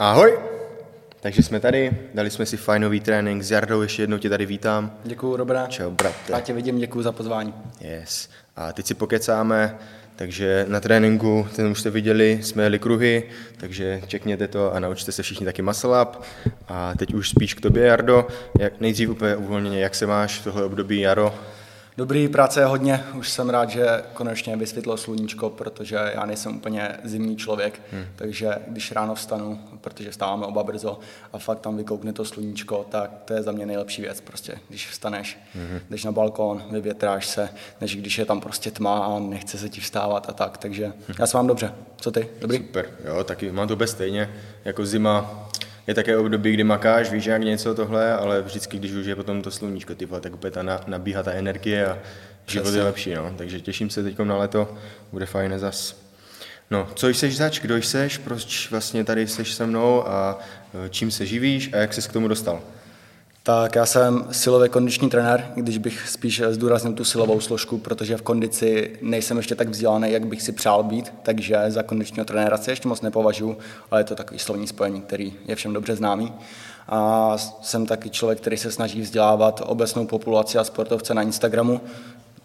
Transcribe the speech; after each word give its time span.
Ahoj! 0.00 0.38
Takže 1.20 1.42
jsme 1.42 1.60
tady, 1.60 1.90
dali 2.14 2.30
jsme 2.30 2.46
si 2.46 2.56
fajnový 2.56 3.00
trénink 3.00 3.42
s 3.42 3.50
Jardou, 3.50 3.82
ještě 3.82 4.02
jednou 4.02 4.18
tě 4.18 4.28
tady 4.28 4.46
vítám. 4.46 4.98
Děkuju, 5.04 5.36
Robera. 5.36 5.66
Čau, 5.66 5.90
brate. 5.90 6.32
Já 6.32 6.40
tě 6.40 6.52
vidím, 6.52 6.78
děkuji 6.78 7.02
za 7.02 7.12
pozvání. 7.12 7.54
Yes. 7.80 8.28
A 8.56 8.72
teď 8.72 8.86
si 8.86 8.94
pokecáme, 8.94 9.78
takže 10.16 10.66
na 10.68 10.80
tréninku, 10.80 11.48
ten 11.56 11.66
už 11.66 11.80
jste 11.80 11.90
viděli, 11.90 12.40
jsme 12.42 12.62
jeli 12.62 12.78
kruhy, 12.78 13.22
takže 13.56 14.02
čekněte 14.06 14.48
to 14.48 14.74
a 14.74 14.80
naučte 14.80 15.12
se 15.12 15.22
všichni 15.22 15.46
taky 15.46 15.62
muscle 15.62 16.02
up. 16.02 16.22
A 16.68 16.94
teď 16.98 17.14
už 17.14 17.28
spíš 17.28 17.54
k 17.54 17.60
tobě, 17.60 17.86
Jardo. 17.86 18.26
Jak, 18.58 18.80
nejdřív 18.80 19.10
úplně 19.10 19.36
uvolněně, 19.36 19.80
jak 19.80 19.94
se 19.94 20.06
máš 20.06 20.38
v 20.38 20.44
tohle 20.44 20.64
období, 20.64 21.00
Jaro? 21.00 21.34
Dobrý, 21.98 22.28
práce 22.28 22.60
je 22.60 22.66
hodně. 22.66 23.04
Už 23.14 23.28
jsem 23.28 23.50
rád, 23.50 23.70
že 23.70 24.02
konečně 24.12 24.56
vysvětlo 24.56 24.96
sluníčko, 24.96 25.50
protože 25.50 25.96
já 26.14 26.26
nejsem 26.26 26.56
úplně 26.56 26.96
zimní 27.04 27.36
člověk, 27.36 27.80
hmm. 27.92 28.04
takže 28.16 28.54
když 28.66 28.92
ráno 28.92 29.14
vstanu, 29.14 29.60
protože 29.80 30.10
vstáváme 30.10 30.46
oba 30.46 30.62
brzo 30.62 30.98
a 31.32 31.38
fakt 31.38 31.60
tam 31.60 31.76
vykoukne 31.76 32.12
to 32.12 32.24
sluníčko, 32.24 32.86
tak 32.90 33.10
to 33.24 33.34
je 33.34 33.42
za 33.42 33.52
mě 33.52 33.66
nejlepší 33.66 34.02
věc 34.02 34.20
prostě, 34.20 34.58
když 34.68 34.88
vstaneš, 34.88 35.38
hmm. 35.54 35.80
jdeš 35.90 36.04
na 36.04 36.12
balkón, 36.12 36.62
vyvětráš 36.70 37.26
se, 37.26 37.48
než 37.80 37.96
když 37.96 38.18
je 38.18 38.24
tam 38.24 38.40
prostě 38.40 38.70
tma 38.70 38.98
a 38.98 39.18
nechce 39.18 39.58
se 39.58 39.68
ti 39.68 39.80
vstávat 39.80 40.28
a 40.28 40.32
tak, 40.32 40.58
takže 40.58 40.84
hmm. 40.84 41.16
já 41.18 41.26
se 41.26 41.36
vám 41.36 41.46
dobře. 41.46 41.74
Co 41.96 42.10
ty? 42.10 42.28
Dobrý? 42.40 42.56
Super, 42.56 42.90
jo, 43.04 43.24
taky 43.24 43.52
mám 43.52 43.68
to 43.68 43.76
bez 43.76 43.90
stejně, 43.90 44.34
jako 44.64 44.86
zima, 44.86 45.47
je 45.88 45.94
také 45.94 46.16
období, 46.16 46.52
kdy 46.52 46.64
makáš, 46.64 47.10
víš 47.10 47.26
jak 47.26 47.42
něco 47.42 47.74
tohle, 47.74 48.12
ale 48.12 48.42
vždycky, 48.42 48.78
když 48.78 48.92
už 48.92 49.06
je 49.06 49.16
potom 49.16 49.42
to 49.42 49.50
sluníčko, 49.50 49.94
ty 49.94 50.06
vole, 50.06 50.20
tak 50.20 50.34
úplně 50.34 50.50
ta 50.50 50.62
na, 50.62 50.80
nabíhá 50.86 51.22
ta 51.22 51.32
energie 51.32 51.86
a 51.86 51.98
život 52.46 52.74
je 52.74 52.82
lepší, 52.82 53.14
no. 53.14 53.34
Takže 53.38 53.60
těším 53.60 53.90
se 53.90 54.02
teď 54.02 54.18
na 54.18 54.36
leto, 54.36 54.74
bude 55.12 55.26
fajn 55.26 55.58
zas. 55.58 55.96
No, 56.70 56.88
co 56.94 57.08
jsi 57.08 57.30
zač, 57.30 57.60
kdo 57.60 57.76
jsi, 57.76 58.08
proč 58.24 58.70
vlastně 58.70 59.04
tady 59.04 59.26
jsi 59.26 59.44
se 59.44 59.66
mnou 59.66 60.08
a 60.08 60.38
e, 60.86 60.88
čím 60.88 61.10
se 61.10 61.26
živíš 61.26 61.72
a 61.72 61.76
jak 61.76 61.94
jsi 61.94 62.08
k 62.08 62.12
tomu 62.12 62.28
dostal? 62.28 62.62
Tak 63.48 63.74
já 63.74 63.86
jsem 63.86 64.24
silový 64.30 64.68
kondiční 64.68 65.10
trenér, 65.10 65.52
když 65.54 65.78
bych 65.78 66.08
spíš 66.08 66.42
zdůraznil 66.48 66.92
tu 66.92 67.04
silovou 67.04 67.40
složku, 67.40 67.78
protože 67.78 68.16
v 68.16 68.22
kondici 68.22 68.98
nejsem 69.02 69.36
ještě 69.36 69.54
tak 69.54 69.68
vzdělaný, 69.68 70.12
jak 70.12 70.26
bych 70.26 70.42
si 70.42 70.52
přál 70.52 70.82
být, 70.82 71.12
takže 71.22 71.64
za 71.68 71.82
kondičního 71.82 72.24
trenéra 72.24 72.56
se 72.56 72.70
ještě 72.70 72.88
moc 72.88 73.00
nepovažuji, 73.00 73.58
ale 73.90 74.00
je 74.00 74.04
to 74.04 74.14
takový 74.14 74.38
slovní 74.38 74.66
spojení, 74.66 75.00
který 75.00 75.34
je 75.44 75.54
všem 75.54 75.72
dobře 75.72 75.96
známý. 75.96 76.32
A 76.88 77.32
jsem 77.62 77.86
taky 77.86 78.10
člověk, 78.10 78.40
který 78.40 78.56
se 78.56 78.72
snaží 78.72 79.00
vzdělávat 79.00 79.62
obecnou 79.66 80.06
populaci 80.06 80.58
a 80.58 80.64
sportovce 80.64 81.14
na 81.14 81.22
Instagramu, 81.22 81.80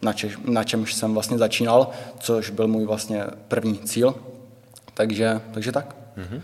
na, 0.01 0.13
češ, 0.13 0.37
na 0.45 0.63
čemž 0.63 0.93
jsem 0.93 1.13
vlastně 1.13 1.37
začínal, 1.37 1.89
což 2.19 2.49
byl 2.49 2.67
můj 2.67 2.85
vlastně 2.85 3.23
první 3.47 3.79
cíl. 3.79 4.15
Takže, 4.93 5.41
takže 5.51 5.71
tak. 5.71 5.95
Mm-hmm. 6.17 6.41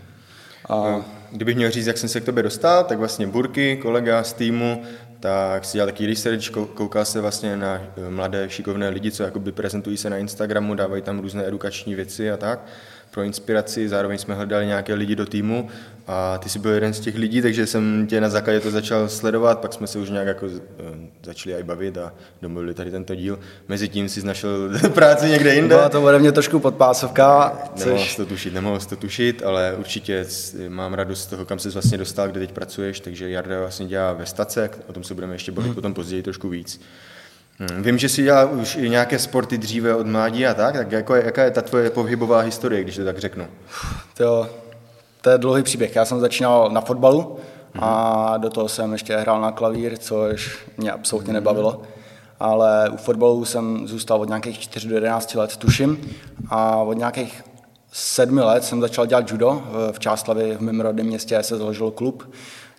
A... 0.68 1.19
Kdybych 1.32 1.56
měl 1.56 1.70
říct, 1.70 1.86
jak 1.86 1.98
jsem 1.98 2.08
se 2.08 2.20
k 2.20 2.24
tobě 2.24 2.42
dostal, 2.42 2.84
tak 2.84 2.98
vlastně 2.98 3.26
Burky, 3.26 3.76
kolega 3.76 4.22
z 4.22 4.32
týmu, 4.32 4.82
tak 5.20 5.64
si 5.64 5.78
dělal 5.78 5.88
taký 5.88 6.06
research, 6.06 6.50
koukal 6.50 7.04
se 7.04 7.20
vlastně 7.20 7.56
na 7.56 7.82
eh, 7.96 8.10
mladé 8.10 8.50
šikovné 8.50 8.88
lidi, 8.88 9.10
co 9.10 9.22
jakoby 9.22 9.52
prezentují 9.52 9.96
se 9.96 10.10
na 10.10 10.16
Instagramu, 10.16 10.74
dávají 10.74 11.02
tam 11.02 11.18
různé 11.18 11.46
edukační 11.46 11.94
věci 11.94 12.30
a 12.30 12.36
tak 12.36 12.66
pro 13.10 13.22
inspiraci, 13.22 13.88
zároveň 13.88 14.18
jsme 14.18 14.34
hledali 14.34 14.66
nějaké 14.66 14.94
lidi 14.94 15.16
do 15.16 15.26
týmu 15.26 15.68
a 16.06 16.38
ty 16.38 16.48
jsi 16.48 16.58
byl 16.58 16.72
jeden 16.72 16.92
z 16.92 17.00
těch 17.00 17.14
lidí, 17.14 17.42
takže 17.42 17.66
jsem 17.66 18.06
tě 18.06 18.20
na 18.20 18.28
základě 18.28 18.60
to 18.60 18.70
začal 18.70 19.08
sledovat, 19.08 19.58
pak 19.58 19.72
jsme 19.72 19.86
se 19.86 19.98
už 19.98 20.10
nějak 20.10 20.26
jako 20.26 20.46
eh, 20.46 21.08
začali 21.22 21.54
aj 21.54 21.62
bavit 21.62 21.98
a 21.98 22.12
domluvili 22.42 22.74
tady 22.74 22.90
tento 22.90 23.14
díl. 23.14 23.38
Mezitím 23.68 24.08
jsi 24.08 24.26
našel 24.26 24.70
práci 24.94 25.28
někde 25.28 25.54
jinde. 25.54 25.74
Byla 25.74 25.88
to 25.88 26.02
ode 26.02 26.18
mě 26.18 26.32
trošku 26.32 26.60
podpásovka. 26.60 27.58
Nemohl 27.78 27.98
což... 27.98 28.16
to 28.16 28.26
tušit, 28.26 28.54
nemohl 28.54 28.78
to 28.78 28.96
tušit, 28.96 29.42
ale 29.42 29.74
určitě 29.78 30.26
mám 30.68 30.94
radost 30.94 31.22
z 31.22 31.26
toho, 31.26 31.44
kam 31.44 31.58
jsi 31.58 31.68
vlastně 31.68 31.98
dostal, 31.98 32.28
kde 32.28 32.40
teď 32.40 32.52
pracuješ, 32.52 33.00
takže 33.00 33.30
Jarda 33.30 33.60
vlastně 33.60 33.86
dělá 33.86 34.12
ve 34.12 34.26
stace, 34.26 34.70
o 34.86 34.92
tom 34.92 35.04
se 35.04 35.14
budeme 35.14 35.34
ještě 35.34 35.52
bavit 35.52 35.66
hmm. 35.66 35.74
potom 35.74 35.94
později 35.94 36.22
trošku 36.22 36.48
víc. 36.48 36.80
Hmm, 37.60 37.82
vím, 37.82 37.98
že 37.98 38.08
jsi 38.08 38.22
dělal 38.22 38.50
už 38.52 38.76
i 38.76 38.90
nějaké 38.90 39.18
sporty 39.18 39.58
dříve 39.58 39.94
od 39.94 40.06
mládí 40.06 40.46
a 40.46 40.54
tak, 40.54 40.74
tak 40.74 40.92
jako 40.92 41.14
je, 41.14 41.24
jaká 41.24 41.44
je 41.44 41.50
ta 41.50 41.62
tvoje 41.62 41.90
pohybová 41.90 42.40
historie, 42.40 42.82
když 42.82 42.96
to 42.96 43.04
tak 43.04 43.18
řeknu? 43.18 43.46
To, 44.16 44.48
to 45.20 45.30
je 45.30 45.38
dlouhý 45.38 45.62
příběh. 45.62 45.96
Já 45.96 46.04
jsem 46.04 46.20
začínal 46.20 46.70
na 46.70 46.80
fotbalu 46.80 47.20
mm-hmm. 47.20 47.78
a 47.82 48.36
do 48.36 48.50
toho 48.50 48.68
jsem 48.68 48.92
ještě 48.92 49.16
hrál 49.16 49.40
na 49.40 49.52
klavír, 49.52 49.98
což 49.98 50.58
mě 50.76 50.92
absolutně 50.92 51.32
nebavilo. 51.32 51.82
Ale 52.40 52.90
u 52.92 52.96
fotbalu 52.96 53.44
jsem 53.44 53.88
zůstal 53.88 54.20
od 54.20 54.28
nějakých 54.28 54.58
4 54.58 54.88
do 54.88 54.94
11 54.94 55.34
let, 55.34 55.56
tuším. 55.56 56.10
A 56.50 56.76
od 56.76 56.92
nějakých 56.92 57.44
sedmi 57.92 58.40
let 58.40 58.64
jsem 58.64 58.80
začal 58.80 59.06
dělat 59.06 59.30
judo. 59.30 59.62
V 59.92 59.98
Čáslavě 59.98 60.56
v 60.56 60.60
mém 60.60 60.80
rodném 60.80 61.06
městě 61.06 61.42
se 61.42 61.56
založil 61.56 61.90
klub, 61.90 62.34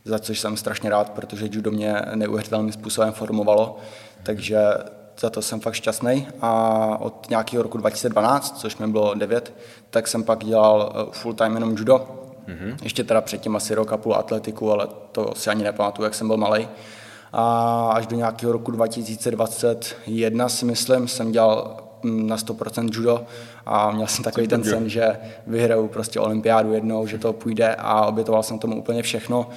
za 0.05 0.19
což 0.19 0.39
jsem 0.39 0.57
strašně 0.57 0.89
rád, 0.89 1.09
protože 1.09 1.49
judo 1.51 1.71
mě 1.71 2.01
neuvěřitelným 2.15 2.71
způsobem 2.71 3.11
formovalo 3.13 3.79
takže 4.23 4.57
za 5.19 5.29
to 5.29 5.41
jsem 5.41 5.59
fakt 5.59 5.73
šťastný. 5.73 6.27
A 6.41 6.97
od 6.99 7.29
nějakého 7.29 7.63
roku 7.63 7.77
2012, 7.77 8.59
což 8.59 8.77
mi 8.77 8.87
bylo 8.87 9.13
9, 9.13 9.53
tak 9.89 10.07
jsem 10.07 10.23
pak 10.23 10.45
dělal 10.45 10.93
eh, 10.95 11.11
full 11.11 11.33
time 11.33 11.53
jenom 11.53 11.75
judo. 11.77 12.07
Mm-hmm. 12.47 12.77
Ještě 12.83 13.03
teda 13.03 13.21
předtím 13.21 13.55
asi 13.55 13.75
rok 13.75 13.93
a 13.93 13.97
půl 13.97 14.15
atletiku, 14.15 14.71
ale 14.71 14.87
to 15.11 15.33
si 15.35 15.49
ani 15.49 15.63
nepamatuju, 15.63 16.03
jak 16.03 16.15
jsem 16.15 16.27
byl 16.27 16.37
malý. 16.37 16.67
A 17.33 17.91
až 17.95 18.07
do 18.07 18.15
nějakého 18.15 18.51
roku 18.51 18.71
2021 18.71 20.49
si 20.49 20.65
myslím, 20.65 21.07
jsem 21.07 21.31
dělal 21.31 21.77
mm, 22.03 22.27
na 22.27 22.35
100% 22.35 22.89
judo 22.93 23.25
a 23.65 23.91
měl 23.91 24.07
jsem 24.07 24.23
takový 24.23 24.47
ten 24.47 24.63
sen, 24.63 24.89
že 24.89 25.17
vyhraju 25.47 25.87
prostě 25.87 26.19
olympiádu 26.19 26.73
jednou, 26.73 27.07
že 27.07 27.17
to 27.17 27.33
půjde 27.33 27.75
a 27.75 28.05
obětoval 28.05 28.43
jsem 28.43 28.59
tomu 28.59 28.75
úplně 28.75 29.01
všechno. 29.01 29.49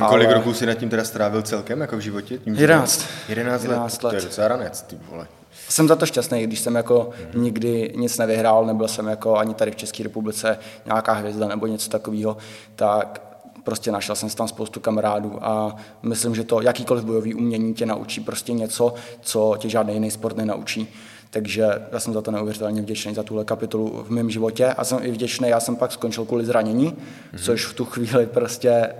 Ale... 0.00 0.10
Kolik 0.10 0.30
roků 0.30 0.54
si 0.54 0.66
nad 0.66 0.74
tím 0.74 0.88
teda 0.88 1.04
strávil 1.04 1.42
celkem 1.42 1.80
jako 1.80 1.96
v 1.96 2.00
životě? 2.00 2.38
Tím, 2.38 2.54
11. 2.54 3.06
11, 3.28 3.62
11 3.62 4.02
let. 4.02 4.04
let. 4.04 4.10
To 4.10 4.16
je 4.16 4.22
docela 4.22 4.48
ranec, 4.48 4.82
ty 4.82 4.98
vole. 5.10 5.26
Jsem 5.68 5.88
za 5.88 5.96
to 5.96 6.06
šťastný, 6.06 6.46
když 6.46 6.60
jsem 6.60 6.74
jako 6.74 7.10
mm-hmm. 7.10 7.40
nikdy 7.40 7.92
nic 7.96 8.18
nevyhrál, 8.18 8.66
nebyl 8.66 8.88
jsem 8.88 9.06
jako 9.06 9.36
ani 9.36 9.54
tady 9.54 9.70
v 9.70 9.76
České 9.76 10.02
republice 10.02 10.58
nějaká 10.86 11.12
hvězda 11.12 11.48
nebo 11.48 11.66
něco 11.66 11.90
takového, 11.90 12.36
tak 12.74 13.28
prostě 13.64 13.92
našel 13.92 14.14
jsem 14.14 14.30
tam 14.30 14.48
spoustu 14.48 14.80
kamarádů 14.80 15.38
a 15.40 15.76
myslím, 16.02 16.34
že 16.34 16.44
to 16.44 16.60
jakýkoliv 16.60 17.04
bojový 17.04 17.34
umění 17.34 17.74
tě 17.74 17.86
naučí 17.86 18.20
prostě 18.20 18.52
něco, 18.52 18.94
co 19.20 19.56
tě 19.58 19.68
žádný 19.68 19.94
jiný 19.94 20.10
sport 20.10 20.36
nenaučí. 20.36 20.94
Takže 21.30 21.68
já 21.92 22.00
jsem 22.00 22.12
za 22.14 22.22
to 22.22 22.30
neuvěřitelně 22.30 22.82
vděčný 22.82 23.14
za 23.14 23.22
tuhle 23.22 23.44
kapitolu 23.44 24.04
v 24.06 24.10
mém 24.10 24.30
životě 24.30 24.66
a 24.66 24.84
jsem 24.84 24.98
i 25.02 25.10
vděčný, 25.10 25.48
já 25.48 25.60
jsem 25.60 25.76
pak 25.76 25.92
skončil 25.92 26.24
kvůli 26.24 26.44
zranění, 26.44 26.92
mm-hmm. 26.92 27.44
což 27.44 27.66
v 27.66 27.74
tu 27.74 27.84
chvíli 27.84 28.26
prostě 28.26 28.94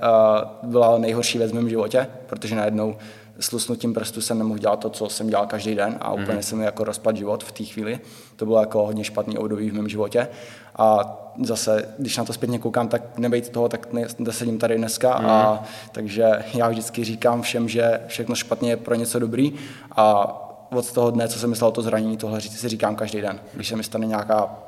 uh, 0.62 0.70
byla 0.70 0.98
nejhorší 0.98 1.38
věc 1.38 1.50
v 1.50 1.54
mém 1.54 1.68
životě, 1.68 2.06
protože 2.26 2.56
najednou 2.56 2.96
s 3.40 3.52
lusnutím 3.52 3.94
prstu 3.94 4.20
jsem 4.20 4.38
nemohl 4.38 4.58
dělat 4.58 4.80
to, 4.80 4.90
co 4.90 5.08
jsem 5.08 5.28
dělal 5.28 5.46
každý 5.46 5.74
den 5.74 5.96
a 6.00 6.12
úplně 6.12 6.26
mm-hmm. 6.26 6.38
jsem 6.38 6.58
mi 6.58 6.64
jako 6.64 6.84
rozpad 6.84 7.16
život 7.16 7.44
v 7.44 7.52
té 7.52 7.64
chvíli. 7.64 8.00
To 8.36 8.44
bylo 8.46 8.60
jako 8.60 8.86
hodně 8.86 9.04
špatný 9.04 9.38
období 9.38 9.70
v 9.70 9.74
mém 9.74 9.88
životě. 9.88 10.28
A 10.76 11.16
zase, 11.42 11.88
když 11.98 12.16
na 12.16 12.24
to 12.24 12.32
zpětně 12.32 12.58
koukám, 12.58 12.88
tak 12.88 13.18
nebejt 13.18 13.48
toho, 13.48 13.68
tak 13.68 13.88
nesedím 14.18 14.58
tady 14.58 14.76
dneska. 14.76 15.18
Mm. 15.20 15.26
A, 15.26 15.64
takže 15.92 16.44
já 16.54 16.68
vždycky 16.68 17.04
říkám 17.04 17.42
všem, 17.42 17.68
že 17.68 18.00
všechno 18.06 18.34
špatně 18.34 18.70
je 18.70 18.76
pro 18.76 18.94
něco 18.94 19.18
dobrý 19.18 19.54
a 19.96 20.47
od 20.70 20.92
toho 20.92 21.10
dne, 21.10 21.28
co 21.28 21.38
jsem 21.38 21.50
myslel 21.50 21.68
o 21.68 21.72
to 21.72 21.82
zranění, 21.82 22.16
tohle 22.16 22.40
říct 22.40 22.60
si 22.60 22.68
říkám 22.68 22.96
každý 22.96 23.20
den. 23.20 23.40
Když 23.54 23.68
se 23.68 23.76
mi 23.76 23.84
stane 23.84 24.06
nějaká 24.06 24.58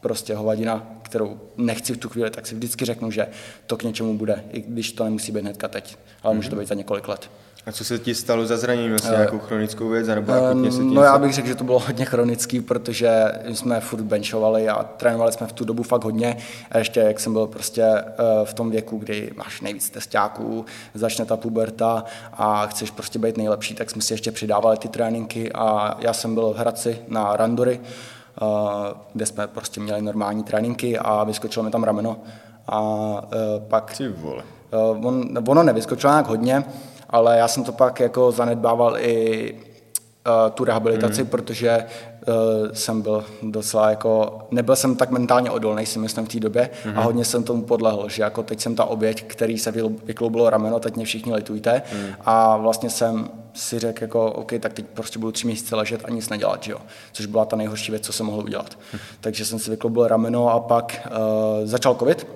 prostě 0.00 0.34
hovadina, 0.34 0.86
kterou 1.02 1.40
nechci 1.56 1.92
v 1.92 1.96
tu 1.96 2.08
chvíli, 2.08 2.30
tak 2.30 2.46
si 2.46 2.54
vždycky 2.54 2.84
řeknu, 2.84 3.10
že 3.10 3.28
to 3.66 3.76
k 3.76 3.82
něčemu 3.82 4.18
bude, 4.18 4.44
i 4.50 4.60
když 4.60 4.92
to 4.92 5.04
nemusí 5.04 5.32
být 5.32 5.40
hnedka 5.40 5.68
teď, 5.68 5.96
ale 6.22 6.32
mm-hmm. 6.32 6.36
může 6.36 6.50
to 6.50 6.56
mhm. 6.56 6.60
být 6.60 6.68
za 6.68 6.74
několik 6.74 7.08
let. 7.08 7.30
A 7.66 7.72
co 7.72 7.84
se 7.84 7.98
ti 7.98 8.14
stalo 8.14 8.46
za 8.46 8.56
zranění? 8.56 8.88
Vlastně 8.88 9.10
uh, 9.10 9.16
nějakou 9.16 9.38
chronickou 9.38 9.88
věc? 9.88 10.06
Nebo 10.06 10.32
um, 10.52 10.72
se 10.72 10.82
no 10.82 11.02
já 11.02 11.18
bych 11.18 11.34
řekl, 11.34 11.48
že 11.48 11.54
to 11.54 11.64
bylo 11.64 11.78
hodně 11.78 12.04
chronický, 12.04 12.60
protože 12.60 13.32
jsme 13.52 13.80
furt 13.80 14.02
benchovali 14.02 14.68
a 14.68 14.82
trénovali 14.82 15.32
jsme 15.32 15.46
v 15.46 15.52
tu 15.52 15.64
dobu 15.64 15.82
fakt 15.82 16.04
hodně. 16.04 16.36
A 16.70 16.78
ještě 16.78 17.00
jak 17.00 17.20
jsem 17.20 17.32
byl 17.32 17.46
prostě 17.46 17.84
uh, 17.84 18.44
v 18.44 18.54
tom 18.54 18.70
věku, 18.70 18.98
kdy 18.98 19.32
máš 19.36 19.60
nejvíc 19.60 19.90
testáků, 19.90 20.64
začne 20.94 21.24
ta 21.24 21.36
puberta 21.36 22.04
a 22.32 22.66
chceš 22.66 22.90
prostě 22.90 23.18
být 23.18 23.36
nejlepší, 23.36 23.74
tak 23.74 23.90
jsme 23.90 24.02
si 24.02 24.12
ještě 24.12 24.32
přidávali 24.32 24.76
ty 24.76 24.88
tréninky 24.88 25.52
a 25.52 25.96
já 25.98 26.12
jsem 26.12 26.34
byl 26.34 26.52
v 26.54 26.56
Hradci 26.56 26.98
na 27.08 27.36
randory, 27.36 27.80
uh, 28.42 28.48
kde 29.12 29.26
jsme 29.26 29.46
prostě 29.46 29.80
měli 29.80 30.02
normální 30.02 30.44
tréninky 30.44 30.98
a 30.98 31.24
vyskočilo 31.24 31.64
mi 31.64 31.70
tam 31.70 31.84
rameno. 31.84 32.16
A 32.68 32.82
pak... 33.68 33.96
Ty 33.96 34.08
vole. 34.08 34.42
On, 35.02 35.38
ono 35.48 35.62
nevyskočilo 35.62 36.12
nějak 36.12 36.26
hodně, 36.26 36.64
ale 37.10 37.38
já 37.38 37.48
jsem 37.48 37.64
to 37.64 37.72
pak 37.72 38.00
jako 38.00 38.32
zanedbával 38.32 38.98
i 38.98 39.54
uh, 40.26 40.50
tu 40.50 40.64
rehabilitaci, 40.64 41.22
mm. 41.22 41.28
protože 41.28 41.84
uh, 42.28 42.34
jsem 42.72 43.02
byl 43.02 43.24
docela 43.42 43.90
jako, 43.90 44.38
nebyl 44.50 44.76
jsem 44.76 44.96
tak 44.96 45.10
mentálně 45.10 45.50
odolný, 45.50 45.86
si 45.86 45.98
myslím 45.98 46.26
v 46.26 46.28
té 46.28 46.40
době 46.40 46.70
mm. 46.84 46.98
a 46.98 47.00
hodně 47.00 47.24
jsem 47.24 47.44
tomu 47.44 47.62
podlehl, 47.62 48.08
že 48.08 48.22
jako 48.22 48.42
teď 48.42 48.60
jsem 48.60 48.74
ta 48.74 48.84
oběť, 48.84 49.24
který 49.24 49.58
se 49.58 49.72
vykloubilo 50.04 50.50
rameno, 50.50 50.80
teď 50.80 50.96
mě 50.96 51.04
všichni 51.04 51.34
litujte 51.34 51.82
mm. 51.92 52.14
a 52.24 52.56
vlastně 52.56 52.90
jsem 52.90 53.28
si 53.54 53.78
řekl 53.78 54.02
jako, 54.02 54.32
OK, 54.32 54.52
tak 54.60 54.72
teď 54.72 54.86
prostě 54.86 55.18
budu 55.18 55.32
tři 55.32 55.46
měsíce 55.46 55.76
ležet 55.76 56.00
a 56.04 56.10
nic 56.10 56.28
nedělat, 56.28 56.62
že 56.62 56.72
jo? 56.72 56.78
což 57.12 57.26
byla 57.26 57.44
ta 57.44 57.56
nejhorší 57.56 57.92
věc, 57.92 58.02
co 58.02 58.12
jsem 58.12 58.26
mohl 58.26 58.42
udělat. 58.42 58.78
Mm. 58.92 58.98
Takže 59.20 59.44
jsem 59.44 59.58
si 59.58 59.70
vykloubil 59.70 60.08
rameno 60.08 60.48
a 60.48 60.60
pak 60.60 61.08
uh, 61.10 61.66
začal 61.66 61.94
covid, 61.94 62.26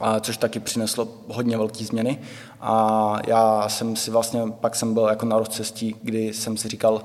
a 0.00 0.20
což 0.20 0.36
taky 0.36 0.60
přineslo 0.60 1.08
hodně 1.28 1.56
velké 1.56 1.84
změny. 1.84 2.20
A 2.60 3.16
já 3.26 3.68
jsem 3.68 3.96
si 3.96 4.10
vlastně, 4.10 4.42
pak 4.60 4.76
jsem 4.76 4.94
byl 4.94 5.04
jako 5.04 5.26
na 5.26 5.38
rozcestí, 5.38 5.96
kdy 6.02 6.32
jsem 6.32 6.56
si 6.56 6.68
říkal, 6.68 7.02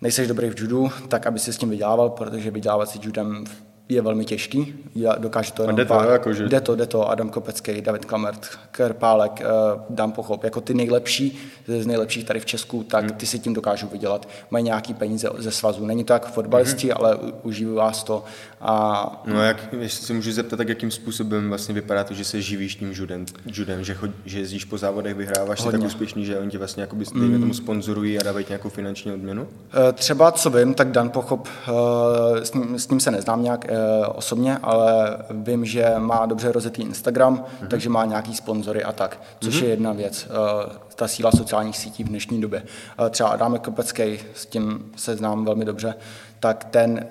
nejseš 0.00 0.28
dobrý 0.28 0.50
v 0.50 0.60
judu, 0.60 0.90
tak 1.08 1.26
aby 1.26 1.38
si 1.38 1.52
s 1.52 1.56
tím 1.56 1.70
vydělával, 1.70 2.10
protože 2.10 2.50
vydělávat 2.50 2.90
si 2.90 2.98
judem 3.02 3.44
je 3.88 4.02
velmi 4.02 4.24
těžký. 4.24 4.74
Já 4.94 5.14
dokáže 5.14 5.52
to 5.52 5.62
jenom 5.62 5.76
jde 5.76 5.84
to, 5.84 5.94
pár, 5.94 6.08
jako, 6.08 6.32
že- 6.32 6.48
jde 6.48 6.60
to, 6.60 6.74
jde 6.76 6.86
to, 6.86 7.10
Adam 7.10 7.28
Kopecký, 7.30 7.80
David 7.80 8.04
Klamert, 8.04 8.46
Kerpálek, 8.70 9.40
eh, 9.40 9.44
Dan 9.90 10.12
Pochop, 10.12 10.44
jako 10.44 10.60
ty 10.60 10.74
nejlepší, 10.74 11.38
z 11.68 11.86
nejlepších 11.86 12.24
tady 12.24 12.40
v 12.40 12.44
Česku, 12.46 12.82
tak 12.84 13.12
ty 13.12 13.26
si 13.26 13.38
tím 13.38 13.54
dokážou 13.54 13.86
vydělat. 13.88 14.28
Mají 14.50 14.64
nějaký 14.64 14.94
peníze 14.94 15.28
ze 15.38 15.50
svazu. 15.50 15.86
Není 15.86 16.04
to 16.04 16.12
jako 16.12 16.28
fotbalisti, 16.28 16.92
ale 16.92 17.16
u- 17.16 17.32
uživí 17.42 17.74
vás 17.74 18.04
to. 18.04 18.24
A 18.60 19.22
No 19.26 19.38
a 19.40 19.42
jak, 19.44 19.72
jestli 19.80 20.06
se 20.06 20.12
můžu 20.12 20.32
zeptat, 20.32 20.56
tak 20.56 20.68
jakým 20.68 20.90
způsobem 20.90 21.48
vlastně 21.48 21.74
vypadá 21.74 22.04
to, 22.04 22.14
že 22.14 22.24
se 22.24 22.40
živíš 22.42 22.74
tím 22.74 22.92
judem, 22.92 23.26
judem 23.46 23.84
že, 23.84 23.94
chod, 23.94 24.10
že 24.24 24.38
jezdíš 24.38 24.64
po 24.64 24.78
závodech, 24.78 25.14
vyhráváš 25.14 25.60
si 25.60 25.70
tak 25.70 25.80
úspěšný, 25.80 26.24
že 26.24 26.38
oni 26.38 26.50
tě 26.50 26.58
vlastně 26.58 26.80
jakoby, 26.80 27.04
dejme 27.14 27.38
tomu 27.38 27.54
sponzorují 27.54 28.18
a 28.18 28.22
dávají 28.22 28.46
nějakou 28.48 28.68
finanční 28.68 29.12
odměnu? 29.12 29.48
Eh, 29.88 29.92
Třeba, 29.92 30.32
co 30.32 30.50
vím, 30.50 30.74
tak 30.74 30.90
Dan 30.90 31.10
Pochop, 31.10 31.48
eh, 31.68 32.44
s 32.46 32.54
ním, 32.54 32.78
s 32.78 32.88
ním 32.88 33.00
se 33.00 33.10
neznám 33.10 33.42
nějak 33.42 33.64
osobně, 34.14 34.58
ale 34.62 35.16
vím, 35.30 35.64
že 35.64 35.94
má 35.98 36.26
dobře 36.26 36.52
rozjetý 36.52 36.82
Instagram, 36.82 37.36
mm-hmm. 37.36 37.68
takže 37.68 37.88
má 37.88 38.04
nějaký 38.04 38.34
sponzory 38.34 38.84
a 38.84 38.92
tak, 38.92 39.20
což 39.40 39.54
mm-hmm. 39.54 39.64
je 39.64 39.70
jedna 39.70 39.92
věc, 39.92 40.28
eh, 40.30 40.72
ta 40.94 41.08
síla 41.08 41.30
sociálních 41.30 41.76
sítí 41.76 42.04
v 42.04 42.08
dnešní 42.08 42.40
době. 42.40 42.62
Eh, 43.06 43.10
Třeba 43.10 43.28
Adam 43.28 43.58
Kopecký, 43.58 44.18
s 44.34 44.46
tím 44.46 44.92
se 44.96 45.16
znám 45.16 45.44
velmi 45.44 45.64
dobře, 45.64 45.94
tak 46.40 46.64
ten 46.64 47.06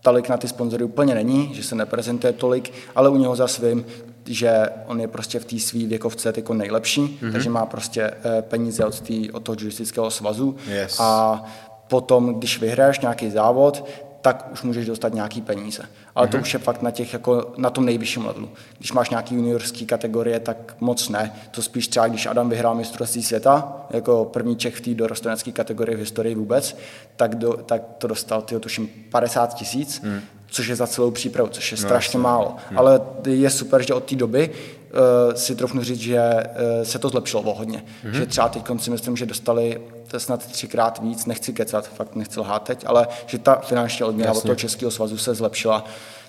tolik 0.00 0.28
na 0.28 0.36
ty 0.36 0.48
sponzory 0.48 0.84
úplně 0.84 1.14
není, 1.14 1.54
že 1.54 1.62
se 1.62 1.74
neprezentuje 1.74 2.32
tolik, 2.32 2.72
ale 2.94 3.08
u 3.08 3.16
něho 3.16 3.36
zase 3.36 3.68
vím, 3.68 3.84
že 4.26 4.68
on 4.86 5.00
je 5.00 5.08
prostě 5.08 5.38
v 5.38 5.44
té 5.44 5.58
svý 5.58 5.86
věkovce 5.86 6.32
jako 6.36 6.54
nejlepší, 6.54 7.00
mm-hmm. 7.00 7.32
takže 7.32 7.50
má 7.50 7.66
prostě 7.66 8.02
eh, 8.02 8.42
peníze 8.42 8.84
od, 8.84 9.00
tý, 9.00 9.30
od 9.30 9.42
toho 9.42 9.56
judistického 9.60 10.10
svazu 10.10 10.56
Yes. 10.66 11.00
a 11.00 11.42
potom, 11.88 12.34
když 12.34 12.60
vyhraješ 12.60 13.00
nějaký 13.00 13.30
závod, 13.30 13.84
tak 14.22 14.48
už 14.52 14.62
můžeš 14.62 14.86
dostat 14.86 15.14
nějaký 15.14 15.40
peníze. 15.40 15.82
Ale 16.14 16.26
mm-hmm. 16.26 16.30
to 16.30 16.38
už 16.38 16.52
je 16.52 16.58
fakt 16.58 16.82
na, 16.82 16.90
těch, 16.90 17.12
jako, 17.12 17.52
na 17.56 17.70
tom 17.70 17.84
nejvyšším 17.84 18.26
levelu. 18.26 18.48
Když 18.78 18.92
máš 18.92 19.10
nějaký 19.10 19.34
juniorský 19.34 19.86
kategorie, 19.86 20.40
tak 20.40 20.76
moc 20.80 21.08
ne. 21.08 21.32
To 21.50 21.62
spíš 21.62 21.88
třeba, 21.88 22.08
když 22.08 22.26
Adam 22.26 22.50
vyhrál 22.50 22.74
mistrovství 22.74 23.22
světa, 23.22 23.72
jako 23.90 24.24
první 24.24 24.56
Čech 24.56 24.74
v 24.74 24.80
té 24.80 24.94
dorostenecké 24.94 25.52
kategorii 25.52 25.96
v 25.96 25.98
historii 25.98 26.34
vůbec, 26.34 26.76
tak, 27.16 27.34
do, 27.34 27.52
tak 27.52 27.82
to 27.98 28.06
dostal, 28.06 28.42
tyho, 28.42 28.60
tuším, 28.60 28.88
50 29.10 29.54
tisíc, 29.54 30.00
mm. 30.00 30.20
Což 30.52 30.66
je 30.66 30.76
za 30.76 30.86
celou 30.86 31.10
přípravu, 31.10 31.48
což 31.48 31.70
je 31.70 31.78
strašně 31.78 32.08
jasně. 32.08 32.18
málo. 32.18 32.56
Mm. 32.70 32.78
Ale 32.78 33.00
je 33.26 33.50
super, 33.50 33.82
že 33.82 33.94
od 33.94 34.04
té 34.04 34.16
doby 34.16 34.50
uh, 34.50 35.34
si 35.34 35.56
trofnu 35.56 35.82
říct, 35.82 36.00
že 36.00 36.20
uh, 36.20 36.84
se 36.84 36.98
to 36.98 37.08
zlepšilo 37.08 37.42
o 37.42 37.54
hodně. 37.54 37.84
Mm-hmm. 38.04 38.10
Že 38.10 38.26
třeba 38.26 38.48
teď 38.48 38.62
si 38.76 38.90
myslím, 38.90 39.16
že 39.16 39.26
dostali 39.26 39.80
snad 40.18 40.46
třikrát 40.46 40.98
víc, 41.02 41.26
nechci 41.26 41.52
kecat, 41.52 41.88
fakt 41.88 42.16
nechci 42.16 42.40
lhát 42.40 42.62
teď, 42.62 42.84
ale 42.86 43.08
že 43.26 43.38
ta 43.38 43.54
finanční 43.54 44.04
odměna 44.04 44.30
od 44.30 44.34
Jasně. 44.34 44.48
toho 44.48 44.56
Českého 44.56 44.90
svazu 44.90 45.18
se 45.18 45.34
zlepšila, 45.34 45.84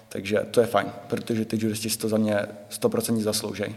takže 0.09 0.39
to 0.51 0.61
je 0.61 0.67
fajn, 0.67 0.87
protože 1.07 1.45
ty 1.45 1.57
judisti 1.59 1.89
si 1.89 1.97
to 1.97 2.09
za 2.09 2.17
mě 2.17 2.39
100% 2.81 3.21
zasloužejí. 3.21 3.75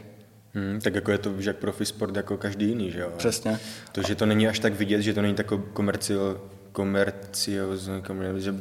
Hmm, 0.55 0.81
tak 0.81 0.95
jako 0.95 1.11
je 1.13 1.19
to 1.19 1.33
že 1.39 1.51
jak 1.51 1.57
profi 1.57 1.85
sport 1.85 2.17
jako 2.17 2.37
každý 2.37 2.69
jiný, 2.69 2.91
že 2.91 3.01
jo? 3.01 3.09
Přesně. 3.17 3.61
To, 3.93 4.03
že 4.03 4.15
to 4.15 4.27
není 4.27 4.49
až 4.49 4.59
tak 4.59 4.75
vidět, 4.75 5.03
že 5.03 5.15
to 5.15 5.23
není 5.23 5.35
tak 5.35 5.53
komercio, 5.73 6.41
komerciozní, 6.73 8.03
komer, 8.03 8.39
že, 8.39 8.55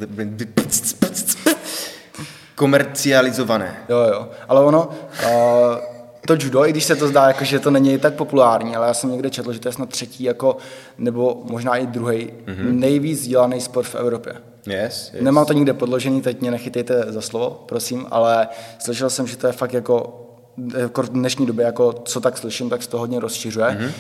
komercializované. 2.55 3.75
Jo, 3.89 3.97
jo, 3.97 4.29
ale 4.47 4.65
ono, 4.65 4.89
uh, 5.23 5.29
to 6.25 6.33
judo, 6.39 6.65
i 6.65 6.69
když 6.71 6.83
se 6.83 6.95
to 6.95 7.07
zdá, 7.07 7.27
jako, 7.27 7.43
že 7.43 7.59
to 7.59 7.71
není 7.71 7.99
tak 7.99 8.13
populární, 8.13 8.75
ale 8.75 8.87
já 8.87 8.93
jsem 8.93 9.11
někde 9.11 9.29
četl, 9.29 9.53
že 9.53 9.59
to 9.59 9.67
je 9.67 9.71
snad 9.71 9.89
třetí, 9.89 10.23
jako, 10.23 10.57
nebo 10.97 11.41
možná 11.43 11.77
i 11.77 11.87
druhý 11.87 12.33
mm-hmm. 12.45 12.79
nejvíc 12.79 13.27
dělaný 13.27 13.61
sport 13.61 13.85
v 13.85 13.95
Evropě. 13.95 14.33
Yes, 14.67 15.11
yes. 15.13 15.23
Nemám 15.23 15.45
to 15.45 15.53
nikde 15.53 15.73
podložený, 15.73 16.21
teď 16.21 16.41
mě 16.41 16.51
nechytejte 16.51 17.05
za 17.07 17.21
slovo, 17.21 17.63
prosím, 17.65 18.05
ale 18.11 18.47
slyšel 18.79 19.09
jsem, 19.09 19.27
že 19.27 19.37
to 19.37 19.47
je 19.47 19.53
fakt 19.53 19.73
jako, 19.73 20.21
jako 20.77 21.03
v 21.03 21.09
dnešní 21.09 21.45
době, 21.45 21.65
jako 21.65 21.93
co 21.93 22.21
tak 22.21 22.37
slyším, 22.37 22.69
tak 22.69 22.83
se 22.83 22.89
to 22.89 22.99
hodně 22.99 23.19
rozšiřuje. 23.19 23.65
Mm-hmm. 23.65 23.91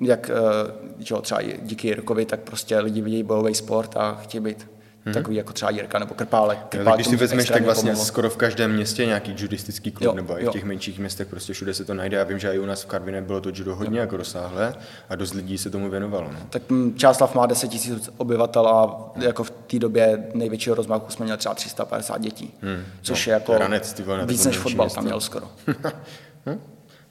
Jak 0.00 0.30
eh, 0.30 0.72
že 0.98 1.14
jo, 1.14 1.20
třeba 1.20 1.40
díky 1.62 1.88
Jirkovi, 1.88 2.24
tak 2.24 2.40
prostě 2.40 2.78
lidi 2.78 3.00
vidí 3.00 3.22
bojový 3.22 3.54
sport 3.54 3.96
a 3.96 4.18
chtějí 4.22 4.40
být 4.40 4.66
mm-hmm. 5.10 5.14
takový 5.14 5.36
jako 5.36 5.52
třeba 5.52 5.70
Jirka 5.70 5.98
nebo 5.98 6.14
Krpálek. 6.14 6.58
Jo, 6.58 6.64
Krpálek 6.68 6.86
tak 6.86 6.96
když 6.96 7.06
si 7.06 7.16
vezmeš, 7.16 7.48
tak 7.48 7.62
vlastně 7.64 7.90
pomohl. 7.90 8.06
skoro 8.06 8.30
v 8.30 8.36
každém 8.36 8.72
městě 8.72 9.06
nějaký 9.06 9.34
judistický 9.38 9.90
klub, 9.90 10.04
Jo, 10.06 10.14
nebo 10.14 10.38
i 10.38 10.42
v 10.42 10.44
jo. 10.44 10.52
těch 10.52 10.64
menších 10.64 10.98
městech 10.98 11.26
prostě 11.26 11.52
všude 11.52 11.74
se 11.74 11.84
to 11.84 11.94
najde. 11.94 12.16
Já 12.16 12.24
vím, 12.24 12.38
že 12.38 12.54
i 12.54 12.58
u 12.58 12.66
nás 12.66 12.82
v 12.82 12.86
Karviné 12.86 13.22
bylo 13.22 13.40
to 13.40 13.48
judo 13.54 13.74
hodně 13.76 14.00
jako 14.00 14.16
rozsáhlé 14.16 14.74
a 15.08 15.14
dost 15.14 15.34
lidí 15.34 15.58
se 15.58 15.70
tomu 15.70 15.90
věnovalo. 15.90 16.28
No. 16.32 16.38
Tak 16.50 16.62
mm, 16.70 16.94
Čáslav 16.96 17.34
má 17.34 17.46
10 17.46 17.86
000 17.88 18.00
obyvatel 18.16 18.68
a 18.68 19.10
jako 19.16 19.44
v 19.44 19.50
té 19.50 19.78
době 19.78 20.24
největšího 20.34 20.74
rozmachu 20.76 21.10
jsme 21.10 21.24
měli 21.24 21.38
třeba 21.38 21.54
350 21.54 22.20
dětí, 22.20 22.54
hmm. 22.62 22.82
což 23.02 23.26
No, 23.26 23.30
je 23.30 23.34
jako 23.34 23.58
ranec, 23.58 23.92
ty 23.92 24.02
vole, 24.02 24.26
víc 24.26 24.44
než 24.46 24.58
fotbal 24.58 24.86
městě. 24.86 24.94
tam 24.94 25.04
měl 25.04 25.20
skoro. 25.20 25.46
Hm? 26.46 26.60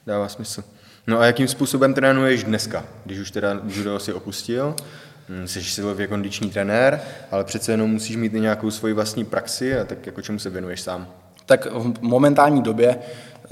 Dává 0.07 0.27
smysl. 0.27 0.63
No 1.07 1.19
a 1.19 1.25
jakým 1.25 1.47
způsobem 1.47 1.93
trénuješ 1.93 2.43
dneska, 2.43 2.85
když 3.05 3.19
už 3.19 3.31
teda 3.31 3.59
judo 3.67 3.99
si 3.99 4.13
opustil? 4.13 4.75
Jsi 5.45 5.63
silově 5.63 6.07
kondiční 6.07 6.49
trenér, 6.49 7.01
ale 7.31 7.43
přece 7.43 7.71
jenom 7.71 7.91
musíš 7.91 8.15
mít 8.15 8.33
i 8.33 8.39
nějakou 8.39 8.71
svoji 8.71 8.93
vlastní 8.93 9.25
praxi 9.25 9.79
a 9.79 9.85
tak 9.85 10.05
jako 10.05 10.21
čemu 10.21 10.39
se 10.39 10.49
věnuješ 10.49 10.81
sám? 10.81 11.07
Tak 11.45 11.65
v 11.65 12.01
momentální 12.01 12.61
době 12.61 12.97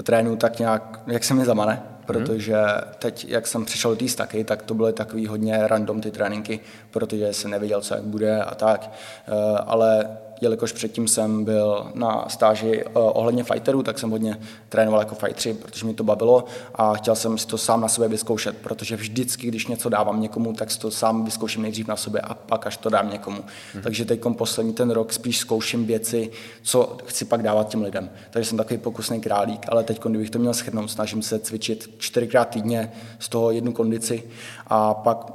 trénuju 0.02 0.36
tak 0.36 0.58
nějak, 0.58 1.00
jak 1.06 1.24
se 1.24 1.34
mi 1.34 1.44
zamane, 1.44 1.82
protože 2.06 2.56
teď, 2.98 3.26
jak 3.28 3.46
jsem 3.46 3.64
přišel 3.64 3.90
do 3.90 3.96
té 3.96 4.08
staky, 4.08 4.44
tak 4.44 4.62
to 4.62 4.74
byly 4.74 4.92
takový 4.92 5.26
hodně 5.26 5.58
random 5.62 6.00
ty 6.00 6.10
tréninky, 6.10 6.60
protože 6.90 7.32
jsem 7.32 7.50
nevěděl, 7.50 7.80
co 7.80 7.94
jak 7.94 8.04
bude 8.04 8.42
a 8.42 8.54
tak, 8.54 8.90
Eh, 9.28 9.58
ale 9.66 10.18
jelikož 10.40 10.72
předtím 10.72 11.08
jsem 11.08 11.44
byl 11.44 11.90
na 11.94 12.24
stáži 12.28 12.84
eh, 12.86 12.90
ohledně 12.94 13.44
fighterů, 13.44 13.82
tak 13.82 13.98
jsem 13.98 14.10
hodně 14.10 14.40
trénoval 14.68 15.00
jako 15.00 15.14
fightři, 15.14 15.54
protože 15.54 15.86
mi 15.86 15.94
to 15.94 16.04
bavilo 16.04 16.44
a 16.74 16.94
chtěl 16.94 17.14
jsem 17.14 17.38
si 17.38 17.46
to 17.46 17.58
sám 17.58 17.80
na 17.80 17.88
sobě 17.88 18.08
vyzkoušet, 18.08 18.56
protože 18.56 18.96
vždycky, 18.96 19.48
když 19.48 19.66
něco 19.66 19.88
dávám 19.88 20.20
někomu, 20.20 20.52
tak 20.52 20.70
si 20.70 20.78
to 20.78 20.90
sám 20.90 21.24
vyzkouším 21.24 21.62
nejdřív 21.62 21.88
na 21.88 21.96
sobě 21.96 22.20
a 22.20 22.34
pak 22.34 22.66
až 22.66 22.76
to 22.76 22.90
dám 22.90 23.10
někomu. 23.10 23.38
Mm-hmm. 23.38 23.82
Takže 23.82 24.04
teď 24.04 24.20
poslední 24.38 24.72
ten 24.72 24.90
rok 24.90 25.12
spíš 25.12 25.38
zkouším 25.38 25.86
věci, 25.86 26.30
co 26.62 26.96
chci 27.06 27.24
pak 27.24 27.42
dávat 27.42 27.68
těm 27.68 27.82
lidem. 27.82 28.10
Takže 28.30 28.48
jsem 28.48 28.58
takový 28.58 28.78
pokusný 28.78 29.20
králík, 29.20 29.66
ale 29.68 29.84
teď, 29.84 30.00
kdybych 30.02 30.30
to 30.30 30.38
měl 30.38 30.54
schrnout, 30.54 30.90
snažím 30.90 31.22
se 31.22 31.38
cvičit 31.38 31.90
čtyřikrát 31.98 32.48
týdně, 32.48 32.92
z 33.18 33.28
toho 33.28 33.50
jednu 33.50 33.72
kondici 33.72 34.22
a 34.66 34.94
pak 34.94 35.32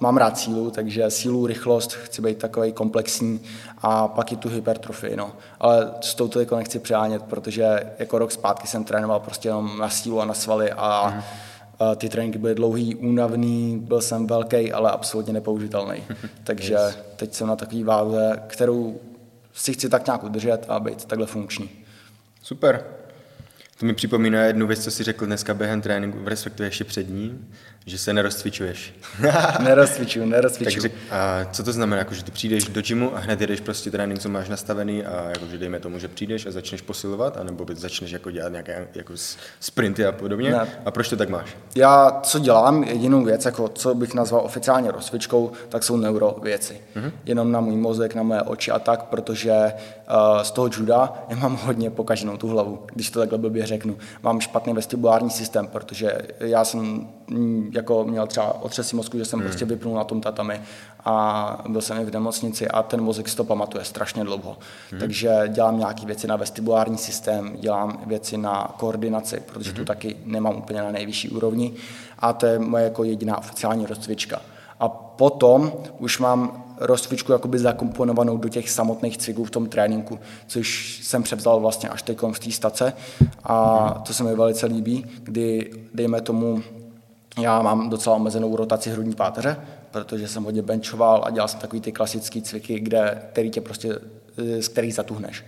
mám 0.00 0.16
rád 0.16 0.38
sílu, 0.38 0.70
takže 0.70 1.10
sílu, 1.10 1.46
rychlost, 1.46 1.92
chci 1.92 2.22
být 2.22 2.38
takový 2.38 2.72
komplexní 2.72 3.40
a 3.78 4.08
pak 4.08 4.32
i 4.32 4.36
tu 4.36 4.48
hypertrofii. 4.48 5.16
No. 5.16 5.32
Ale 5.60 5.94
s 6.00 6.14
touto 6.14 6.40
jako 6.40 6.56
nechci 6.56 6.78
přehánět, 6.78 7.22
protože 7.22 7.92
jako 7.98 8.18
rok 8.18 8.32
zpátky 8.32 8.66
jsem 8.66 8.84
trénoval 8.84 9.20
prostě 9.20 9.48
jenom 9.48 9.78
na 9.78 9.88
sílu 9.88 10.20
a 10.20 10.24
na 10.24 10.34
svaly 10.34 10.72
a. 10.72 11.24
A 11.82 11.94
ty 11.94 12.08
tréninky 12.08 12.38
byly 12.38 12.54
dlouhý, 12.54 12.94
únavný, 12.94 13.78
byl 13.78 14.00
jsem 14.00 14.26
velký, 14.26 14.72
ale 14.72 14.90
absolutně 14.90 15.32
nepoužitelný. 15.32 16.02
Takže 16.44 16.72
yes. 16.72 16.98
teď 17.16 17.34
jsem 17.34 17.46
na 17.46 17.56
takový 17.56 17.84
váze, 17.84 18.42
kterou 18.46 19.00
si 19.52 19.72
chci 19.72 19.88
tak 19.88 20.06
nějak 20.06 20.24
udržet 20.24 20.66
a 20.68 20.80
být 20.80 21.04
takhle 21.04 21.26
funkční. 21.26 21.70
Super. 22.42 22.84
To 23.78 23.86
mi 23.86 23.94
připomíná 23.94 24.44
jednu 24.44 24.66
věc, 24.66 24.84
co 24.84 24.90
jsi 24.90 25.02
řekl 25.02 25.26
dneska 25.26 25.54
během 25.54 25.80
tréninku, 25.80 26.18
respektive 26.24 26.66
ještě 26.66 26.84
před 26.84 27.08
ním, 27.10 27.48
že 27.90 27.98
se 27.98 28.12
nerozcvičuješ. 28.12 28.94
nerozcvičuju, 29.62 30.26
nerozcvičuju. 30.26 30.82
Tak 30.82 30.82
řek, 30.82 30.92
a 31.10 31.44
co 31.52 31.62
to 31.62 31.72
znamená, 31.72 31.98
jako, 31.98 32.14
že 32.14 32.24
ty 32.24 32.30
přijdeš 32.30 32.64
do 32.64 32.82
gymu 32.82 33.16
a 33.16 33.18
hned 33.18 33.40
jedeš 33.40 33.60
prostě 33.60 33.90
trénink, 33.90 34.20
co 34.20 34.28
máš 34.28 34.48
nastavený 34.48 35.04
a 35.04 35.30
jako, 35.30 35.46
že 35.46 35.58
dejme 35.58 35.80
tomu, 35.80 35.98
že 35.98 36.08
přijdeš 36.08 36.46
a 36.46 36.50
začneš 36.50 36.80
posilovat, 36.80 37.36
anebo 37.36 37.66
začneš 37.74 38.10
jako 38.10 38.30
dělat 38.30 38.52
nějaké 38.52 38.88
jako 38.94 39.12
sprinty 39.60 40.06
a 40.06 40.12
podobně. 40.12 40.50
Ne. 40.50 40.68
A 40.84 40.90
proč 40.90 41.08
to 41.08 41.16
tak 41.16 41.28
máš? 41.28 41.56
Já, 41.74 42.20
co 42.22 42.38
dělám, 42.38 42.84
jedinou 42.84 43.24
věc, 43.24 43.44
jako 43.44 43.68
co 43.68 43.94
bych 43.94 44.14
nazval 44.14 44.40
oficiálně 44.44 44.90
rozcvičkou, 44.90 45.52
tak 45.68 45.84
jsou 45.84 45.96
neuro 45.96 46.36
věci. 46.42 46.80
Mm-hmm. 46.96 47.12
Jenom 47.24 47.52
na 47.52 47.60
můj 47.60 47.76
mozek, 47.76 48.14
na 48.14 48.22
moje 48.22 48.42
oči 48.42 48.70
a 48.70 48.78
tak, 48.78 49.02
protože 49.02 49.52
uh, 49.52 50.42
z 50.42 50.50
toho 50.50 50.68
juda 50.72 51.12
já 51.28 51.36
mám 51.36 51.56
hodně 51.62 51.90
pokaženou 51.90 52.36
tu 52.36 52.48
hlavu, 52.48 52.86
když 52.94 53.10
to 53.10 53.18
takhle 53.18 53.38
blbě 53.38 53.66
řeknu. 53.66 53.98
Mám 54.22 54.40
špatný 54.40 54.72
vestibulární 54.72 55.30
systém, 55.30 55.66
protože 55.66 56.18
já 56.40 56.64
jsem 56.64 57.08
mm, 57.30 57.70
jako 57.80 58.04
měl 58.04 58.26
třeba 58.26 58.62
otřesy 58.62 58.96
mozku, 58.96 59.18
že 59.18 59.24
jsem 59.24 59.38
mm. 59.38 59.44
prostě 59.44 59.64
vypnul 59.64 59.94
na 59.94 60.04
tom 60.04 60.20
tatami 60.20 60.60
a 61.04 61.64
byl 61.68 61.80
jsem 61.80 62.00
i 62.00 62.04
v 62.04 62.12
nemocnici 62.12 62.68
a 62.68 62.82
ten 62.82 63.00
mozek 63.00 63.28
si 63.28 63.36
to 63.36 63.44
pamatuje 63.44 63.84
strašně 63.84 64.24
dlouho. 64.24 64.58
Mm. 64.92 64.98
Takže 64.98 65.42
dělám 65.48 65.78
nějaké 65.78 66.06
věci 66.06 66.26
na 66.26 66.36
vestibulární 66.36 66.98
systém, 66.98 67.56
dělám 67.60 68.00
věci 68.06 68.36
na 68.36 68.74
koordinaci, 68.76 69.42
protože 69.46 69.70
mm. 69.70 69.76
tu 69.76 69.84
taky 69.84 70.16
nemám 70.24 70.56
úplně 70.56 70.82
na 70.82 70.90
nejvyšší 70.90 71.28
úrovni 71.28 71.72
a 72.18 72.32
to 72.32 72.46
je 72.46 72.58
moje 72.58 72.84
jako 72.84 73.04
jediná 73.04 73.38
oficiální 73.38 73.86
rozcvička. 73.86 74.42
A 74.80 74.88
potom 74.88 75.72
už 75.98 76.18
mám 76.18 76.64
rozcvičku 76.80 77.32
jakoby 77.32 77.58
zakomponovanou 77.58 78.36
do 78.36 78.48
těch 78.48 78.70
samotných 78.70 79.18
cviků 79.18 79.44
v 79.44 79.50
tom 79.50 79.66
tréninku, 79.66 80.18
což 80.46 80.98
jsem 81.04 81.22
převzal 81.22 81.60
vlastně 81.60 81.88
až 81.88 82.02
teď 82.02 82.18
v 82.32 82.38
té 82.38 82.50
stace 82.50 82.92
a 83.44 83.88
to 84.06 84.14
se 84.14 84.24
mi 84.24 84.34
velice 84.34 84.66
líbí, 84.66 85.06
kdy 85.22 85.70
dejme 85.94 86.20
tomu, 86.20 86.62
já 87.38 87.62
mám 87.62 87.90
docela 87.90 88.16
omezenou 88.16 88.56
rotaci 88.56 88.90
hrudní 88.90 89.14
páteře, 89.14 89.56
protože 89.90 90.28
jsem 90.28 90.44
hodně 90.44 90.62
benchoval 90.62 91.22
a 91.24 91.30
dělal 91.30 91.48
jsem 91.48 91.60
takový 91.60 91.80
ty 91.80 91.92
klasické 91.92 92.40
cviky, 92.40 92.80
kde, 92.80 93.22
který 93.32 93.50
tě 93.50 93.60
prostě 93.60 93.98
z 94.60 94.68
kterých 94.68 94.94
zatuhneš. 94.94 95.44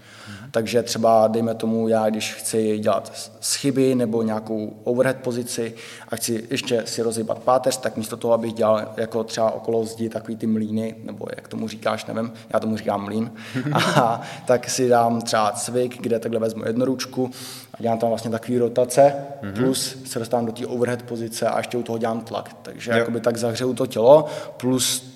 Takže 0.54 0.82
třeba, 0.82 1.26
dejme 1.26 1.54
tomu, 1.54 1.88
já 1.88 2.10
když 2.10 2.34
chci 2.34 2.78
dělat 2.78 3.30
schyby 3.40 3.94
nebo 3.94 4.22
nějakou 4.22 4.72
overhead 4.84 5.16
pozici 5.16 5.74
a 6.08 6.16
chci 6.16 6.46
ještě 6.50 6.82
si 6.86 7.02
rozhýbat 7.02 7.38
páteř, 7.38 7.76
tak 7.76 7.96
místo 7.96 8.16
toho, 8.16 8.34
abych 8.34 8.52
dělal 8.52 8.88
jako 8.96 9.24
třeba 9.24 9.50
okolo 9.50 9.84
zdi 9.84 10.08
takový 10.08 10.36
ty 10.36 10.46
mlíny, 10.46 10.94
nebo 11.04 11.26
jak 11.36 11.48
tomu 11.48 11.68
říkáš, 11.68 12.06
nevím, 12.06 12.32
já 12.52 12.60
tomu 12.60 12.76
říkám 12.76 13.04
mlín, 13.04 13.32
a 13.96 14.22
tak 14.46 14.70
si 14.70 14.88
dám 14.88 15.20
třeba 15.20 15.52
cvik, 15.52 16.02
kde 16.02 16.18
takhle 16.18 16.40
vezmu 16.40 16.64
jednoručku 16.66 17.30
a 17.74 17.82
dělám 17.82 17.98
tam 17.98 18.08
vlastně 18.08 18.30
takový 18.30 18.58
rotace, 18.58 19.14
mm-hmm. 19.42 19.52
plus 19.52 19.96
se 20.04 20.18
dostávám 20.18 20.46
do 20.46 20.52
té 20.52 20.66
overhead 20.66 21.02
pozice 21.02 21.48
a 21.48 21.58
ještě 21.58 21.76
u 21.76 21.82
toho 21.82 21.98
dělám 21.98 22.20
tlak. 22.20 22.56
Takže 22.62 22.90
jakoby 22.90 23.20
tak 23.20 23.36
zahřeju 23.36 23.74
to 23.74 23.86
tělo, 23.86 24.26
plus 24.56 25.11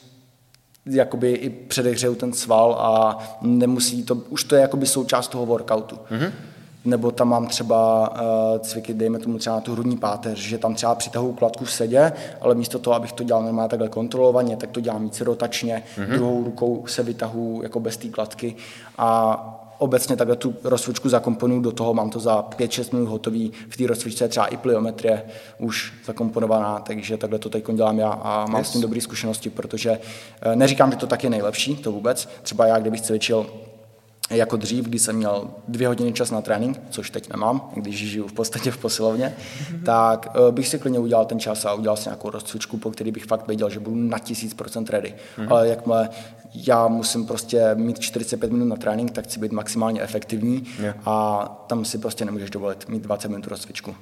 jakoby 0.87 1.33
i 1.33 1.51
předehřeju 1.51 2.15
ten 2.15 2.33
sval 2.33 2.77
a 2.79 3.19
nemusí 3.43 4.03
to, 4.03 4.15
už 4.15 4.45
to 4.45 4.55
je 4.55 4.61
jakoby 4.61 4.87
součást 4.87 5.29
toho 5.29 5.47
workoutu. 5.47 5.97
Mm-hmm. 5.97 6.31
Nebo 6.85 7.11
tam 7.11 7.29
mám 7.29 7.47
třeba 7.47 8.11
uh, 8.11 8.59
cviky, 8.59 8.95
dejme 8.95 9.19
tomu 9.19 9.39
třeba 9.39 9.57
na 9.57 9.63
tu 9.63 9.73
hrudní 9.73 9.97
páteř, 9.97 10.39
že 10.39 10.59
tam 10.59 10.75
třeba 10.75 10.95
přitahuji 10.95 11.35
kladku 11.35 11.65
v 11.65 11.73
sedě, 11.73 12.13
ale 12.41 12.55
místo 12.55 12.79
toho, 12.79 12.97
abych 12.97 13.13
to 13.13 13.25
dělal 13.25 13.43
normálně 13.43 13.69
takhle 13.69 13.89
kontrolovaně, 13.89 14.57
tak 14.57 14.71
to 14.71 14.81
dělám 14.81 15.05
více 15.05 15.25
rotačně, 15.25 15.83
mm-hmm. 15.97 16.13
druhou 16.13 16.45
rukou 16.45 16.85
se 16.87 17.03
vytahu 17.03 17.61
jako 17.63 17.81
bez 17.81 17.97
té 17.97 18.09
kladky 18.09 18.57
a 18.99 19.63
obecně 19.79 20.17
takhle 20.17 20.37
tu 20.37 20.55
rozcvičku 20.65 21.09
zakomponuju 21.09 21.61
do 21.61 21.73
toho, 21.73 21.95
mám 21.95 22.11
to 22.11 22.21
za 22.21 22.43
5-6 22.43 22.95
minut 22.95 23.09
hotový, 23.09 23.53
v 23.69 23.77
té 23.77 23.87
rozcvičce 23.87 24.25
je 24.25 24.29
třeba 24.29 24.47
i 24.47 24.57
pliometrie 24.57 25.23
už 25.59 25.93
zakomponovaná, 26.07 26.79
takže 26.79 27.17
takhle 27.17 27.39
to 27.39 27.49
teď 27.49 27.65
dělám 27.73 27.99
já 27.99 28.11
a 28.11 28.47
mám 28.47 28.61
yes. 28.61 28.69
s 28.69 28.73
tím 28.73 28.81
dobré 28.81 29.01
zkušenosti, 29.01 29.51
protože 29.51 29.99
eh, 30.43 30.57
neříkám, 30.57 30.91
že 30.91 30.97
to 30.97 31.07
tak 31.07 31.25
je 31.25 31.31
nejlepší, 31.31 31.77
to 31.77 31.93
vůbec. 31.93 32.29
Třeba 32.43 32.67
já, 32.67 32.79
kdybych 32.79 33.01
cvičil 33.01 33.47
jako 34.31 34.57
dřív, 34.57 34.85
kdy 34.85 34.99
jsem 34.99 35.17
měl 35.17 35.51
dvě 35.69 35.89
hodiny 35.89 36.13
čas 36.13 36.31
na 36.31 36.41
trénink, 36.41 36.81
což 36.91 37.11
teď 37.11 37.31
nemám, 37.31 37.71
když 37.75 37.97
žiju 37.97 38.27
v 38.27 38.33
podstatě 38.33 38.71
v 38.71 38.79
posilovně, 38.79 39.37
tak 39.85 40.27
uh, 40.39 40.55
bych 40.55 40.69
si 40.69 40.79
klidně 40.79 40.99
udělal 40.99 41.25
ten 41.25 41.41
čas 41.41 41.65
a 41.65 41.75
udělal 41.75 41.97
si 41.97 42.09
nějakou 42.09 42.31
rozcvičku, 42.31 42.77
po 42.77 42.91
který 42.91 43.13
bych 43.13 43.25
fakt 43.25 43.47
věděl, 43.47 43.71
že 43.71 43.81
budu 43.81 43.97
na 43.97 44.19
tisíc 44.19 44.55
procent 44.55 44.91
ready. 44.91 45.15
Mm-hmm. 45.39 45.47
Ale 45.51 45.69
jakmile 45.69 46.09
já 46.55 46.89
musím 46.89 47.27
prostě 47.27 47.75
mít 47.75 47.99
45 47.99 48.53
minut 48.53 48.65
na 48.65 48.77
trénink, 48.77 49.11
tak 49.11 49.25
chci 49.25 49.41
být 49.41 49.53
maximálně 49.53 50.03
efektivní 50.03 50.67
yeah. 50.81 50.97
a 51.05 51.45
tam 51.67 51.85
si 51.85 51.99
prostě 51.99 52.25
nemůžeš 52.25 52.51
dovolit 52.51 52.89
mít 52.89 53.03
20 53.03 53.29
minut 53.29 53.47
rozcvičku. 53.47 53.97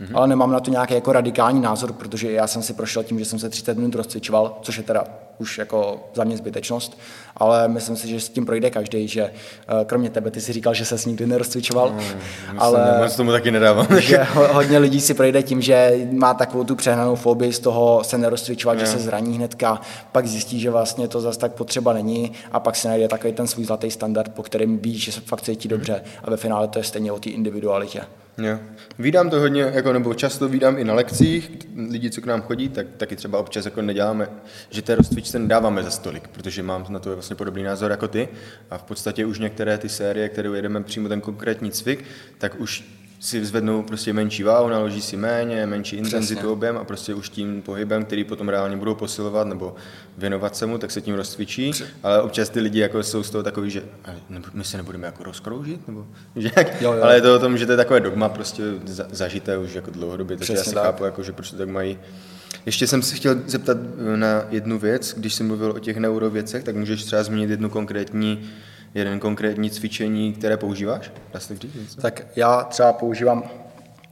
Mm-hmm. 0.00 0.16
Ale 0.16 0.28
nemám 0.28 0.52
na 0.52 0.60
to 0.60 0.70
nějaký 0.70 0.94
jako 0.94 1.12
radikální 1.12 1.60
názor, 1.60 1.92
protože 1.92 2.32
já 2.32 2.46
jsem 2.46 2.62
si 2.62 2.72
prošel 2.72 3.04
tím, 3.04 3.18
že 3.18 3.24
jsem 3.24 3.38
se 3.38 3.48
30 3.48 3.78
minut 3.78 3.94
rozcvičoval, 3.94 4.58
což 4.62 4.76
je 4.76 4.82
teda 4.82 5.04
už 5.38 5.58
jako 5.58 6.08
za 6.14 6.24
mě 6.24 6.36
zbytečnost, 6.36 6.98
ale 7.36 7.68
myslím 7.68 7.96
si, 7.96 8.08
že 8.08 8.20
s 8.20 8.28
tím 8.28 8.46
projde 8.46 8.70
každý, 8.70 9.08
že 9.08 9.22
eh, 9.22 9.84
kromě 9.84 10.10
tebe, 10.10 10.30
ty 10.30 10.40
si 10.40 10.52
říkal, 10.52 10.74
že 10.74 10.84
se 10.84 10.98
s 10.98 11.06
nikdy 11.06 11.26
nerozcvičoval, 11.26 11.90
mm, 11.90 12.00
ale 12.58 12.98
moc 13.02 13.16
tomu 13.16 13.32
taky 13.32 13.50
nedávám. 13.50 13.86
že 13.98 14.22
hodně 14.52 14.78
lidí 14.78 15.00
si 15.00 15.14
projde 15.14 15.42
tím, 15.42 15.60
že 15.60 15.92
má 16.12 16.34
takovou 16.34 16.64
tu 16.64 16.76
přehnanou 16.76 17.14
fobii 17.14 17.52
z 17.52 17.58
toho 17.58 18.04
se 18.04 18.18
nerozcvičovat, 18.18 18.78
že 18.78 18.86
se 18.86 18.98
zraní 18.98 19.36
hnedka, 19.36 19.80
pak 20.12 20.26
zjistí, 20.26 20.60
že 20.60 20.70
vlastně 20.70 21.08
to 21.08 21.20
zase 21.20 21.38
tak 21.38 21.52
potřeba 21.52 21.92
není 21.92 22.32
a 22.52 22.60
pak 22.60 22.76
si 22.76 22.88
najde 22.88 23.08
takový 23.08 23.32
ten 23.32 23.46
svůj 23.46 23.64
zlatý 23.64 23.90
standard, 23.90 24.32
po 24.34 24.42
kterém 24.42 24.78
ví, 24.78 24.98
že 24.98 25.12
se 25.12 25.20
fakt 25.20 25.42
cítí 25.42 25.68
dobře 25.68 26.02
a 26.24 26.30
ve 26.30 26.36
finále 26.36 26.68
to 26.68 26.78
je 26.78 26.84
stejně 26.84 27.12
o 27.12 27.18
té 27.18 27.30
individualitě. 27.30 28.00
Jo. 28.38 28.58
Vídám 28.98 29.30
to 29.30 29.40
hodně, 29.40 29.62
jako, 29.62 29.92
nebo 29.92 30.14
často 30.14 30.48
vídám 30.48 30.78
i 30.78 30.84
na 30.84 30.94
lekcích, 30.94 31.50
lidi, 31.90 32.10
co 32.10 32.20
k 32.20 32.26
nám 32.26 32.42
chodí, 32.42 32.68
tak 32.68 32.86
taky 32.96 33.16
třeba 33.16 33.38
občas 33.38 33.64
jako 33.64 33.82
neděláme, 33.82 34.28
že 34.70 34.82
té 34.82 34.94
rozcvičce 34.94 35.38
nedáváme 35.38 35.82
za 35.82 35.90
stolik, 35.90 36.28
protože 36.28 36.62
mám 36.62 36.86
na 36.88 36.98
to 36.98 37.14
vlastně 37.14 37.36
podobný 37.36 37.62
názor 37.62 37.90
jako 37.90 38.08
ty 38.08 38.28
a 38.70 38.78
v 38.78 38.82
podstatě 38.82 39.26
už 39.26 39.38
některé 39.38 39.78
ty 39.78 39.88
série, 39.88 40.28
které 40.28 40.48
jedeme 40.48 40.82
přímo 40.82 41.08
ten 41.08 41.20
konkrétní 41.20 41.70
cvik, 41.70 42.04
tak 42.38 42.60
už 42.60 42.84
si 43.20 43.44
zvednou 43.44 43.82
prostě 43.82 44.12
menší 44.12 44.42
váhu, 44.42 44.68
naloží 44.68 45.02
si 45.02 45.16
méně, 45.16 45.66
menší 45.66 45.96
intenzitu 45.96 46.34
Přesně. 46.38 46.52
objem 46.52 46.76
a 46.76 46.84
prostě 46.84 47.14
už 47.14 47.28
tím 47.28 47.62
pohybem, 47.62 48.04
který 48.04 48.24
potom 48.24 48.48
reálně 48.48 48.76
budou 48.76 48.94
posilovat 48.94 49.46
nebo 49.46 49.74
věnovat 50.18 50.56
se 50.56 50.66
mu, 50.66 50.78
tak 50.78 50.90
se 50.90 51.00
tím 51.00 51.14
rozcvičí, 51.14 51.70
Přesně. 51.70 51.94
ale 52.02 52.22
občas 52.22 52.48
ty 52.48 52.60
lidi 52.60 52.78
jako 52.80 53.02
jsou 53.02 53.22
z 53.22 53.30
toho 53.30 53.42
takový, 53.44 53.70
že 53.70 53.82
my 54.52 54.64
se 54.64 54.76
nebudeme 54.76 55.06
jako 55.06 55.24
rozkroužit, 55.24 55.88
nebo 55.88 56.06
že 56.36 56.50
jak, 56.56 56.82
jo, 56.82 56.92
jo. 56.92 57.02
ale 57.02 57.14
je 57.14 57.20
to 57.20 57.34
o 57.36 57.38
tom, 57.38 57.58
že 57.58 57.66
to 57.66 57.72
je 57.72 57.76
takové 57.76 58.00
dogma 58.00 58.28
prostě 58.28 58.62
zažité 59.10 59.58
už 59.58 59.74
jako 59.74 59.90
dlouhodobě, 59.90 60.36
takže 60.36 60.52
já 60.52 60.64
si 60.64 60.74
tak. 60.74 60.82
chápu, 60.84 61.04
jako, 61.04 61.22
že 61.22 61.32
proč 61.32 61.50
to 61.50 61.56
tak 61.56 61.68
mají. 61.68 61.98
Ještě 62.66 62.86
jsem 62.86 63.02
se 63.02 63.14
chtěl 63.14 63.36
zeptat 63.46 63.76
na 64.16 64.44
jednu 64.50 64.78
věc, 64.78 65.14
když 65.16 65.34
jsi 65.34 65.42
mluvil 65.44 65.70
o 65.70 65.78
těch 65.78 65.96
neurověcech, 65.96 66.64
tak 66.64 66.76
můžeš 66.76 67.04
třeba 67.04 67.22
zmínit 67.22 67.50
jednu 67.50 67.70
konkrétní 67.70 68.50
jeden 68.96 69.20
konkrétní 69.20 69.70
cvičení, 69.70 70.32
které 70.32 70.56
používáš? 70.56 71.12
Dá 71.32 71.40
se 71.40 71.56
říct? 71.56 71.94
Tak 71.94 72.26
já 72.36 72.62
třeba 72.62 72.92
používám 72.92 73.44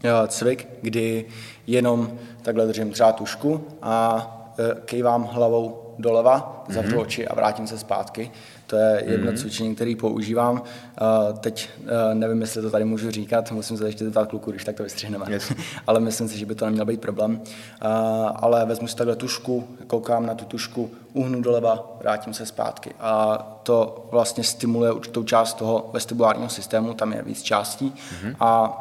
eh, 0.05 0.29
cvik, 0.29 0.69
kdy 0.83 1.25
jenom 1.67 2.19
takhle 2.43 2.67
držím 2.67 2.91
třeba 2.91 3.12
tušku 3.12 3.67
a 3.83 4.55
eh, 4.59 4.81
kejvám 4.85 5.25
hlavou 5.25 5.95
doleva, 5.99 6.64
zavřu 6.69 6.97
mm-hmm. 6.97 7.00
oči 7.00 7.29
a 7.29 7.35
vrátím 7.35 7.67
se 7.67 7.79
zpátky. 7.79 8.31
To 8.75 8.78
je 8.78 9.02
jedno 9.07 9.33
mm-hmm. 9.33 9.37
cvičení, 9.37 9.75
které 9.75 9.95
používám. 10.00 10.54
Uh, 10.54 11.38
teď 11.38 11.71
uh, 11.81 11.88
nevím, 12.14 12.40
jestli 12.40 12.62
to 12.62 12.71
tady 12.71 12.85
můžu 12.85 13.11
říkat, 13.11 13.52
musím 13.52 13.76
se 13.76 13.87
ještě 13.87 14.04
zeptat 14.04 14.28
kluku, 14.28 14.50
když 14.50 14.64
tak 14.64 14.76
to 14.76 14.83
vystřihneme. 14.83 15.26
Yes. 15.28 15.52
ale 15.87 16.00
myslím 16.00 16.28
si, 16.28 16.38
že 16.38 16.47
by 16.47 16.54
to 16.54 16.64
neměl 16.64 16.85
být 16.85 17.00
problém. 17.00 17.33
Uh, 17.35 17.40
ale 18.37 18.66
vezmu 18.66 18.88
si 18.88 18.97
takhle 18.97 19.16
tušku, 19.16 19.69
koukám 19.87 20.26
na 20.26 20.35
tu 20.35 20.45
tušku, 20.45 20.90
uhnu 21.12 21.43
doleva, 21.43 21.97
vrátím 22.00 22.35
se 22.35 22.47
zpátky. 22.47 22.95
A 23.00 23.38
to 23.62 24.09
vlastně 24.11 24.45
stimuluje 24.45 24.93
určitou 24.93 25.25
část 25.25 25.54
toho 25.54 25.90
vestibulárního 25.93 26.49
systému, 26.49 26.95
tam 26.95 27.12
je 27.12 27.23
víc 27.23 27.43
částí. 27.43 27.93
Mm-hmm. 27.95 28.37
A 28.40 28.81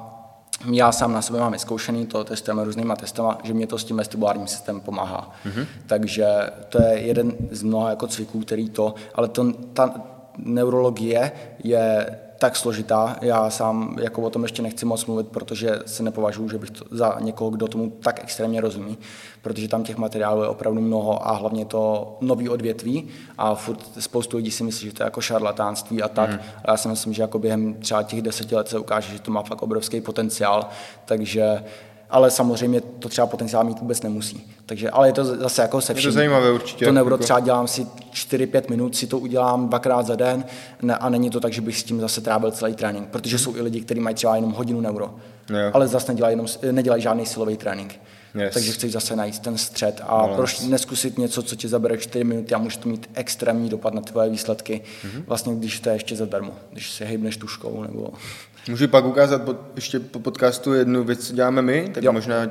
já 0.72 0.92
sám 0.92 1.14
na 1.14 1.22
sobě 1.22 1.42
mám 1.42 1.52
vyzkoušený, 1.52 2.06
to 2.06 2.24
testujeme 2.24 2.64
různýma 2.64 2.96
testama, 2.96 3.38
že 3.44 3.54
mě 3.54 3.68
to 3.68 3.78
s 3.78 3.84
tím 3.84 3.98
vestibulárním 3.98 4.48
systémem 4.48 4.82
pomáhá. 4.82 5.32
Mm-hmm. 5.46 5.66
Takže 5.88 6.26
to 6.70 6.82
je 6.82 7.00
jeden 7.00 7.34
z 7.52 7.64
mnoha 7.64 7.90
jako 7.90 8.08
cviků, 8.08 8.40
který 8.40 8.70
to, 8.70 8.96
ale 9.16 9.28
to, 9.28 9.54
ta 9.54 9.94
neurologie 10.38 11.32
je 11.64 12.20
tak 12.44 12.56
složitá. 12.56 13.18
Já 13.22 13.50
sám 13.50 13.96
jako 14.02 14.22
o 14.22 14.30
tom 14.30 14.44
ještě 14.44 14.62
nechci 14.62 14.86
moc 14.86 15.06
mluvit, 15.06 15.28
protože 15.28 15.80
se 15.86 16.04
nepovažuji, 16.04 16.50
že 16.50 16.58
bych 16.58 16.72
to 16.72 16.86
za 16.92 17.18
někoho, 17.20 17.50
kdo 17.50 17.68
tomu 17.68 17.90
tak 17.90 18.24
extrémně 18.24 18.62
rozumí, 18.62 18.98
protože 19.42 19.68
tam 19.68 19.84
těch 19.84 19.98
materiálů 19.98 20.42
je 20.42 20.48
opravdu 20.48 20.82
mnoho 20.82 21.28
a 21.28 21.32
hlavně 21.32 21.66
to 21.66 22.18
nový 22.22 22.50
odvětví 22.50 23.08
a 23.38 23.56
furt 23.56 23.80
spoustu 24.00 24.38
lidí 24.38 24.52
si 24.52 24.64
myslí, 24.64 24.88
že 24.88 24.94
to 24.94 25.04
je 25.04 25.06
jako 25.06 25.22
šarlatánství 25.22 26.04
a 26.04 26.08
tak. 26.08 26.30
Mm. 26.30 26.40
A 26.66 26.72
já 26.72 26.78
si 26.78 26.88
myslím, 26.88 27.14
že 27.14 27.22
jako 27.22 27.40
během 27.40 27.74
třeba 27.74 28.04
těch 28.04 28.22
deseti 28.22 28.56
let 28.56 28.68
se 28.68 28.80
ukáže, 28.80 29.14
že 29.14 29.20
to 29.20 29.32
má 29.32 29.44
fakt 29.44 29.62
obrovský 29.62 30.02
potenciál, 30.02 30.66
takže 31.06 31.64
ale 32.14 32.32
samozřejmě 32.32 32.82
to 32.82 33.10
třeba 33.10 33.28
potenciál 33.28 33.64
mít 33.64 33.80
vůbec 33.80 34.02
nemusí. 34.02 34.52
Takže, 34.66 34.90
ale 34.90 35.08
je 35.08 35.14
to 35.14 35.26
zase 35.26 35.62
jako 35.62 35.82
se 35.82 35.94
vším. 35.94 36.08
Je 36.08 36.12
to 36.12 36.16
zajímavé 36.16 36.52
určitě. 36.52 36.86
To 36.86 36.92
neuro 36.92 37.18
třeba 37.18 37.40
dělám 37.40 37.68
si 37.68 37.88
4-5 38.14 38.70
minut, 38.70 38.96
si 38.96 39.08
to 39.08 39.20
udělám 39.20 39.70
dvakrát 39.70 40.06
za 40.06 40.16
den 40.16 40.46
ne, 40.82 40.98
a 40.98 41.10
není 41.10 41.30
to 41.30 41.40
tak, 41.40 41.54
že 41.54 41.62
bych 41.62 41.80
s 41.80 41.84
tím 41.84 42.00
zase 42.02 42.22
trávil 42.22 42.52
celý 42.52 42.76
trénink, 42.76 43.08
protože 43.08 43.40
jsou 43.40 43.56
i 43.56 43.62
lidi, 43.62 43.82
kteří 43.82 44.00
mají 44.00 44.16
třeba 44.16 44.36
jenom 44.36 44.52
hodinu 44.52 44.82
neuro, 44.82 45.16
jo. 45.50 45.72
ale 45.74 45.88
zase 45.88 46.12
nedělají, 46.12 46.34
jenom, 46.34 46.48
nedělají 46.72 47.02
žádný 47.02 47.26
silový 47.26 47.58
trénink. 47.58 48.00
Yes. 48.36 48.54
Takže 48.54 48.72
chceš 48.72 48.92
zase 48.92 49.16
najít 49.16 49.40
ten 49.40 49.58
střed 49.58 50.02
a 50.08 50.28
no, 50.28 50.36
proč 50.36 50.60
neskusit 50.60 51.18
něco, 51.18 51.44
co 51.44 51.56
ti 51.56 51.68
zabere 51.68 51.98
4 51.98 52.24
minuty 52.24 52.56
a 52.56 52.58
může 52.58 52.78
to 52.78 52.90
mít 52.90 53.10
extrémní 53.14 53.70
dopad 53.70 53.94
na 53.94 54.02
tvoje 54.02 54.30
výsledky, 54.30 54.82
mm-hmm. 54.82 55.24
vlastně 55.28 55.56
když 55.56 55.80
to 55.80 55.90
je 55.90 55.96
ještě 55.96 56.16
zadarmo, 56.16 56.52
když 56.72 56.92
se 56.92 57.06
hejbneš 57.06 57.38
tuškou 57.38 57.82
nebo... 57.82 58.10
Můžu 58.70 58.88
pak 58.88 59.06
ukázat 59.06 59.44
pod, 59.44 59.58
ještě 59.76 60.00
po 60.00 60.20
podcastu 60.20 60.74
jednu 60.74 61.04
věc, 61.04 61.28
co 61.28 61.34
děláme 61.34 61.62
my, 61.62 61.92
tak 61.94 62.04
jo. 62.04 62.14
možná 62.14 62.48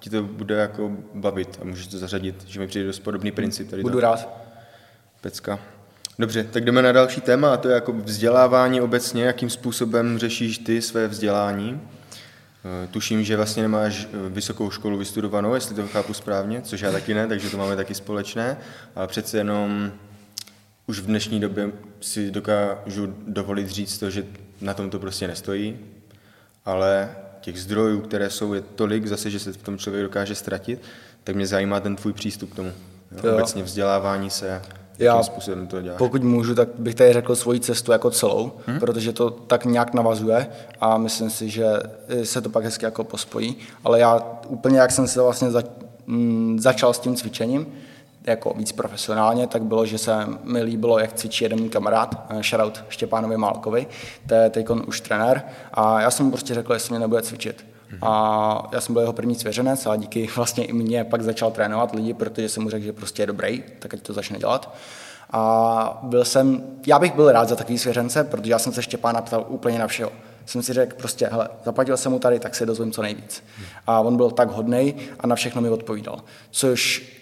ti 0.00 0.10
to 0.10 0.22
bude 0.22 0.54
jako 0.54 0.92
bavit 1.14 1.58
a 1.62 1.64
můžeš 1.64 1.86
to 1.86 1.98
zařadit, 1.98 2.44
že 2.46 2.60
mi 2.60 2.66
přijde 2.66 2.86
dost 2.86 2.98
podobný 2.98 3.32
princip. 3.32 3.70
Tady 3.70 3.82
Budu 3.82 3.94
to. 3.94 4.00
rád. 4.00 4.28
Pecka. 5.20 5.58
Dobře, 6.18 6.44
tak 6.44 6.64
jdeme 6.64 6.82
na 6.82 6.92
další 6.92 7.20
téma 7.20 7.54
a 7.54 7.56
to 7.56 7.68
je 7.68 7.74
jako 7.74 7.92
vzdělávání 7.92 8.80
obecně, 8.80 9.24
jakým 9.24 9.50
způsobem 9.50 10.18
řešíš 10.18 10.58
ty 10.58 10.82
své 10.82 11.08
vzdělání. 11.08 11.80
Eh, 12.84 12.86
tuším, 12.86 13.24
že 13.24 13.36
vlastně 13.36 13.62
nemáš 13.62 14.08
eh, 14.12 14.28
vysokou 14.28 14.70
školu 14.70 14.98
vystudovanou, 14.98 15.54
jestli 15.54 15.74
to 15.74 15.86
chápu 15.86 16.14
správně, 16.14 16.62
což 16.62 16.80
já 16.80 16.92
taky 16.92 17.14
ne, 17.14 17.26
takže 17.26 17.50
to 17.50 17.56
máme 17.56 17.76
taky 17.76 17.94
společné, 17.94 18.56
ale 18.94 19.06
přece 19.06 19.38
jenom 19.38 19.92
už 20.86 21.00
v 21.00 21.06
dnešní 21.06 21.40
době 21.40 21.72
si 22.00 22.30
dokážu 22.30 23.14
dovolit 23.26 23.68
říct 23.68 23.98
to, 23.98 24.10
že 24.10 24.24
na 24.60 24.74
tom 24.74 24.90
to 24.90 24.98
prostě 24.98 25.28
nestojí, 25.28 25.78
ale 26.64 27.10
těch 27.40 27.60
zdrojů, 27.60 28.00
které 28.00 28.30
jsou, 28.30 28.54
je 28.54 28.60
tolik 28.60 29.06
zase, 29.06 29.30
že 29.30 29.38
se 29.38 29.52
v 29.52 29.56
tom 29.56 29.78
člověk 29.78 30.04
dokáže 30.04 30.34
ztratit, 30.34 30.82
tak 31.24 31.36
mě 31.36 31.46
zajímá 31.46 31.80
ten 31.80 31.96
tvůj 31.96 32.12
přístup 32.12 32.52
k 32.52 32.56
tomu. 32.56 32.72
Jo, 33.24 33.34
obecně 33.34 33.62
vzdělávání 33.62 34.30
se, 34.30 34.62
Já, 34.98 35.12
jakým 35.12 35.24
způsobem 35.24 35.66
to 35.66 35.82
děláš? 35.82 35.98
Pokud 35.98 36.22
můžu, 36.22 36.54
tak 36.54 36.68
bych 36.78 36.94
tady 36.94 37.12
řekl 37.12 37.36
svoji 37.36 37.60
cestu 37.60 37.92
jako 37.92 38.10
celou, 38.10 38.52
hmm? 38.66 38.80
protože 38.80 39.12
to 39.12 39.30
tak 39.30 39.64
nějak 39.64 39.94
navazuje 39.94 40.46
a 40.80 40.98
myslím 40.98 41.30
si, 41.30 41.50
že 41.50 41.66
se 42.22 42.40
to 42.40 42.50
pak 42.50 42.64
hezky 42.64 42.84
jako 42.84 43.04
pospojí. 43.04 43.56
Ale 43.84 44.00
já 44.00 44.20
úplně, 44.48 44.78
jak 44.78 44.90
jsem 44.90 45.08
se 45.08 45.22
vlastně 45.22 45.50
za, 45.50 45.62
m, 46.06 46.56
začal 46.60 46.94
s 46.94 46.98
tím 46.98 47.16
cvičením, 47.16 47.66
jako 48.26 48.54
víc 48.56 48.72
profesionálně, 48.72 49.46
tak 49.46 49.62
bylo, 49.62 49.86
že 49.86 49.98
se 49.98 50.26
mi 50.42 50.62
líbilo, 50.62 50.98
jak 50.98 51.12
cvičí 51.12 51.44
jeden 51.44 51.60
můj 51.60 51.68
kamarád, 51.68 52.26
eh, 52.28 52.42
shoutout 52.42 52.84
Štěpánovi 52.88 53.36
Málkovi, 53.36 53.86
to 54.28 54.34
je 54.34 54.50
teď 54.50 54.66
už 54.86 55.00
trenér, 55.00 55.42
a 55.74 56.00
já 56.00 56.10
jsem 56.10 56.26
mu 56.26 56.32
prostě 56.32 56.54
řekl, 56.54 56.72
jestli 56.72 56.92
mě 56.92 57.00
nebude 57.00 57.22
cvičit. 57.22 57.66
A 58.02 58.68
já 58.72 58.80
jsem 58.80 58.92
byl 58.92 59.02
jeho 59.02 59.12
první 59.12 59.34
svěřenec 59.34 59.86
a 59.86 59.96
díky 59.96 60.28
vlastně 60.36 60.64
i 60.64 60.72
mě 60.72 61.04
pak 61.04 61.22
začal 61.22 61.50
trénovat 61.50 61.94
lidi, 61.94 62.14
protože 62.14 62.48
jsem 62.48 62.62
mu 62.62 62.70
řekl, 62.70 62.84
že 62.84 62.92
prostě 62.92 63.22
je 63.22 63.26
dobrý, 63.26 63.64
tak 63.78 63.94
ať 63.94 64.00
to 64.00 64.12
začne 64.12 64.38
dělat. 64.38 64.74
A 65.30 66.00
byl 66.02 66.24
jsem, 66.24 66.62
já 66.86 66.98
bych 66.98 67.14
byl 67.14 67.32
rád 67.32 67.48
za 67.48 67.56
takový 67.56 67.78
svěřence, 67.78 68.24
protože 68.24 68.50
já 68.50 68.58
jsem 68.58 68.72
se 68.72 68.82
Štěpána 68.82 69.22
ptal 69.22 69.44
úplně 69.48 69.78
na 69.78 69.86
všeho. 69.86 70.12
Jsem 70.46 70.62
si 70.62 70.72
řekl 70.72 70.96
prostě, 70.96 71.28
hele, 71.32 71.48
zaplatil 71.64 71.96
jsem 71.96 72.12
mu 72.12 72.18
tady, 72.18 72.40
tak 72.40 72.54
se 72.54 72.66
dozvím 72.66 72.92
co 72.92 73.02
nejvíc. 73.02 73.44
A 73.86 74.00
on 74.00 74.16
byl 74.16 74.30
tak 74.30 74.50
hodný 74.50 74.94
a 75.20 75.26
na 75.26 75.36
všechno 75.36 75.62
mi 75.62 75.68
odpovídal. 75.68 76.20
Což 76.50 77.12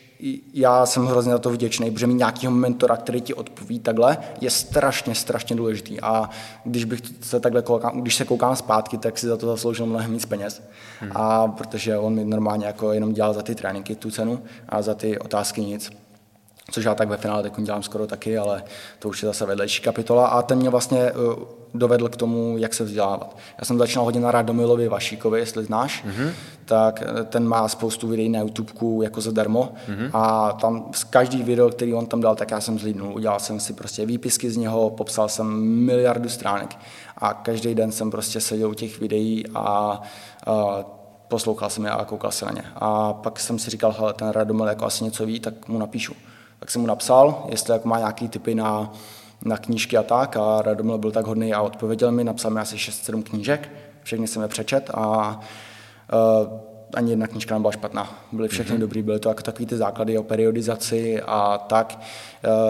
já 0.52 0.86
jsem 0.86 1.06
hrozně 1.06 1.32
za 1.32 1.38
to 1.38 1.50
vděčný, 1.50 1.90
protože 1.90 2.06
mít 2.06 2.14
nějakého 2.14 2.52
mentora, 2.52 2.96
který 2.96 3.20
ti 3.20 3.34
odpoví 3.34 3.78
takhle, 3.78 4.18
je 4.40 4.50
strašně, 4.50 5.14
strašně 5.14 5.56
důležitý. 5.56 6.00
A 6.00 6.30
když 6.64 6.84
bych 6.84 7.00
se 7.20 7.40
takhle 7.40 7.62
koukám, 7.62 8.00
když 8.00 8.14
se 8.14 8.24
koukám 8.24 8.56
zpátky, 8.56 8.98
tak 8.98 9.18
si 9.18 9.26
za 9.26 9.36
to 9.36 9.46
zasloužil 9.46 9.86
mnohem 9.86 10.12
víc 10.12 10.24
peněz. 10.26 10.62
Hmm. 11.00 11.12
A 11.14 11.48
protože 11.48 11.98
on 11.98 12.14
mi 12.14 12.24
normálně 12.24 12.66
jako 12.66 12.92
jenom 12.92 13.12
dělal 13.12 13.34
za 13.34 13.42
ty 13.42 13.54
tréninky 13.54 13.94
tu 13.94 14.10
cenu 14.10 14.42
a 14.68 14.82
za 14.82 14.94
ty 14.94 15.18
otázky 15.18 15.60
nic 15.60 16.03
což 16.70 16.84
já 16.84 16.94
tak 16.94 17.08
ve 17.08 17.16
finále 17.16 17.42
teď 17.42 17.52
dělám 17.58 17.82
skoro 17.82 18.06
taky, 18.06 18.38
ale 18.38 18.64
to 18.98 19.08
už 19.08 19.22
je 19.22 19.26
zase 19.26 19.46
vedlejší 19.46 19.82
kapitola 19.82 20.26
a 20.26 20.42
ten 20.42 20.58
mě 20.58 20.70
vlastně 20.70 21.00
eh, 21.00 21.12
dovedl 21.74 22.08
k 22.08 22.16
tomu, 22.16 22.58
jak 22.58 22.74
se 22.74 22.84
vzdělávat. 22.84 23.36
Já 23.58 23.64
jsem 23.64 23.78
začal 23.78 24.04
hodně 24.04 24.20
na 24.20 24.30
Radomilovi 24.30 24.88
Vašíkovi, 24.88 25.40
jestli 25.40 25.64
znáš, 25.64 26.04
mm-hmm. 26.04 26.30
tak 26.64 27.02
eh, 27.02 27.24
ten 27.24 27.48
má 27.48 27.68
spoustu 27.68 28.08
videí 28.08 28.28
na 28.28 28.40
YouTube 28.40 29.04
jako 29.04 29.20
zadarmo 29.20 29.72
mm-hmm. 29.88 30.10
a 30.12 30.52
tam 30.52 30.90
z 30.92 31.04
každý 31.04 31.42
video, 31.42 31.70
který 31.70 31.94
on 31.94 32.06
tam 32.06 32.20
dal, 32.20 32.36
tak 32.36 32.50
já 32.50 32.60
jsem 32.60 32.78
zlídnul. 32.78 33.14
Udělal 33.14 33.40
jsem 33.40 33.60
si 33.60 33.72
prostě 33.72 34.06
výpisky 34.06 34.50
z 34.50 34.56
něho, 34.56 34.90
popsal 34.90 35.28
jsem 35.28 35.46
miliardu 35.62 36.28
stránek 36.28 36.76
a 37.18 37.34
každý 37.34 37.74
den 37.74 37.92
jsem 37.92 38.10
prostě 38.10 38.40
seděl 38.40 38.70
u 38.70 38.74
těch 38.74 39.00
videí 39.00 39.44
a, 39.54 40.00
a 40.46 40.84
poslouchal 41.28 41.70
jsem 41.70 41.84
je 41.84 41.90
a 41.90 42.04
koukal 42.04 42.30
se 42.30 42.44
na 42.44 42.52
ně. 42.52 42.64
A 42.74 43.12
pak 43.12 43.40
jsem 43.40 43.58
si 43.58 43.70
říkal, 43.70 43.94
hele, 43.98 44.12
ten 44.12 44.28
Radomil 44.28 44.66
jako 44.66 44.84
asi 44.84 45.04
něco 45.04 45.26
ví, 45.26 45.40
tak 45.40 45.68
mu 45.68 45.78
napíšu 45.78 46.14
tak 46.64 46.70
jsem 46.70 46.80
mu 46.80 46.86
napsal, 46.86 47.46
jestli 47.48 47.72
jako 47.72 47.88
má 47.88 47.98
nějaký 47.98 48.28
typy 48.28 48.54
na, 48.54 48.92
na 49.44 49.56
knížky 49.56 49.96
a 49.96 50.02
tak 50.02 50.36
a 50.36 50.62
Radomil 50.62 50.98
byl 50.98 51.10
tak 51.10 51.26
hodný 51.26 51.54
a 51.54 51.62
odpověděl 51.62 52.12
mi, 52.12 52.24
napsal 52.24 52.50
mi 52.50 52.60
asi 52.60 52.76
6-7 52.76 53.22
knížek, 53.22 53.70
všechny 54.02 54.26
jsem 54.26 54.42
je 54.42 54.48
přečet 54.48 54.90
a 54.94 55.40
uh, 56.12 56.60
ani 56.96 57.12
jedna 57.12 57.26
knížka 57.26 57.54
nebyla 57.54 57.72
špatná. 57.72 58.24
Byly 58.32 58.48
všechny 58.48 58.76
mm-hmm. 58.76 58.80
dobrý, 58.80 59.02
byly 59.02 59.20
to 59.20 59.28
jako 59.28 59.42
takový 59.42 59.66
ty 59.66 59.76
základy 59.76 60.18
o 60.18 60.22
periodizaci 60.22 61.22
a 61.26 61.58
tak. 61.58 62.00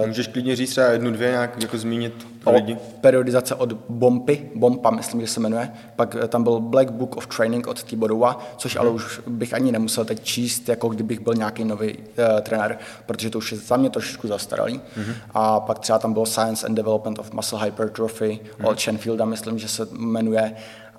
Eh, 0.02 0.06
Můžeš 0.06 0.26
klidně 0.26 0.56
říct 0.56 0.70
třeba 0.70 0.86
jednu, 0.86 1.10
dvě 1.10 1.30
nějak 1.30 1.62
jako 1.62 1.78
zmínit 1.78 2.26
pro 2.44 2.54
lidi? 2.54 2.78
Periodizace 3.00 3.54
od 3.54 3.72
Bompy, 3.72 4.50
Bompa 4.54 4.90
myslím, 4.90 5.20
že 5.20 5.26
se 5.26 5.40
jmenuje. 5.40 5.70
Pak 5.96 6.16
eh, 6.22 6.28
tam 6.28 6.42
byl 6.42 6.60
Black 6.60 6.90
Book 6.90 7.16
of 7.16 7.26
Training 7.26 7.66
od 7.66 7.82
Tibodova, 7.82 8.54
což 8.56 8.76
mm-hmm. 8.76 8.80
ale 8.80 8.90
už 8.90 9.20
bych 9.26 9.54
ani 9.54 9.72
nemusel 9.72 10.04
teď 10.04 10.24
číst, 10.24 10.68
jako 10.68 10.88
kdybych 10.88 11.20
byl 11.20 11.34
nějaký 11.34 11.64
nový 11.64 11.98
uh, 11.98 12.40
trenér, 12.40 12.78
protože 13.06 13.30
to 13.30 13.38
už 13.38 13.52
je 13.52 13.58
za 13.58 13.76
mě 13.76 13.90
trošičku 13.90 14.28
zastaralý. 14.28 14.80
Mm-hmm. 14.98 15.14
A 15.34 15.60
pak 15.60 15.78
třeba 15.78 15.98
tam 15.98 16.12
bylo 16.12 16.26
Science 16.26 16.66
and 16.66 16.74
Development 16.74 17.18
of 17.18 17.32
Muscle 17.32 17.64
Hypertrophy 17.64 18.40
mm-hmm. 18.42 18.68
od 18.68 18.80
Shenfielda, 18.80 19.24
myslím, 19.24 19.58
že 19.58 19.68
se 19.68 19.86
jmenuje. 19.92 20.54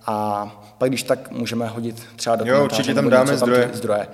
A 0.07 0.51
pak 0.77 0.89
když 0.89 1.03
tak 1.03 1.31
můžeme 1.31 1.67
hodit 1.67 2.03
třeba 2.15 2.35
do 2.35 2.45
Jo, 2.45 2.63
určitě 2.63 2.93
tam 2.93 3.09
dáme 3.09 3.37
zdroje. 3.37 3.69
zdroje. 3.73 4.07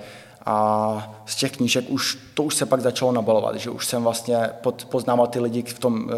A 0.46 1.14
z 1.26 1.36
těch 1.36 1.52
knížek 1.52 1.84
už, 1.90 2.18
to 2.34 2.42
už 2.42 2.54
se 2.54 2.66
pak 2.66 2.80
začalo 2.80 3.12
nabalovat, 3.12 3.56
že 3.56 3.70
už 3.70 3.86
jsem 3.86 4.02
vlastně 4.02 4.50
pod, 4.60 4.84
poznával 4.84 5.26
ty 5.26 5.40
lidi 5.40 5.62
v 5.62 5.78
tom 5.78 6.04
uh, 6.04 6.10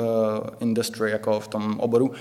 industry, 0.61 1.11
jako 1.11 1.41
v 1.41 1.49
tom 1.49 1.81
oboru 1.81 2.13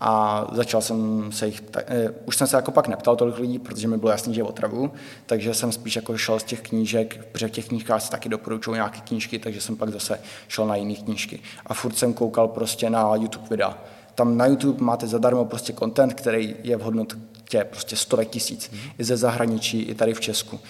a 0.00 0.46
začal 0.52 0.80
jsem 0.80 1.32
se 1.32 1.46
jich, 1.46 1.62
uh, 1.76 2.14
už 2.24 2.36
jsem 2.36 2.46
se 2.46 2.56
jako 2.56 2.70
pak 2.70 2.88
neptal 2.88 3.16
tolik 3.16 3.38
lidí, 3.38 3.58
protože 3.58 3.88
mi 3.88 3.96
bylo 3.96 4.10
jasný, 4.10 4.34
že 4.34 4.42
otravu, 4.42 4.90
takže 5.26 5.54
jsem 5.54 5.72
spíš 5.72 5.96
jako 5.96 6.16
šel 6.16 6.38
z 6.38 6.44
těch 6.44 6.60
knížek, 6.60 7.24
protože 7.32 7.48
v 7.48 7.50
těch 7.50 7.68
knížkách 7.68 8.02
se 8.02 8.10
taky 8.10 8.28
doporučují 8.28 8.74
nějaké 8.74 9.00
knížky, 9.00 9.38
takže 9.38 9.60
jsem 9.60 9.76
pak 9.76 9.90
zase 9.90 10.20
šel 10.48 10.66
na 10.66 10.76
jiné 10.76 10.94
knížky. 10.94 11.40
A 11.66 11.74
furt 11.74 11.98
jsem 11.98 12.14
koukal 12.14 12.48
prostě 12.48 12.90
na 12.90 13.14
YouTube 13.14 13.46
videa 13.50 13.78
tam 14.20 14.36
na 14.36 14.46
YouTube 14.46 14.84
máte 14.84 15.06
zadarmo 15.06 15.44
prostě 15.44 15.72
content, 15.72 16.14
který 16.14 16.56
je 16.62 16.76
v 16.76 16.80
hodnotě 16.80 17.64
prostě 17.70 17.96
stovek 17.96 18.28
tisíc. 18.28 18.70
Mm. 18.70 18.78
I 18.98 19.04
ze 19.04 19.16
zahraničí, 19.16 19.82
i 19.82 19.94
tady 19.94 20.14
v 20.14 20.20
Česku. 20.20 20.60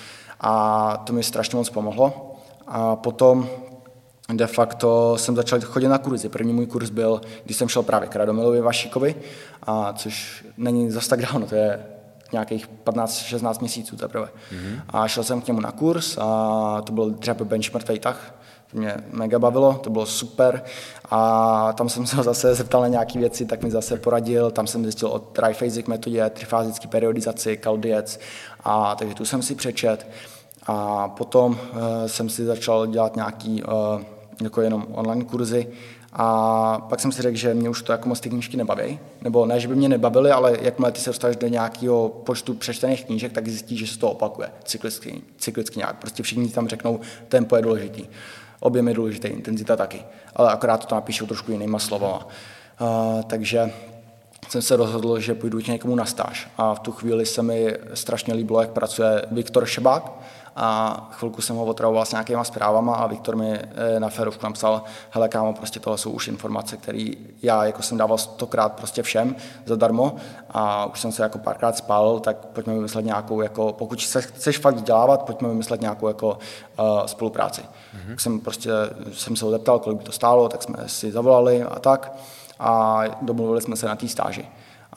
A 0.41 0.97
to 0.97 1.13
mi 1.13 1.23
strašně 1.23 1.57
moc 1.57 1.71
pomohlo. 1.71 2.37
A 2.67 2.97
potom 2.97 3.49
de 4.33 4.47
facto 4.47 5.19
jsem 5.19 5.37
začal 5.37 5.61
chodit 5.61 5.89
na 5.89 5.99
kurzy. 5.99 6.29
První 6.29 6.53
můj 6.53 6.67
kurz 6.67 6.91
byl, 6.91 7.21
když 7.45 7.57
jsem 7.57 7.69
šel 7.69 7.83
právě 7.83 8.09
k 8.09 8.17
Radomilovi 8.17 8.61
Vašíkovi, 8.61 9.15
a 9.63 9.93
což 9.93 10.45
není 10.57 10.91
zas 10.91 11.09
tak 11.09 11.23
dávno, 11.23 11.47
to 11.47 11.55
je 11.55 11.87
nějakých 12.33 12.69
15-16 12.85 13.61
měsíců 13.61 13.97
teprve. 13.97 14.27
Mm-hmm. 14.27 14.81
A 14.89 15.09
šel 15.09 15.25
jsem 15.25 15.41
k 15.41 15.47
němu 15.47 15.61
na 15.61 15.73
kurz 15.73 16.19
a 16.19 16.83
to 16.85 16.93
byl 16.93 17.13
třeba 17.15 17.45
bench 17.45 17.75
mrtvej 17.75 17.99
tah, 17.99 18.40
to 18.73 18.79
mě 18.79 18.97
mega 19.13 19.39
bavilo, 19.39 19.75
to 19.75 19.91
bylo 19.91 20.07
super. 20.07 20.63
A 21.11 21.73
tam 21.73 21.89
jsem 21.89 22.07
se 22.07 22.17
zase 22.23 22.55
zeptal 22.55 22.81
na 22.81 22.89
nějaké 22.89 23.19
věci, 23.19 23.47
tak 23.47 23.63
mi 23.63 23.71
zase 23.71 23.97
poradil, 23.97 24.51
tam 24.51 24.67
jsem 24.67 24.83
zjistil 24.83 25.09
o 25.09 25.19
triphasic 25.19 25.87
metodě, 25.87 26.31
trifázické 26.31 26.89
periodizaci, 26.89 27.59
Caldiec. 27.63 28.21
A 28.65 28.95
takže 28.95 29.15
tu 29.15 29.25
jsem 29.25 29.43
si 29.43 29.55
přečet. 29.55 30.07
A 30.67 31.09
potom 31.09 31.53
uh, 31.53 31.79
jsem 32.07 32.29
si 32.29 32.45
začal 32.45 32.87
dělat 32.87 33.17
nějaký 33.17 33.63
uh, 33.63 34.03
jako 34.43 34.61
jenom 34.61 34.87
online 34.93 35.25
kurzy. 35.25 35.67
A 36.13 36.87
pak 36.89 37.01
jsem 37.01 37.13
si 37.13 37.23
řekl, 37.23 37.37
že 37.37 37.55
mě 37.55 37.69
už 37.69 37.83
to 37.83 37.93
jako 37.93 38.09
moc 38.09 38.21
ty 38.21 38.29
knížky 38.29 38.57
nebaví. 38.57 38.99
Nebo 39.23 39.47
ne, 39.47 39.61
že 39.61 39.69
by 39.69 39.75
mě 39.75 39.89
nebavily, 39.89 40.31
ale 40.31 40.57
jakmile 40.61 40.93
ty 40.93 41.01
se 41.01 41.11
dostaneš 41.11 41.37
do 41.37 41.49
nějakého 41.49 42.09
počtu 42.09 42.55
přečtených 42.55 43.05
knížek, 43.05 43.33
tak 43.33 43.49
zjistíš, 43.49 43.79
že 43.79 43.87
se 43.87 43.99
to 43.99 44.11
opakuje. 44.11 44.49
Cyklicky, 44.65 45.23
cyklicky 45.39 45.79
nějak. 45.79 45.97
Prostě 45.97 46.23
všichni 46.23 46.49
tam 46.49 46.69
řeknou, 46.69 47.01
tempo 47.29 47.57
je 47.57 47.63
důležitý 47.63 48.07
objem 48.61 48.89
je 48.89 48.95
důležitý, 48.95 49.29
intenzita 49.29 49.77
taky, 49.77 50.05
ale 50.37 50.53
akorát 50.53 50.87
to 50.87 50.95
napíšou 50.95 51.27
trošku 51.27 51.53
jinýma 51.53 51.79
slovama. 51.79 52.27
Uh, 52.81 53.23
takže 53.23 53.73
jsem 54.49 54.63
se 54.63 54.77
rozhodl, 54.77 55.21
že 55.21 55.35
půjdu 55.35 55.61
k 55.61 55.67
někomu 55.67 55.95
na 55.95 56.05
stáž. 56.05 56.51
A 56.59 56.75
v 56.75 56.81
tu 56.81 56.93
chvíli 56.93 57.27
se 57.27 57.43
mi 57.43 57.75
strašně 57.95 58.35
líbilo, 58.35 58.61
jak 58.61 58.71
pracuje 58.71 59.23
Viktor 59.31 59.67
Šebák, 59.67 60.13
a 60.57 60.97
chvilku 61.13 61.43
jsem 61.43 61.57
ho 61.57 61.65
otravoval 61.65 62.05
s 62.05 62.11
nějakýma 62.11 62.45
zprávama 62.45 62.95
a 62.95 63.07
Viktor 63.07 63.37
mi 63.37 63.53
eh, 63.53 64.01
na 64.01 64.09
ferovku 64.09 64.47
napsal, 64.47 64.83
hele 65.11 65.29
kámo, 65.29 65.53
prostě 65.53 65.81
tohle 65.81 65.99
jsou 65.99 66.11
už 66.11 66.29
informace, 66.29 66.77
které 66.77 67.09
já 67.43 67.65
jako 67.65 67.83
jsem 67.83 67.99
dával 67.99 68.19
stokrát 68.19 68.73
prostě 68.73 69.03
všem 69.03 69.37
zadarmo 69.67 70.17
a 70.51 70.87
už 70.87 71.01
jsem 71.01 71.13
se 71.13 71.23
jako 71.23 71.39
párkrát 71.39 71.77
spálil, 71.77 72.21
tak 72.21 72.37
pojďme 72.37 72.75
vymyslet 72.75 73.05
nějakou, 73.05 73.41
jako, 73.41 73.73
pokud 73.73 74.01
se 74.01 74.23
chceš 74.23 74.59
fakt 74.59 74.75
vzdělávat, 74.75 75.23
pojďme 75.23 75.49
vymyslet 75.49 75.81
nějakou 75.81 76.09
jako 76.09 76.39
uh, 76.79 77.07
spolupráci. 77.07 77.61
Mm-hmm. 77.61 78.09
Tak 78.09 78.21
jsem 78.21 78.41
prostě, 78.41 78.71
jsem 79.13 79.37
se 79.37 79.45
ho 79.45 79.51
zeptal, 79.51 79.79
kolik 79.79 79.99
by 79.99 80.05
to 80.05 80.13
stálo, 80.13 80.49
tak 80.49 80.63
jsme 80.63 80.77
si 80.87 81.13
zavolali 81.13 81.63
a 81.63 81.79
tak 81.79 82.13
a 82.61 83.03
domluvili 83.23 83.61
jsme 83.61 83.77
se 83.77 83.87
na 83.87 83.97
té 83.97 84.09
stáži. 84.09 84.49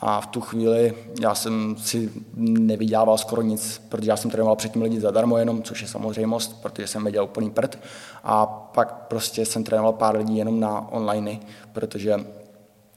A 0.06 0.22
v 0.22 0.28
tu 0.28 0.42
chvíli 0.42 0.94
já 1.22 1.36
jsem 1.36 1.76
si 1.78 2.12
nevydělával 2.36 3.18
skoro 3.18 3.42
nic, 3.42 3.82
protože 3.90 4.10
já 4.10 4.18
jsem 4.18 4.32
trénoval 4.32 4.56
předtím 4.56 4.82
lidi 4.82 5.00
zadarmo 5.00 5.38
jenom, 5.38 5.64
což 5.64 5.82
je 5.82 5.88
samozřejmost, 5.88 6.62
protože 6.62 6.88
jsem 6.88 7.04
věděl 7.04 7.24
úplný 7.24 7.50
prd. 7.52 7.80
A 8.24 8.46
pak 8.46 8.94
prostě 8.94 9.46
jsem 9.46 9.64
trénoval 9.64 9.94
pár 9.94 10.18
lidí 10.18 10.38
jenom 10.38 10.60
na 10.60 10.92
online, 10.92 11.40
protože 11.74 12.16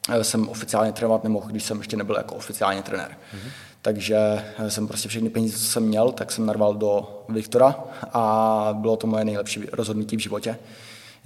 eh, 0.08 0.24
jsem 0.24 0.48
oficiálně 0.48 0.92
trénovat 0.92 1.24
nemohl, 1.24 1.46
když 1.46 1.64
jsem 1.64 1.78
ještě 1.78 1.96
nebyl 1.96 2.16
jako 2.16 2.34
oficiálně 2.34 2.82
trenér. 2.82 3.10
Mm-hmm. 3.10 3.50
Takže 3.82 4.16
eh, 4.58 4.70
jsem 4.70 4.88
prostě 4.88 5.08
všechny 5.08 5.30
peníze, 5.30 5.58
co 5.58 5.64
jsem 5.64 5.82
měl, 5.82 6.12
tak 6.12 6.32
jsem 6.32 6.46
narval 6.46 6.74
do 6.74 7.24
Viktora 7.28 7.84
a 8.12 8.68
bylo 8.72 8.96
to 8.96 9.06
moje 9.06 9.24
nejlepší 9.24 9.64
rozhodnutí 9.72 10.16
v 10.16 10.20
životě 10.20 10.58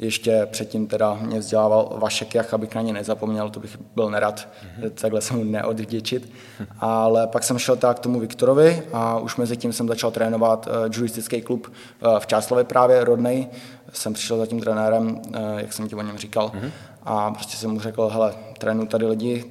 ještě 0.00 0.48
předtím 0.50 0.86
teda 0.86 1.18
mě 1.20 1.38
vzdělával 1.38 1.96
Vašek 1.96 2.34
Jach, 2.34 2.54
abych 2.54 2.74
na 2.74 2.82
ně 2.82 2.92
nezapomněl, 2.92 3.50
to 3.50 3.60
bych 3.60 3.78
byl 3.94 4.10
nerad, 4.10 4.48
mm-hmm. 4.48 4.90
takhle 4.90 5.20
jsem 5.20 5.36
mu 5.36 5.44
neodvděčit. 5.44 6.32
Ale 6.78 7.26
pak 7.26 7.44
jsem 7.44 7.58
šel 7.58 7.76
tak 7.76 7.96
k 7.96 8.00
tomu 8.00 8.20
Viktorovi 8.20 8.82
a 8.92 9.18
už 9.18 9.36
mezi 9.36 9.56
tím 9.56 9.72
jsem 9.72 9.88
začal 9.88 10.10
trénovat 10.10 10.66
uh, 10.66 10.72
juristický 10.96 11.42
klub 11.42 11.66
uh, 11.66 12.18
v 12.18 12.26
Čáslově 12.26 12.64
právě, 12.64 13.04
rodnej. 13.04 13.48
Jsem 13.92 14.12
přišel 14.12 14.38
za 14.38 14.46
tím 14.46 14.60
trenérem, 14.60 15.20
uh, 15.28 15.58
jak 15.58 15.72
jsem 15.72 15.88
ti 15.88 15.94
o 15.94 16.02
něm 16.02 16.18
říkal, 16.18 16.48
mm-hmm. 16.48 16.70
a 17.02 17.30
prostě 17.30 17.56
jsem 17.56 17.70
mu 17.70 17.80
řekl, 17.80 18.08
hele, 18.08 18.34
trénu 18.58 18.86
tady 18.86 19.06
lidi, 19.06 19.44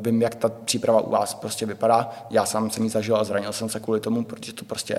vím, 0.00 0.22
jak 0.22 0.34
ta 0.34 0.48
příprava 0.48 1.00
u 1.00 1.10
vás 1.10 1.34
prostě 1.34 1.66
vypadá. 1.66 2.10
Já 2.30 2.46
sám 2.46 2.70
jsem 2.70 2.84
ji 2.84 2.90
zažil 2.90 3.16
a 3.16 3.24
zranil 3.24 3.52
jsem 3.52 3.68
se 3.68 3.80
kvůli 3.80 4.00
tomu, 4.00 4.24
protože 4.24 4.52
to 4.52 4.64
prostě 4.64 4.98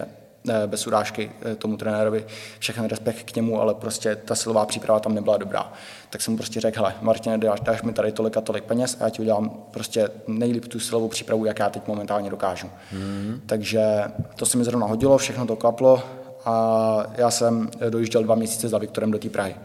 bez 0.68 0.88
urážky 0.88 1.32
tomu 1.58 1.78
trenérovi, 1.78 2.26
všechny 2.60 2.88
respekt 2.88 3.32
k 3.32 3.36
němu, 3.36 3.62
ale 3.62 3.74
prostě 3.74 4.16
ta 4.16 4.36
silová 4.36 4.66
příprava 4.66 5.00
tam 5.00 5.16
nebyla 5.16 5.38
dobrá. 5.38 5.74
Tak 6.10 6.22
jsem 6.22 6.32
mu 6.32 6.38
prostě 6.38 6.62
řekl, 6.62 6.80
hele, 6.80 6.96
Martin, 7.02 7.40
dáš, 7.40 7.60
dáš 7.60 7.82
mi 7.82 7.94
tady 7.94 8.12
tolik 8.12 8.38
a 8.38 8.42
tolik 8.42 8.64
peněz 8.64 8.98
a 9.00 9.04
já 9.04 9.10
ti 9.10 9.22
udělám 9.22 9.50
prostě 9.72 10.10
nejlíp 10.28 10.68
tu 10.68 10.80
silovou 10.80 11.08
přípravu, 11.08 11.46
jak 11.46 11.60
já 11.60 11.70
teď 11.70 11.88
momentálně 11.88 12.30
dokážu. 12.30 12.68
Mm-hmm. 12.68 13.40
Takže 13.46 14.04
to 14.36 14.46
se 14.46 14.58
mi 14.58 14.64
zrovna 14.64 14.88
hodilo, 14.88 15.18
všechno 15.18 15.46
to 15.46 15.56
klaplo 15.56 16.04
a 16.46 17.04
já 17.16 17.32
jsem 17.32 17.70
dojížděl 17.90 18.24
dva 18.24 18.36
měsíce 18.36 18.70
za 18.70 18.78
Viktorem 18.78 19.12
do 19.12 19.20
té 19.20 19.30
Prahy. 19.30 19.56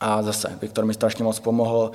A 0.00 0.22
zase, 0.22 0.48
Viktor 0.62 0.84
mi 0.84 0.94
strašně 0.94 1.24
moc 1.24 1.40
pomohl, 1.40 1.90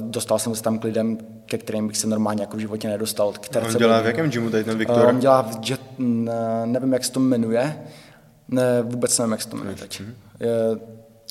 dostal 0.00 0.38
jsem 0.38 0.54
se 0.54 0.62
tam 0.62 0.78
k 0.78 0.84
lidem, 0.84 1.18
ke 1.46 1.58
kterým 1.58 1.88
bych 1.88 1.96
se 1.96 2.06
normálně 2.06 2.42
jako 2.42 2.56
v 2.56 2.60
životě 2.60 2.88
nedostal. 2.88 3.32
Které 3.32 3.66
on 3.66 3.76
dělá 3.76 4.00
v 4.00 4.06
jakém 4.06 4.30
gymu 4.30 4.50
tady 4.50 4.64
ten 4.64 4.78
Viktor? 4.78 5.06
On 5.06 5.18
dělá 5.18 5.42
v 5.42 5.70
jet, 5.70 5.80
nevím, 6.64 6.92
jak 6.92 7.04
se 7.04 7.12
to 7.12 7.20
jmenuje, 7.20 7.82
ne, 8.48 8.82
vůbec 8.82 9.18
nevím, 9.18 9.32
jak 9.32 9.42
se 9.42 9.48
to 9.48 9.56
jmenuje 9.56 9.76
teď. 9.76 10.00
Mhm. 10.00 10.14
Je, 10.40 10.50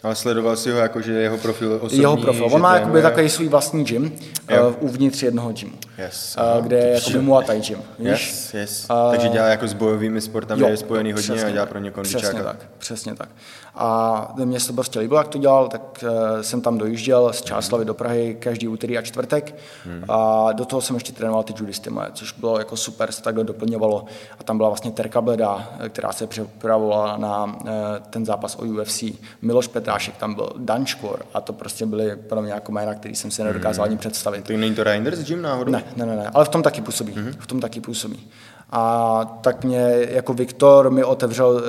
ale 0.04 0.16
sledoval 0.16 0.56
si 0.56 0.72
ho 0.72 0.78
jako, 0.78 1.02
že 1.02 1.14
jeho 1.14 1.38
profil 1.38 1.74
osobní? 1.74 2.00
Jeho 2.00 2.18
profil. 2.18 2.48
On 2.52 2.62
má 2.62 2.76
jakoby 2.76 3.02
takový 3.02 3.30
svůj 3.30 3.48
vlastní 3.48 3.84
gym 3.84 4.04
uh, 4.04 4.76
uvnitř 4.80 5.24
jednoho 5.24 5.52
gymu. 5.52 5.74
Yes. 5.98 6.38
Uh, 6.58 6.66
kde 6.66 6.78
je 6.78 6.94
jako 6.94 7.22
Muay 7.22 7.46
Thai 7.46 7.62
gym. 7.62 7.80
Yes, 8.00 8.54
yes. 8.54 8.88
Uh, 8.90 9.12
Takže 9.12 9.30
dělá 9.30 9.48
jako 9.48 9.68
s 9.68 9.74
bojovými 9.74 10.22
sportami, 10.22 10.70
je 10.70 10.78
spojený 10.78 11.14
hodně 11.14 11.44
a 11.44 11.50
dělá 11.50 11.66
pro 11.66 11.80
ně 11.80 11.92
kondičáka. 11.92 12.28
Přesně 12.28 12.44
tak, 12.44 12.70
přesně 12.78 13.16
tak. 13.16 13.30
A 13.76 14.34
mě 14.46 14.60
se 14.60 14.68
to 14.68 14.74
prostě 14.74 15.00
líbilo, 15.00 15.20
jak 15.20 15.28
to 15.28 15.38
dělal, 15.38 15.68
tak 15.68 16.04
uh, 16.04 16.42
jsem 16.42 16.62
tam 16.62 16.78
dojížděl 16.78 17.34
z 17.34 17.42
Čáslavy 17.42 17.86
do 17.86 17.94
Prahy 17.94 18.38
každý 18.40 18.68
úterý 18.68 18.98
a 18.98 19.02
čtvrtek 19.02 19.56
hmm. 19.86 20.04
a 20.10 20.52
do 20.52 20.66
toho 20.66 20.82
jsem 20.82 20.96
ještě 20.96 21.14
trénoval 21.14 21.44
ty 21.44 21.54
judisty 21.60 21.90
moje, 21.90 22.08
což 22.14 22.32
bylo 22.32 22.58
jako 22.58 22.78
super, 22.78 23.12
se 23.12 23.24
takhle 23.24 23.44
doplňovalo. 23.44 24.06
A 24.40 24.44
tam 24.44 24.58
byla 24.58 24.70
vlastně 24.70 24.92
Terka 24.92 25.22
Bleda, 25.22 25.70
která 25.90 26.12
se 26.12 26.28
připravovala 26.28 27.18
na 27.18 27.44
uh, 27.46 27.70
ten 28.10 28.26
zápas 28.26 28.56
o 28.56 28.62
UFC. 28.62 29.04
Miloš 29.42 29.68
Petrášek 29.68 30.18
tam 30.18 30.34
byl, 30.34 30.54
Dan 30.58 30.86
Škor 30.86 31.26
a 31.34 31.42
to 31.42 31.54
prostě 31.54 31.86
byly 31.86 32.16
pro 32.16 32.42
mě 32.42 32.54
jako 32.54 32.72
jména, 32.72 32.94
který 32.94 33.16
jsem 33.16 33.32
si 33.32 33.44
nedokázal 33.44 33.86
hmm. 33.86 33.92
ani 33.92 33.98
představit. 33.98 34.44
To 34.44 34.54
není 34.54 34.76
to 34.76 34.84
Reinders 34.84 35.20
Gym 35.20 35.42
náhodou? 35.42 35.72
Ne, 35.72 35.84
ne, 35.96 36.06
ne, 36.06 36.16
ne, 36.16 36.32
ale 36.34 36.46
v 36.46 36.50
tom 36.50 36.64
taky 36.64 36.82
působí. 36.82 37.14
Hmm. 37.14 37.34
V 37.40 37.48
tom 37.48 37.60
taky 37.60 37.82
působí. 37.82 38.30
A 38.72 39.26
tak 39.42 39.64
mě 39.64 40.08
jako 40.10 40.34
Viktor 40.34 40.92
mi 40.92 41.04
otevřel 41.04 41.62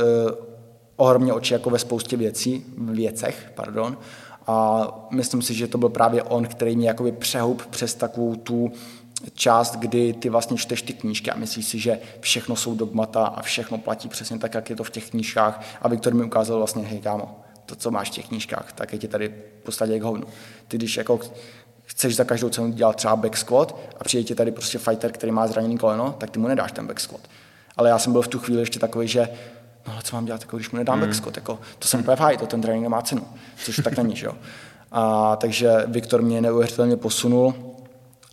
ohromně 0.97 1.33
oči 1.33 1.55
jako 1.55 1.71
ve 1.71 1.79
spoustě 1.79 2.17
věcí, 2.17 2.65
věcech, 2.79 3.53
pardon. 3.55 3.99
A 4.47 4.89
myslím 5.11 5.43
si, 5.43 5.55
že 5.55 5.67
to 5.67 5.79
byl 5.79 5.89
právě 5.89 6.23
on, 6.23 6.47
který 6.47 6.77
mě 6.77 6.89
jakoby 6.89 7.13
přehoup 7.13 7.67
přes 7.67 7.95
takovou 7.95 8.35
tu 8.35 8.73
část, 9.35 9.77
kdy 9.77 10.13
ty 10.13 10.29
vlastně 10.29 10.57
čteš 10.57 10.83
ty 10.83 10.93
knížky 10.93 11.31
a 11.31 11.37
myslíš 11.37 11.67
si, 11.67 11.79
že 11.79 11.99
všechno 12.21 12.57
jsou 12.57 12.75
dogmata 12.75 13.27
a 13.27 13.43
všechno 13.43 13.79
platí 13.79 14.09
přesně 14.09 14.39
tak, 14.39 14.55
jak 14.55 14.71
je 14.71 14.77
to 14.77 14.85
v 14.85 14.91
těch 14.91 15.11
knížkách. 15.11 15.65
A 15.83 15.89
Viktor 15.89 16.15
mi 16.15 16.25
ukázal 16.25 16.59
vlastně, 16.59 16.85
hej 16.85 17.01
kámo, 17.01 17.41
to, 17.67 17.77
co 17.77 17.91
máš 17.91 18.09
v 18.11 18.13
těch 18.13 18.29
knížkách, 18.29 18.73
tak 18.73 18.93
je 18.93 18.99
ti 18.99 19.09
tady 19.09 19.29
v 19.29 19.65
podstatě 19.65 19.99
k 19.99 20.03
hovnu. 20.03 20.27
Ty 20.69 20.77
když 20.77 20.97
jako 20.97 21.21
chceš 21.85 22.17
za 22.17 22.25
každou 22.25 22.49
cenu 22.49 22.73
dělat 22.73 22.97
třeba 22.97 23.17
back 23.17 23.37
squat 23.37 23.77
a 24.01 24.05
přijde 24.05 24.25
ti 24.25 24.35
tady 24.35 24.53
prostě 24.53 24.79
fighter, 24.79 25.13
který 25.13 25.33
má 25.33 25.47
zraněný 25.47 25.79
koleno, 25.79 26.15
tak 26.19 26.31
ty 26.31 26.39
mu 26.39 26.49
nedáš 26.49 26.73
ten 26.73 26.87
back 26.87 27.01
squat. 27.01 27.21
Ale 27.77 27.89
já 27.89 27.99
jsem 27.99 28.13
byl 28.13 28.23
v 28.23 28.29
tu 28.29 28.39
chvíli 28.39 28.61
ještě 28.61 28.79
takový, 28.79 29.09
že 29.09 29.29
no 29.87 29.93
ale 29.93 30.03
co 30.03 30.17
mám 30.17 30.25
dělat, 30.25 30.41
jako, 30.41 30.57
když 30.57 30.71
mu 30.71 30.79
nedám 30.79 30.99
mm. 30.99 31.05
backskot, 31.05 31.37
jako, 31.37 31.59
to 31.79 31.89
jsem 31.89 32.01
úplně 32.01 32.17
to 32.39 32.47
ten 32.47 32.61
trénink 32.61 32.83
nemá 32.83 33.03
cenu, 33.03 33.23
což 33.65 33.81
tak 33.85 33.97
není, 33.97 34.17
že 34.17 34.27
jo. 34.27 34.33
A, 34.93 35.37
takže 35.37 35.85
Viktor 35.87 36.23
mě 36.23 36.41
neuvěřitelně 36.41 36.97
posunul 36.97 37.55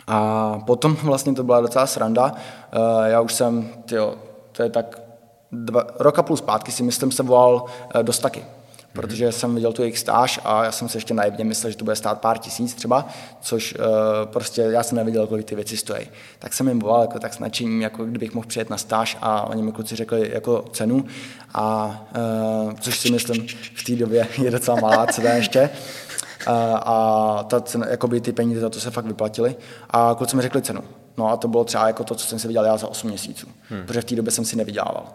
a 0.08 0.60
potom 0.66 0.96
vlastně 1.04 1.34
to 1.34 1.44
byla 1.44 1.62
docela 1.62 1.88
sranda. 1.88 2.26
Uh, 2.26 3.06
já 3.06 3.22
už 3.22 3.34
jsem, 3.34 3.70
tyjo, 3.86 4.16
to 4.52 4.64
je 4.64 4.70
tak 4.70 5.02
dva, 5.52 5.84
roka 6.00 6.24
plus 6.24 6.40
zpátky 6.40 6.72
si 6.72 6.84
myslím 6.84 7.12
se 7.12 7.24
volal 7.24 7.66
uh, 7.96 8.04
do 8.04 8.14
Staky 8.14 8.46
protože 8.94 9.32
jsem 9.32 9.56
viděl 9.56 9.74
tu 9.74 9.82
jejich 9.82 10.00
stáž 10.00 10.40
a 10.44 10.64
já 10.64 10.72
jsem 10.72 10.90
se 10.90 10.98
ještě 10.98 11.14
naivně 11.14 11.44
myslel, 11.44 11.72
že 11.72 11.78
to 11.78 11.84
bude 11.84 11.96
stát 11.96 12.22
pár 12.22 12.38
tisíc 12.38 12.74
třeba, 12.74 13.08
což 13.42 13.74
uh, 13.74 13.86
prostě 14.26 14.62
já 14.62 14.84
jsem 14.84 14.96
neviděl, 14.96 15.28
kolik 15.28 15.46
ty 15.46 15.56
věci 15.56 15.78
stojí. 15.78 16.08
Tak 16.40 16.54
jsem 16.54 16.68
jim 16.68 16.80
volal 16.80 17.02
jako 17.02 17.20
tak 17.20 17.34
s 17.34 17.40
nadšením, 17.40 17.82
jako 17.82 18.06
kdybych 18.06 18.34
mohl 18.34 18.48
přijet 18.48 18.70
na 18.70 18.78
stáž 18.78 19.18
a 19.22 19.42
oni 19.42 19.64
mi 19.64 19.72
kluci 19.72 19.96
řekli 19.96 20.32
jako 20.34 20.66
cenu, 20.74 21.06
a, 21.54 22.00
uh, 22.66 22.74
což 22.74 23.00
si 23.00 23.12
myslím 23.12 23.48
v 23.76 23.84
té 23.84 23.96
době 23.96 24.28
je 24.44 24.52
docela 24.52 24.82
malá 24.82 25.08
cena 25.08 25.30
ještě. 25.30 25.70
Uh, 26.48 26.54
a 26.74 27.46
ta 27.50 27.62
cena, 27.62 27.88
jakoby 27.90 28.22
ty 28.22 28.32
peníze 28.32 28.62
za 28.62 28.70
to 28.70 28.80
se 28.80 28.92
fakt 28.92 29.06
vyplatily. 29.06 29.56
A 29.90 30.16
kluci 30.18 30.36
mi 30.36 30.42
řekli 30.42 30.62
cenu. 30.62 30.82
No 31.18 31.28
a 31.30 31.38
to 31.38 31.48
bylo 31.48 31.64
třeba 31.64 31.88
jako 31.88 32.04
to, 32.04 32.16
co 32.16 32.28
jsem 32.28 32.40
si 32.40 32.48
vydělal 32.48 32.66
já 32.66 32.78
za 32.78 32.88
8 32.88 33.08
měsíců, 33.08 33.48
hmm. 33.70 33.86
protože 33.86 34.02
v 34.02 34.06
té 34.06 34.16
době 34.16 34.32
jsem 34.32 34.46
si 34.46 34.56
nevydělával. 34.56 35.06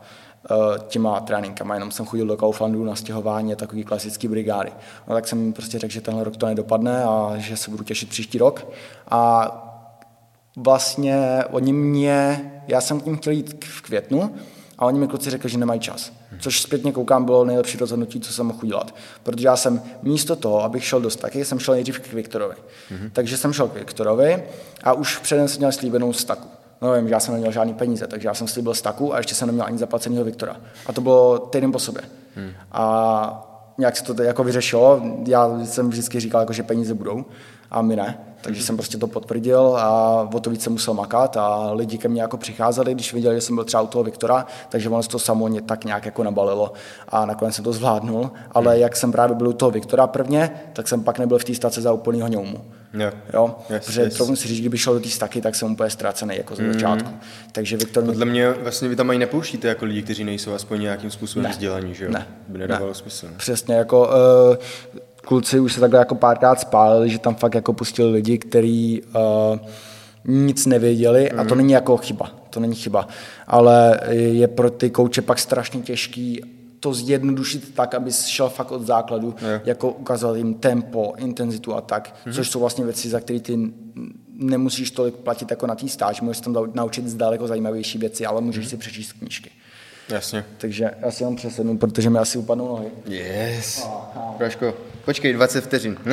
Eh, 0.50 0.78
těma 0.88 1.20
tréninkama, 1.20 1.74
jenom 1.74 1.90
jsem 1.90 2.06
chodil 2.06 2.26
do 2.26 2.36
Kauflandu 2.36 2.84
na 2.84 2.94
stěhování 2.94 3.52
a 3.52 3.56
takový 3.56 3.84
klasický 3.84 4.28
brigády. 4.28 4.72
No 5.08 5.14
tak 5.14 5.28
jsem 5.28 5.52
prostě 5.52 5.78
řekl, 5.78 5.92
že 5.92 6.00
tenhle 6.00 6.24
rok 6.24 6.36
to 6.36 6.46
nedopadne 6.46 7.04
a 7.04 7.32
že 7.36 7.56
se 7.56 7.70
budu 7.70 7.84
těšit 7.84 8.08
příští 8.08 8.38
rok. 8.38 8.66
A 9.08 9.50
vlastně 10.56 11.44
oni 11.50 11.72
mě, 11.72 12.50
já 12.68 12.80
jsem 12.80 13.00
k 13.00 13.06
ním 13.06 13.16
chtěl 13.16 13.32
jít 13.32 13.64
v 13.64 13.82
květnu, 13.82 14.34
a 14.78 14.86
oni 14.86 14.98
mi 14.98 15.08
kluci 15.08 15.30
řekli, 15.30 15.50
že 15.50 15.58
nemají 15.58 15.80
čas. 15.80 16.12
Což 16.40 16.60
zpětně 16.60 16.92
koukám, 16.92 17.24
bylo 17.24 17.44
nejlepší 17.44 17.78
rozhodnutí, 17.78 18.20
co 18.20 18.32
jsem 18.32 18.46
mohl 18.46 18.58
udělat. 18.62 18.94
Protože 19.22 19.46
já 19.46 19.56
jsem 19.56 19.82
místo 20.02 20.36
toho, 20.36 20.64
abych 20.64 20.84
šel 20.84 21.00
do 21.00 21.10
staky, 21.10 21.44
jsem 21.44 21.58
šel 21.58 21.74
nejdřív 21.74 22.00
k 22.00 22.12
Viktorovi. 22.12 22.54
Mm-hmm. 22.54 23.10
Takže 23.12 23.36
jsem 23.36 23.52
šel 23.52 23.68
k 23.68 23.74
Viktorovi 23.74 24.44
a 24.84 24.92
už 24.92 25.18
předem 25.18 25.48
jsem 25.48 25.58
měl 25.58 25.72
slíbenou 25.72 26.12
staku. 26.12 26.48
No 26.84 26.92
vím, 26.94 27.08
že 27.08 27.14
já 27.14 27.20
jsem 27.20 27.34
neměl 27.34 27.52
žádný 27.52 27.74
peníze, 27.74 28.06
takže 28.06 28.28
já 28.28 28.34
jsem 28.34 28.48
slíbil 28.48 28.74
staku 28.74 29.14
a 29.14 29.18
ještě 29.18 29.34
jsem 29.34 29.46
neměl 29.46 29.66
ani 29.66 29.78
zaplaceného 29.78 30.24
Viktora. 30.24 30.56
A 30.86 30.92
to 30.92 31.00
bylo 31.00 31.38
týden 31.38 31.72
po 31.72 31.78
sobě. 31.78 32.02
Hmm. 32.36 32.50
A 32.72 33.50
nějak 33.78 33.96
se 33.96 34.04
to 34.04 34.22
jako 34.22 34.44
vyřešilo. 34.44 35.02
Já 35.26 35.60
jsem 35.64 35.88
vždycky 35.90 36.20
říkal, 36.20 36.40
jako, 36.40 36.52
že 36.52 36.62
peníze 36.62 36.94
budou 36.94 37.24
a 37.70 37.82
my 37.82 37.96
ne. 37.96 38.18
Takže 38.40 38.60
hmm. 38.60 38.66
jsem 38.66 38.76
prostě 38.76 38.98
to 38.98 39.06
potvrdil 39.06 39.76
a 39.76 40.22
o 40.34 40.40
to 40.40 40.50
více 40.50 40.70
musel 40.70 40.94
makat 40.94 41.36
a 41.36 41.72
lidi 41.72 41.98
ke 41.98 42.08
mně 42.08 42.22
jako 42.22 42.36
přicházeli, 42.36 42.94
když 42.94 43.14
viděli, 43.14 43.34
že 43.34 43.40
jsem 43.40 43.54
byl 43.54 43.64
třeba 43.64 43.82
u 43.82 43.86
toho 43.86 44.04
Viktora, 44.04 44.46
takže 44.68 44.88
ono 44.88 45.02
se 45.02 45.08
to 45.08 45.18
samo 45.18 45.48
tak 45.66 45.84
nějak 45.84 46.06
jako 46.06 46.24
nabalilo 46.24 46.72
a 47.08 47.26
nakonec 47.26 47.54
jsem 47.54 47.64
to 47.64 47.72
zvládnul. 47.72 48.30
Ale 48.52 48.72
hmm. 48.72 48.82
jak 48.82 48.96
jsem 48.96 49.12
právě 49.12 49.36
byl 49.36 49.48
u 49.48 49.52
toho 49.52 49.70
Viktora 49.70 50.06
prvně, 50.06 50.50
tak 50.72 50.88
jsem 50.88 51.02
pak 51.02 51.18
nebyl 51.18 51.38
v 51.38 51.44
té 51.44 51.54
stace 51.54 51.80
za 51.80 51.92
úplnýho 51.92 52.28
ňoumu. 52.28 52.60
Jo. 52.94 53.10
jo? 53.34 53.56
Yes, 53.70 53.86
Protože 53.86 54.02
yes. 54.02 54.22
si 54.34 54.48
říct, 54.48 54.60
kdyby 54.60 54.78
šel 54.78 54.94
do 54.94 55.00
té 55.00 55.08
staky, 55.08 55.40
tak 55.40 55.54
jsem 55.54 55.72
úplně 55.72 55.90
ztracený 55.90 56.36
jako 56.36 56.56
ze 56.56 56.72
začátku. 56.72 57.10
Mm. 57.10 57.20
Takže 57.52 57.76
Viktor... 57.76 58.04
Podle 58.04 58.26
mě 58.26 58.50
vlastně 58.50 58.88
vy 58.88 58.96
tam 58.96 59.10
ani 59.10 59.18
nepouštíte 59.18 59.68
jako 59.68 59.84
lidi, 59.84 60.02
kteří 60.02 60.24
nejsou 60.24 60.54
aspoň 60.54 60.80
nějakým 60.80 61.10
způsobem 61.10 61.44
ne. 61.44 61.50
vzdělaní, 61.50 61.94
že 61.94 62.04
jo? 62.04 62.10
Ne. 62.10 62.26
By 62.48 62.58
nedávalo 62.58 62.88
ne. 62.88 62.94
smysl. 62.94 63.26
Ne? 63.26 63.32
Přesně, 63.36 63.74
jako 63.74 64.08
uh, 64.08 64.56
kluci 65.16 65.60
už 65.60 65.72
se 65.72 65.80
takhle 65.80 65.98
jako 65.98 66.14
párkrát 66.14 66.60
spálili, 66.60 67.10
že 67.10 67.18
tam 67.18 67.34
fakt 67.34 67.54
jako 67.54 67.72
pustili 67.72 68.10
lidi, 68.10 68.38
kteří 68.38 69.02
uh, 69.02 69.58
nic 70.24 70.66
nevěděli 70.66 71.30
mm. 71.32 71.40
a 71.40 71.44
to 71.44 71.48
mhm. 71.48 71.58
není 71.58 71.72
jako 71.72 71.96
chyba, 71.96 72.30
to 72.50 72.60
není 72.60 72.74
chyba, 72.74 73.08
ale 73.46 74.00
je 74.10 74.48
pro 74.48 74.70
ty 74.70 74.90
kouče 74.90 75.22
pak 75.22 75.38
strašně 75.38 75.80
těžký 75.80 76.40
to 76.84 76.94
zjednodušit 76.94 77.74
tak, 77.74 77.94
aby 77.94 78.12
šel 78.12 78.48
fakt 78.48 78.72
od 78.72 78.86
základu, 78.86 79.34
je. 79.42 79.60
jako 79.64 79.90
ukázal 79.90 80.36
jim 80.36 80.54
tempo, 80.54 81.14
intenzitu 81.16 81.74
a 81.74 81.80
tak, 81.80 82.16
mm-hmm. 82.26 82.32
což 82.34 82.50
jsou 82.50 82.60
vlastně 82.60 82.84
věci, 82.84 83.08
za 83.08 83.20
které 83.20 83.40
ty 83.40 83.58
nemusíš 84.32 84.90
tolik 84.90 85.14
platit 85.14 85.50
jako 85.50 85.66
na 85.66 85.74
té 85.74 85.88
stáž, 85.88 86.20
můžeš 86.20 86.40
tam 86.40 86.56
naučit 86.74 87.08
zdaleko 87.08 87.46
zajímavější 87.46 87.98
věci, 87.98 88.26
ale 88.26 88.40
můžeš 88.40 88.66
mm-hmm. 88.66 88.70
si 88.70 88.76
přečíst 88.76 89.12
knížky. 89.12 89.50
Jasně. 90.08 90.44
Takže 90.58 90.90
já 91.00 91.10
si 91.10 91.22
jenom 91.22 91.36
přesednu, 91.36 91.78
protože 91.78 92.10
mi 92.10 92.18
asi 92.18 92.38
upadnou 92.38 92.68
nohy. 92.68 92.88
Yes. 93.06 93.88
Praško, 94.38 94.74
počkej, 95.04 95.32
20 95.32 95.64
vteřin. 95.64 95.96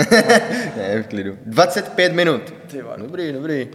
ne, 0.78 1.04
v 1.04 1.08
klidu. 1.08 1.38
25 1.46 2.14
minut. 2.14 2.42
Dobrý, 2.98 3.32
dobrý. 3.34 3.70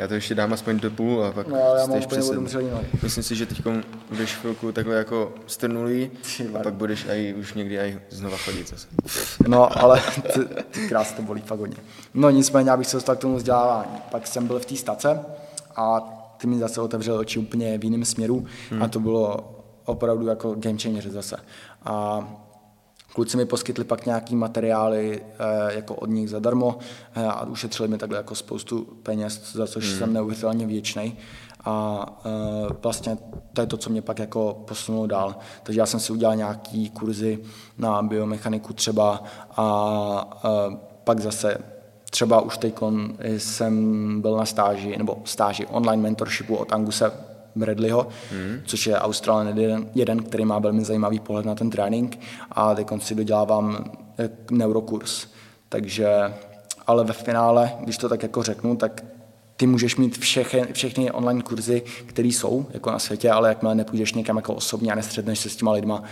Já 0.00 0.08
to 0.08 0.14
ještě 0.14 0.34
dám 0.34 0.52
aspoň 0.52 0.80
do 0.80 0.90
půl 0.90 1.24
a 1.24 1.32
pak 1.32 1.48
no, 1.48 1.56
já 1.56 1.86
mám 1.86 1.98
úplně 1.98 2.22
Myslím 3.02 3.24
si, 3.24 3.36
že 3.36 3.46
teď 3.46 3.62
budeš 4.08 4.34
chvilku 4.34 4.72
takhle 4.72 4.94
jako 4.94 5.32
strnulý 5.46 6.10
a 6.54 6.62
pak 6.62 6.74
budeš 6.74 7.08
aj, 7.08 7.34
už 7.38 7.54
někdy 7.54 7.78
aj 7.78 8.00
znova 8.10 8.36
chodit 8.36 8.68
zase. 8.68 8.86
No, 9.48 9.78
ale 9.82 10.02
ty, 10.32 10.40
ty 10.70 10.88
krásně 10.88 11.16
to 11.16 11.22
bolí 11.22 11.40
fakt 11.40 11.58
hodně. 11.58 11.76
No 12.14 12.30
nicméně, 12.30 12.70
abych 12.70 12.86
se 12.86 12.96
dostal 12.96 13.16
k 13.16 13.18
tomu 13.18 13.36
vzdělávání. 13.36 13.90
Pak 14.10 14.26
jsem 14.26 14.46
byl 14.46 14.58
v 14.58 14.66
té 14.66 14.76
stace 14.76 15.20
a 15.76 16.00
ty 16.36 16.46
mi 16.46 16.58
zase 16.58 16.80
otevřel 16.80 17.18
oči 17.18 17.38
úplně 17.38 17.78
v 17.78 17.84
jiném 17.84 18.04
směru 18.04 18.46
hmm. 18.70 18.82
a 18.82 18.88
to 18.88 19.00
bylo 19.00 19.54
opravdu 19.84 20.26
jako 20.26 20.54
game 20.54 20.78
changer 20.78 21.10
zase. 21.10 21.36
A 21.84 22.28
Kluci 23.14 23.36
mi 23.36 23.46
poskytli 23.46 23.84
pak 23.84 24.06
nějaký 24.06 24.36
materiály 24.36 25.22
eh, 25.22 25.74
jako 25.74 25.94
od 25.94 26.10
nich 26.10 26.30
zadarmo 26.30 26.78
eh, 27.14 27.24
a 27.24 27.46
ušetřili 27.46 27.88
mi 27.88 27.98
takhle 27.98 28.18
jako 28.18 28.34
spoustu 28.34 28.86
peněz, 29.02 29.52
za 29.52 29.66
což 29.66 29.88
hmm. 29.88 29.98
jsem 29.98 30.12
neuvěřitelně 30.12 30.66
vděčný. 30.66 31.18
A 31.64 32.06
eh, 32.24 32.74
vlastně 32.82 33.18
to 33.52 33.60
je 33.60 33.66
to, 33.66 33.76
co 33.76 33.90
mě 33.90 34.02
pak 34.02 34.18
jako 34.18 34.62
posunulo 34.68 35.06
dál. 35.06 35.34
Takže 35.62 35.80
já 35.80 35.86
jsem 35.86 36.00
si 36.00 36.12
udělal 36.12 36.36
nějaký 36.36 36.90
kurzy 36.90 37.38
na 37.78 38.02
biomechaniku 38.02 38.72
třeba 38.72 39.24
a 39.56 40.40
pak 41.04 41.20
zase 41.20 41.58
třeba 42.10 42.40
už 42.40 42.58
teď 42.58 42.74
jsem 43.36 44.20
byl 44.20 44.36
na 44.36 44.46
stáži, 44.46 44.96
nebo 44.98 45.18
stáži 45.24 45.66
online 45.66 46.02
mentorshipu 46.02 46.56
od 46.56 46.72
Anguse 46.72 47.12
Bradleyho, 47.54 48.08
hmm. 48.30 48.60
což 48.64 48.86
je 48.86 48.98
Australan 48.98 49.58
jeden, 49.58 49.86
jeden, 49.94 50.22
který 50.22 50.44
má 50.44 50.58
velmi 50.58 50.84
zajímavý 50.84 51.20
pohled 51.20 51.46
na 51.46 51.54
ten 51.54 51.70
trénink 51.70 52.18
a 52.50 52.74
teď 52.74 52.88
si 52.98 53.14
dodělávám 53.14 53.92
eh, 54.18 54.30
neurokurs. 54.50 55.26
Takže, 55.68 56.34
ale 56.86 57.04
ve 57.04 57.12
finále, 57.12 57.72
když 57.80 57.98
to 57.98 58.08
tak 58.08 58.22
jako 58.22 58.42
řeknu, 58.42 58.76
tak 58.76 59.04
ty 59.56 59.66
můžeš 59.66 59.96
mít 59.96 60.18
všechny, 60.18 60.66
všechny 60.72 61.10
online 61.10 61.42
kurzy, 61.42 61.82
které 62.06 62.28
jsou 62.28 62.66
jako 62.70 62.90
na 62.90 62.98
světě, 62.98 63.30
ale 63.30 63.48
jakmile 63.48 63.74
nepůjdeš 63.74 64.14
někam 64.14 64.36
jako 64.36 64.54
osobně 64.54 64.92
a 64.92 64.94
nestředneš 64.94 65.38
se 65.38 65.48
s 65.48 65.56
těma 65.56 65.72
lidma, 65.72 66.02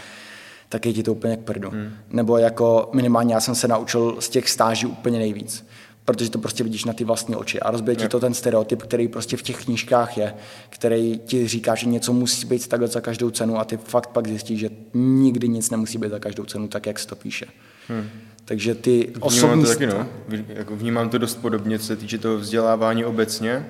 tak 0.68 0.86
je 0.86 0.92
ti 0.92 1.02
to 1.02 1.12
úplně 1.12 1.36
k 1.36 1.40
prdu. 1.40 1.70
Hmm. 1.70 1.90
Nebo 2.10 2.38
jako 2.38 2.90
minimálně 2.92 3.34
já 3.34 3.40
jsem 3.40 3.54
se 3.54 3.68
naučil 3.68 4.16
z 4.20 4.28
těch 4.28 4.48
stáží 4.48 4.86
úplně 4.86 5.18
nejvíc 5.18 5.66
protože 6.08 6.30
to 6.30 6.38
prostě 6.38 6.64
vidíš 6.64 6.84
na 6.84 6.92
ty 6.92 7.04
vlastní 7.04 7.36
oči 7.36 7.60
a 7.60 7.70
rozbije 7.70 7.96
ti 7.96 8.08
to 8.08 8.20
ten 8.20 8.34
stereotyp, 8.34 8.82
který 8.82 9.08
prostě 9.08 9.36
v 9.36 9.42
těch 9.42 9.64
knížkách 9.64 10.18
je, 10.18 10.34
který 10.70 11.18
ti 11.18 11.48
říká, 11.48 11.74
že 11.74 11.86
něco 11.86 12.12
musí 12.12 12.46
být 12.46 12.68
takhle 12.68 12.88
za 12.88 13.00
každou 13.00 13.30
cenu 13.30 13.58
a 13.58 13.64
ty 13.64 13.76
fakt 13.76 14.06
pak 14.06 14.28
zjistíš, 14.28 14.60
že 14.60 14.70
nikdy 14.94 15.48
nic 15.48 15.70
nemusí 15.70 15.98
být 15.98 16.10
za 16.10 16.18
každou 16.18 16.44
cenu, 16.44 16.68
tak 16.68 16.86
jak 16.86 16.98
se 16.98 17.06
to 17.06 17.16
píše. 17.16 17.46
Hmm. 17.88 18.10
Takže 18.44 18.74
ty 18.74 18.98
vnímám 19.00 19.22
osobní... 19.22 19.62
to 19.62 19.68
taky, 19.68 19.86
no. 19.86 20.06
Jako 20.48 20.76
vnímám 20.76 21.08
to 21.08 21.18
dost 21.18 21.34
podobně, 21.34 21.78
co 21.78 21.86
se 21.86 21.96
týče 21.96 22.18
toho 22.18 22.38
vzdělávání 22.38 23.04
obecně. 23.04 23.66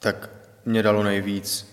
Tak 0.00 0.30
mě 0.64 0.82
dalo 0.82 1.02
nejvíc 1.02 1.66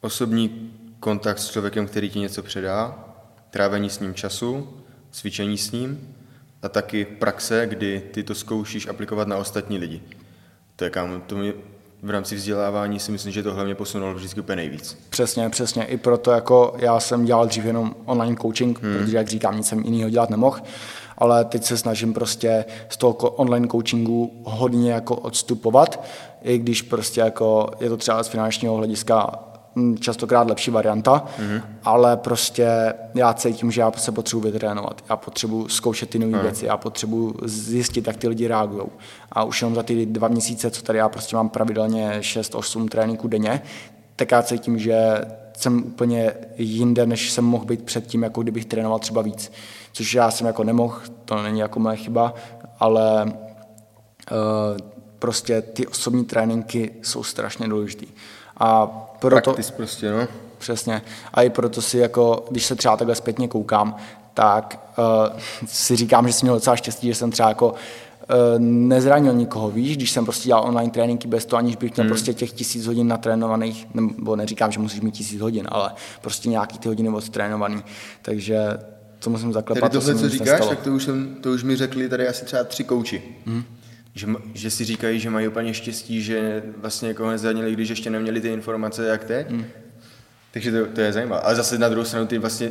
osobní 0.00 0.72
kontakt 1.00 1.38
s 1.38 1.50
člověkem, 1.50 1.86
který 1.86 2.10
ti 2.10 2.18
něco 2.18 2.42
předá, 2.42 3.04
trávení 3.50 3.90
s 3.90 4.00
ním 4.00 4.14
času, 4.14 4.68
cvičení 5.12 5.58
s 5.58 5.70
ním 5.70 6.14
a 6.62 6.68
taky 6.68 7.04
praxe, 7.04 7.66
kdy 7.66 8.02
ty 8.10 8.22
to 8.22 8.34
zkoušíš 8.34 8.86
aplikovat 8.86 9.28
na 9.28 9.36
ostatní 9.36 9.78
lidi. 9.78 10.02
To 10.76 10.84
je 10.84 10.90
kámo, 10.90 11.20
to 11.26 11.36
mi 11.36 11.54
v 12.02 12.10
rámci 12.10 12.36
vzdělávání 12.36 13.00
si 13.00 13.12
myslím, 13.12 13.32
že 13.32 13.42
to 13.42 13.54
hlavně 13.54 13.74
posunulo 13.74 14.14
vždycky 14.14 14.40
úplně 14.40 14.56
nejvíc. 14.56 14.98
Přesně, 15.10 15.50
přesně. 15.50 15.84
I 15.84 15.96
proto 15.96 16.30
jako 16.30 16.74
já 16.78 17.00
jsem 17.00 17.24
dělal 17.24 17.46
dřív 17.46 17.64
jenom 17.64 17.94
online 18.04 18.36
coaching, 18.42 18.82
hmm. 18.82 18.98
protože 18.98 19.16
jak 19.16 19.28
říkám, 19.28 19.56
nic 19.56 19.66
jsem 19.66 19.80
jiného 19.84 20.10
dělat 20.10 20.30
nemohl, 20.30 20.60
ale 21.18 21.44
teď 21.44 21.64
se 21.64 21.76
snažím 21.76 22.14
prostě 22.14 22.64
z 22.88 22.96
toho 22.96 23.12
online 23.14 23.68
coachingu 23.68 24.42
hodně 24.44 24.92
jako 24.92 25.16
odstupovat, 25.16 26.04
i 26.42 26.58
když 26.58 26.82
prostě 26.82 27.20
jako 27.20 27.70
je 27.80 27.88
to 27.88 27.96
třeba 27.96 28.22
z 28.22 28.28
finančního 28.28 28.74
hlediska 28.74 29.38
častokrát 30.00 30.48
lepší 30.48 30.70
varianta, 30.70 31.24
mm-hmm. 31.38 31.62
ale 31.84 32.16
prostě 32.16 32.94
já 33.14 33.34
cítím, 33.34 33.70
že 33.70 33.80
já 33.80 33.92
se 33.92 34.12
potřebuji 34.12 34.40
vytrénovat, 34.40 35.04
já 35.10 35.16
potřebuji 35.16 35.68
zkoušet 35.68 36.10
ty 36.10 36.18
nové 36.18 36.36
mm. 36.36 36.42
věci, 36.42 36.66
já 36.66 36.76
potřebuji 36.76 37.34
zjistit, 37.44 38.06
jak 38.06 38.16
ty 38.16 38.28
lidi 38.28 38.48
reagují. 38.48 38.86
A 39.32 39.44
už 39.44 39.62
jenom 39.62 39.74
za 39.74 39.82
ty 39.82 40.06
dva 40.06 40.28
měsíce, 40.28 40.70
co 40.70 40.82
tady 40.82 40.98
já 40.98 41.08
prostě 41.08 41.36
mám 41.36 41.48
pravidelně 41.48 42.18
6-8 42.20 42.88
tréninků 42.88 43.28
denně, 43.28 43.62
tak 44.16 44.30
já 44.30 44.42
cítím, 44.42 44.78
že 44.78 45.20
jsem 45.56 45.78
úplně 45.86 46.32
jinde, 46.58 47.06
než 47.06 47.30
jsem 47.30 47.44
mohl 47.44 47.64
být 47.64 47.82
předtím, 47.82 48.22
jako 48.22 48.42
kdybych 48.42 48.64
trénoval 48.64 48.98
třeba 48.98 49.22
víc. 49.22 49.52
Což 49.92 50.14
já 50.14 50.30
jsem 50.30 50.46
jako 50.46 50.64
nemohl, 50.64 50.96
to 51.24 51.42
není 51.42 51.60
jako 51.60 51.80
moje 51.80 51.96
chyba, 51.96 52.34
ale 52.78 53.24
uh, 53.24 53.32
prostě 55.18 55.62
ty 55.62 55.86
osobní 55.86 56.24
tréninky 56.24 56.90
jsou 57.02 57.22
strašně 57.22 57.68
důležité. 57.68 58.06
A 58.62 58.86
proto, 59.18 59.42
Practice 59.42 59.72
prostě, 59.72 60.10
no. 60.10 60.28
Přesně. 60.58 61.02
A 61.34 61.42
i 61.42 61.50
proto 61.50 61.82
si 61.82 61.98
jako, 61.98 62.44
když 62.50 62.66
se 62.66 62.74
třeba 62.74 62.96
takhle 62.96 63.14
zpětně 63.14 63.48
koukám, 63.48 63.96
tak 64.34 64.94
uh, 64.98 65.38
si 65.66 65.96
říkám, 65.96 66.26
že 66.26 66.32
jsem 66.32 66.46
měl 66.46 66.54
docela 66.54 66.76
štěstí, 66.76 67.06
že 67.06 67.14
jsem 67.14 67.30
třeba 67.30 67.48
jako 67.48 67.68
uh, 67.68 67.74
nezranil 68.58 69.34
nikoho, 69.34 69.70
víš, 69.70 69.96
když 69.96 70.10
jsem 70.10 70.24
prostě 70.24 70.46
dělal 70.46 70.64
online 70.64 70.90
tréninky 70.90 71.28
bez 71.28 71.46
toho, 71.46 71.58
aniž 71.58 71.76
bych 71.76 71.96
měl 71.96 72.04
hmm. 72.04 72.10
prostě 72.10 72.34
těch 72.34 72.52
tisíc 72.52 72.86
hodin 72.86 73.08
natrénovaných, 73.08 73.86
nebo 73.94 74.36
neříkám, 74.36 74.72
že 74.72 74.80
musíš 74.80 75.00
mít 75.00 75.14
tisíc 75.14 75.40
hodin, 75.40 75.68
ale 75.70 75.92
prostě 76.20 76.48
nějaký 76.48 76.78
ty 76.78 76.88
hodiny 76.88 77.08
odtrénovaný, 77.08 77.82
takže 78.22 78.58
to 79.18 79.30
musím 79.30 79.52
zaklepat. 79.52 79.92
Tady 79.92 80.04
tohle, 80.04 80.20
co 80.20 80.28
říkáš, 80.28 80.66
tak 80.68 80.80
to 80.80 80.92
už, 80.92 81.04
jsem, 81.04 81.36
to 81.40 81.50
už 81.50 81.62
mi 81.62 81.76
řekli 81.76 82.08
tady 82.08 82.28
asi 82.28 82.44
třeba 82.44 82.64
tři 82.64 82.84
kouči. 82.84 83.22
Hmm 83.46 83.64
že, 84.14 84.26
že 84.54 84.70
si 84.70 84.84
říkají, 84.84 85.20
že 85.20 85.30
mají 85.30 85.48
úplně 85.48 85.74
štěstí, 85.74 86.22
že 86.22 86.62
vlastně 86.76 87.08
někoho 87.08 87.30
nezranili, 87.30 87.72
když 87.72 87.88
ještě 87.88 88.10
neměli 88.10 88.40
ty 88.40 88.48
informace, 88.48 89.06
jak 89.06 89.24
teď. 89.24 89.50
Mm. 89.50 89.64
Takže 90.52 90.72
to, 90.72 90.86
to 90.86 91.00
je 91.00 91.12
zajímavé. 91.12 91.42
Ale 91.42 91.56
zase 91.56 91.78
na 91.78 91.88
druhou 91.88 92.04
stranu 92.04 92.26
ty 92.26 92.38
vlastně 92.38 92.70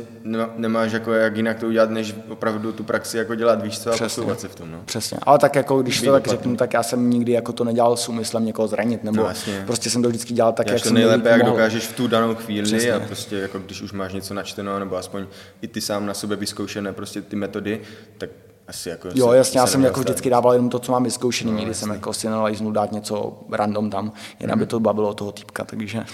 nemáš 0.56 0.92
jako 0.92 1.12
jak 1.12 1.36
jinak 1.36 1.58
to 1.58 1.66
udělat, 1.66 1.90
než 1.90 2.14
opravdu 2.28 2.72
tu 2.72 2.84
praxi 2.84 3.18
jako 3.18 3.34
dělat, 3.34 3.62
víš 3.62 3.78
co, 3.78 3.94
a 3.94 3.98
posouvat 3.98 4.40
se 4.40 4.48
v 4.48 4.54
tom. 4.54 4.70
No. 4.70 4.82
Přesně. 4.84 5.18
Ale 5.22 5.38
tak 5.38 5.56
jako, 5.56 5.82
když 5.82 6.00
to 6.00 6.12
tak 6.12 6.28
řeknu, 6.28 6.56
tak 6.56 6.74
já 6.74 6.82
jsem 6.82 7.10
nikdy 7.10 7.32
jako 7.32 7.52
to 7.52 7.64
nedělal 7.64 7.96
s 7.96 8.08
úmyslem 8.08 8.44
někoho 8.44 8.68
zranit, 8.68 9.04
nebo 9.04 9.16
no, 9.16 9.22
vlastně. 9.22 9.62
prostě 9.66 9.90
jsem 9.90 10.02
to 10.02 10.08
vždycky 10.08 10.34
dělal 10.34 10.52
tak, 10.52 10.66
já 10.66 10.72
jak 10.72 10.82
to 10.82 10.90
nejlépe, 10.90 11.28
jak 11.28 11.42
dokážeš 11.42 11.86
v 11.86 11.96
tu 11.96 12.08
danou 12.08 12.34
chvíli 12.34 12.66
Přesně. 12.66 12.92
a 12.92 13.00
prostě 13.00 13.36
jako 13.36 13.58
když 13.58 13.82
už 13.82 13.92
máš 13.92 14.12
něco 14.12 14.34
načteno, 14.34 14.78
nebo 14.78 14.96
aspoň 14.96 15.26
i 15.62 15.68
ty 15.68 15.80
sám 15.80 16.06
na 16.06 16.14
sobě 16.14 16.36
vyzkoušené 16.36 16.92
prostě 16.92 17.22
ty 17.22 17.36
metody, 17.36 17.80
tak 18.18 18.30
asi 18.72 18.88
jako 18.88 19.08
jo, 19.14 19.32
jasně, 19.32 19.60
já 19.60 19.66
jsem 19.66 19.84
jako 19.84 20.00
vždycky 20.00 20.30
dával 20.30 20.52
jenom 20.52 20.70
to, 20.70 20.78
co 20.78 20.92
mám 20.92 21.04
vyzkoušený, 21.04 21.52
no, 21.52 21.58
nikdy 21.58 21.74
jsem 21.74 21.90
jako 21.90 22.12
si 22.12 22.26
nenalajznul 22.26 22.72
dát 22.72 22.92
něco 22.92 23.40
random 23.50 23.90
tam, 23.90 24.12
jen 24.40 24.50
mm. 24.50 24.52
aby 24.52 24.66
to 24.66 24.80
bavilo 24.80 25.14
toho 25.14 25.32
týpka, 25.32 25.64
takže 25.64 26.04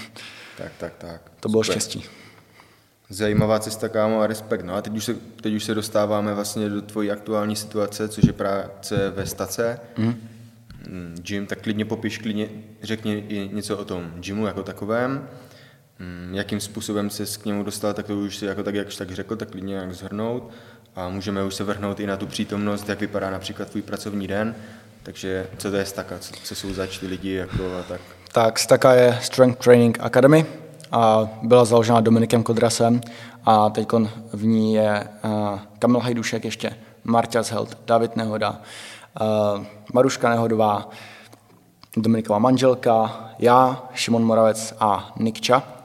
tak, 0.58 0.72
tak, 0.78 0.92
tak. 0.98 1.20
to 1.40 1.48
bylo 1.48 1.64
Super. 1.64 1.80
štěstí. 1.80 2.04
Zajímavá 3.10 3.58
cesta, 3.58 3.88
kámo, 3.88 4.20
a 4.20 4.26
respekt. 4.26 4.64
No 4.64 4.74
a 4.74 4.82
teď 4.82 4.96
už, 4.96 5.04
se, 5.04 5.14
teď 5.14 5.54
už 5.54 5.64
se 5.64 5.74
dostáváme 5.74 6.34
vlastně 6.34 6.68
do 6.68 6.82
tvojí 6.82 7.10
aktuální 7.10 7.56
situace, 7.56 8.08
což 8.08 8.24
je 8.24 8.32
práce 8.32 9.10
ve 9.10 9.26
stace. 9.26 9.80
Mm. 9.96 10.14
Gym, 11.22 11.46
tak 11.46 11.62
klidně 11.62 11.84
popiš, 11.84 12.18
klidně 12.18 12.48
řekni 12.82 13.24
i 13.28 13.50
něco 13.52 13.76
o 13.76 13.84
tom 13.84 14.12
gymu 14.14 14.46
jako 14.46 14.62
takovém. 14.62 15.28
Mm, 15.98 16.34
jakým 16.34 16.60
způsobem 16.60 17.10
se 17.10 17.24
k 17.42 17.44
němu 17.44 17.62
dostal, 17.62 17.94
tak 17.94 18.06
to 18.06 18.16
už 18.16 18.36
si 18.36 18.46
jako 18.46 18.62
tak, 18.62 18.74
jak 18.74 18.94
tak 18.98 19.10
řekl, 19.10 19.36
tak 19.36 19.50
klidně 19.50 19.74
jak 19.74 19.94
zhrnout 19.94 20.50
a 20.98 21.08
můžeme 21.08 21.44
už 21.44 21.54
se 21.54 21.64
vrhnout 21.64 22.00
i 22.00 22.06
na 22.06 22.16
tu 22.16 22.26
přítomnost, 22.26 22.88
jak 22.88 23.00
vypadá 23.00 23.30
například 23.30 23.70
tvůj 23.70 23.82
pracovní 23.82 24.26
den, 24.26 24.54
takže 25.02 25.46
co 25.58 25.70
to 25.70 25.76
je 25.76 25.84
Staka, 25.84 26.18
co, 26.18 26.34
co 26.44 26.54
jsou 26.54 26.74
zač 26.74 26.98
ty 26.98 27.06
lidi 27.06 27.32
jako 27.32 27.78
a 27.80 27.82
tak? 27.82 28.00
Tak 28.32 28.58
Staka 28.58 28.94
je 28.94 29.18
Strength 29.22 29.64
Training 29.64 29.98
Academy 30.00 30.46
a 30.92 31.28
byla 31.42 31.64
založena 31.64 32.00
Dominikem 32.00 32.42
Kodrasem 32.42 33.00
a 33.44 33.70
teď 33.70 33.88
v 34.32 34.44
ní 34.44 34.74
je 34.74 35.08
uh, 35.24 35.58
Kamil 35.78 36.00
Hajdušek 36.00 36.44
ještě, 36.44 36.76
Marta 37.04 37.42
Held, 37.50 37.78
David 37.87 38.16
Nehoda, 38.16 38.61
uh, 39.20 39.64
Maruška 39.92 40.30
Nehodová, 40.30 40.90
Dominiková 41.96 42.38
manželka, 42.38 43.24
já, 43.38 43.88
Šimon 43.94 44.24
Moravec 44.24 44.74
a 44.80 45.12
Nikča. 45.16 45.77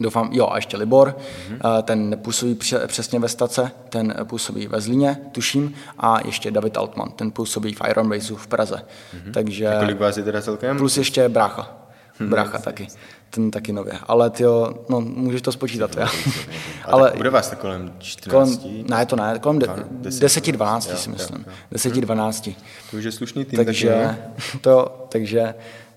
Doufám, 0.00 0.28
jo, 0.32 0.48
a 0.50 0.56
ještě 0.56 0.76
Libor, 0.76 1.16
mm-hmm. 1.16 1.82
ten 1.82 2.18
působí 2.22 2.58
přesně 2.86 3.18
ve 3.18 3.28
stace, 3.28 3.70
ten 3.88 4.14
působí 4.24 4.66
ve 4.66 4.80
Zlíně, 4.80 5.18
tuším, 5.32 5.74
a 5.98 6.26
ještě 6.26 6.50
David 6.50 6.76
Altman, 6.76 7.10
ten 7.10 7.30
působí 7.30 7.74
v 7.74 7.80
Iron 7.90 8.08
Base 8.08 8.34
v 8.34 8.46
Praze. 8.46 8.76
Mm-hmm. 8.76 9.32
Takže... 9.32 9.68
A 9.68 9.80
kolik 9.80 10.00
vás 10.00 10.16
je 10.16 10.22
teda 10.22 10.42
celkem? 10.42 10.78
Plus 10.78 10.96
ještě 10.96 11.28
brácha. 11.28 11.80
Mhm. 12.20 12.30
Brácha 12.30 12.58
mm-hmm. 12.58 12.62
taky. 12.62 12.86
Ten 13.30 13.50
taky 13.50 13.72
nově. 13.72 13.92
Ale 14.06 14.30
ty 14.30 14.42
jo, 14.42 14.74
no, 14.88 15.00
můžeš 15.00 15.42
to 15.42 15.52
spočítat, 15.52 15.96
já. 15.96 16.08
Ale 16.84 17.12
bude 17.16 17.30
vás 17.30 17.50
to 17.50 17.56
kolem 17.56 17.92
14? 17.98 18.58
Kolem, 18.60 18.84
ne, 18.90 19.06
to 19.06 19.16
ne, 19.16 19.38
kolem 19.38 19.58
10-12 19.58 20.80
si 20.80 21.10
myslím. 21.10 21.44
10-12. 21.72 22.54
To 22.90 22.96
už 22.96 23.04
je 23.04 23.12
slušný 23.12 23.44
tým. 23.44 23.64
Takže, 23.64 24.16
to, 24.60 25.06
takže, 25.08 25.54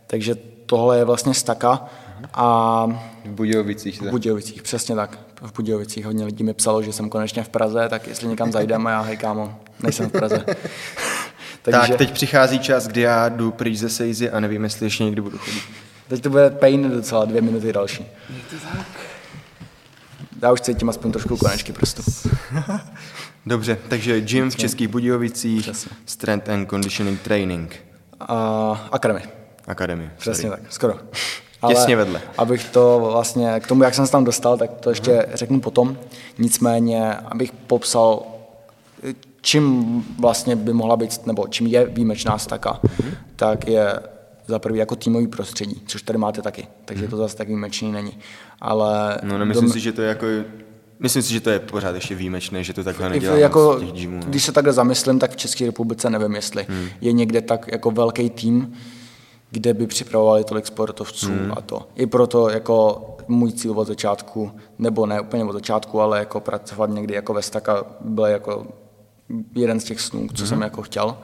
takže 0.08 0.36
tohle 0.66 0.98
je 0.98 1.06
vlastně 1.06 1.34
staka. 1.34 1.86
A 2.34 2.86
v 3.26 3.30
Budějovicích. 3.30 4.02
V 4.02 4.10
Budějovicích, 4.10 4.64
přesně 4.64 4.96
tak. 4.96 5.20
V 5.42 5.54
Budějovicích 5.54 6.06
hodně 6.06 6.26
lidí 6.26 6.44
mi 6.44 6.54
psalo, 6.54 6.84
že 6.84 6.94
jsem 6.94 7.10
konečně 7.10 7.44
v 7.44 7.50
Praze, 7.50 7.90
tak 7.90 8.08
jestli 8.08 8.28
někam 8.28 8.52
zajdeme, 8.52 8.92
já 8.92 9.02
hej 9.02 9.18
kámo, 9.18 9.60
nejsem 9.84 10.10
v 10.10 10.12
Praze. 10.12 10.46
Takže... 11.62 11.80
Tak 11.80 11.98
teď 11.98 12.12
přichází 12.12 12.60
čas, 12.60 12.88
kdy 12.88 13.02
já 13.02 13.30
jdu 13.30 13.52
pryč 13.52 13.78
ze 13.78 13.90
Sejzy 13.90 14.30
a 14.30 14.40
nevím, 14.40 14.64
jestli 14.64 14.86
ještě 14.86 15.04
někdy 15.04 15.22
budu 15.22 15.38
chodit. 15.38 15.62
Teď 16.08 16.24
to 16.24 16.30
bude 16.30 16.50
pain 16.50 16.90
docela, 16.90 17.26
dvě 17.26 17.42
minuty 17.42 17.74
další. 17.74 18.06
Já 20.42 20.52
už 20.52 20.62
cítím 20.62 20.90
aspoň 20.90 21.12
trošku 21.12 21.38
konečky 21.38 21.74
prostě. 21.74 22.02
Dobře, 23.46 23.78
takže 23.90 24.22
gym 24.22 24.52
v 24.52 24.56
Českých 24.56 24.88
Budějovicích, 24.88 25.62
Přesně. 25.62 25.92
Strength 26.06 26.50
and 26.50 26.70
Conditioning 26.70 27.22
Training. 27.22 27.76
Uh, 28.30 28.78
Academy. 28.92 29.22
Academy. 29.68 30.12
Přesně 30.18 30.50
sorry. 30.50 30.62
tak, 30.62 30.74
skoro. 30.74 31.00
Ale 31.64 31.76
Těsně 31.76 31.96
vedle. 31.96 32.22
Abych 32.38 32.70
to 32.70 33.10
vlastně, 33.12 33.60
k 33.60 33.68
tomu, 33.68 33.84
jak 33.84 33.94
jsem 33.94 34.06
se 34.06 34.12
tam 34.12 34.24
dostal, 34.24 34.58
tak 34.58 34.72
to 34.74 34.90
ještě 34.90 35.12
uh-huh. 35.12 35.34
řeknu 35.34 35.60
potom. 35.60 35.98
Nicméně, 36.38 37.14
abych 37.14 37.52
popsal, 37.52 38.24
čím 39.42 39.86
vlastně 40.20 40.56
by 40.56 40.74
mohla 40.74 40.98
být, 40.98 41.26
nebo 41.28 41.48
čím 41.48 41.68
je 41.68 41.86
výjimečná 41.86 42.38
staka, 42.38 42.80
uh-huh. 42.84 43.14
tak 43.36 43.68
je 43.68 44.00
za 44.48 44.60
prvý 44.60 44.80
jako 44.80 44.96
týmový 44.96 45.28
prostředí, 45.28 45.82
což 45.88 46.02
tady 46.02 46.20
máte 46.20 46.42
taky, 46.42 46.68
takže 46.86 47.06
uh-huh. 47.06 47.10
to 47.10 47.18
zase 47.18 47.38
tak 47.38 47.48
výjimečný 47.48 47.92
není. 47.92 48.18
Ale 48.62 49.18
no 49.24 49.38
nemyslím 49.38 49.64
dom... 49.66 49.74
si, 49.74 49.80
že 49.80 49.92
to 49.92 50.02
je 50.02 50.08
jako 50.08 50.26
Myslím 51.00 51.24
si, 51.24 51.34
že 51.34 51.40
to 51.40 51.50
je 51.50 51.60
pořád 51.60 51.96
ještě 51.96 52.16
výjimečné, 52.16 52.64
že 52.64 52.74
to 52.74 52.84
takhle 52.84 53.10
nedělá 53.10 53.38
jako, 53.38 53.80
těch 53.80 53.92
gymů, 53.92 54.20
no. 54.20 54.26
Když 54.30 54.44
se 54.44 54.52
takhle 54.52 54.74
zamyslím, 54.74 55.20
tak 55.20 55.32
v 55.32 55.36
České 55.36 55.66
republice 55.66 56.10
nevím, 56.10 56.36
jestli 56.36 56.66
hmm. 56.70 56.88
je 57.02 57.12
někde 57.12 57.42
tak 57.42 57.70
jako 57.72 57.92
velký 57.92 58.30
tým, 58.30 58.74
kde 59.54 59.74
by 59.74 59.88
připravovali 59.88 60.44
tolik 60.44 60.66
sportovců 60.66 61.28
hmm. 61.28 61.54
a 61.58 61.62
to. 61.62 61.88
I 61.96 62.06
proto 62.06 62.50
jako 62.50 63.02
můj 63.28 63.52
cíl 63.52 63.80
od 63.80 63.88
začátku, 63.88 64.52
nebo 64.80 65.06
ne 65.06 65.22
úplně 65.22 65.44
od 65.44 65.54
začátku, 65.54 66.02
ale 66.02 66.20
jako 66.20 66.40
pracovat 66.40 66.90
někdy 66.90 67.14
jako 67.14 67.34
ve 67.34 67.42
Staka 67.42 67.84
byl 68.00 68.26
jako 68.26 68.68
jeden 69.56 69.80
z 69.80 69.84
těch 69.84 70.02
snů, 70.02 70.28
co 70.34 70.42
hmm. 70.42 70.50
jsem 70.50 70.62
jako 70.62 70.82
chtěl. 70.82 71.18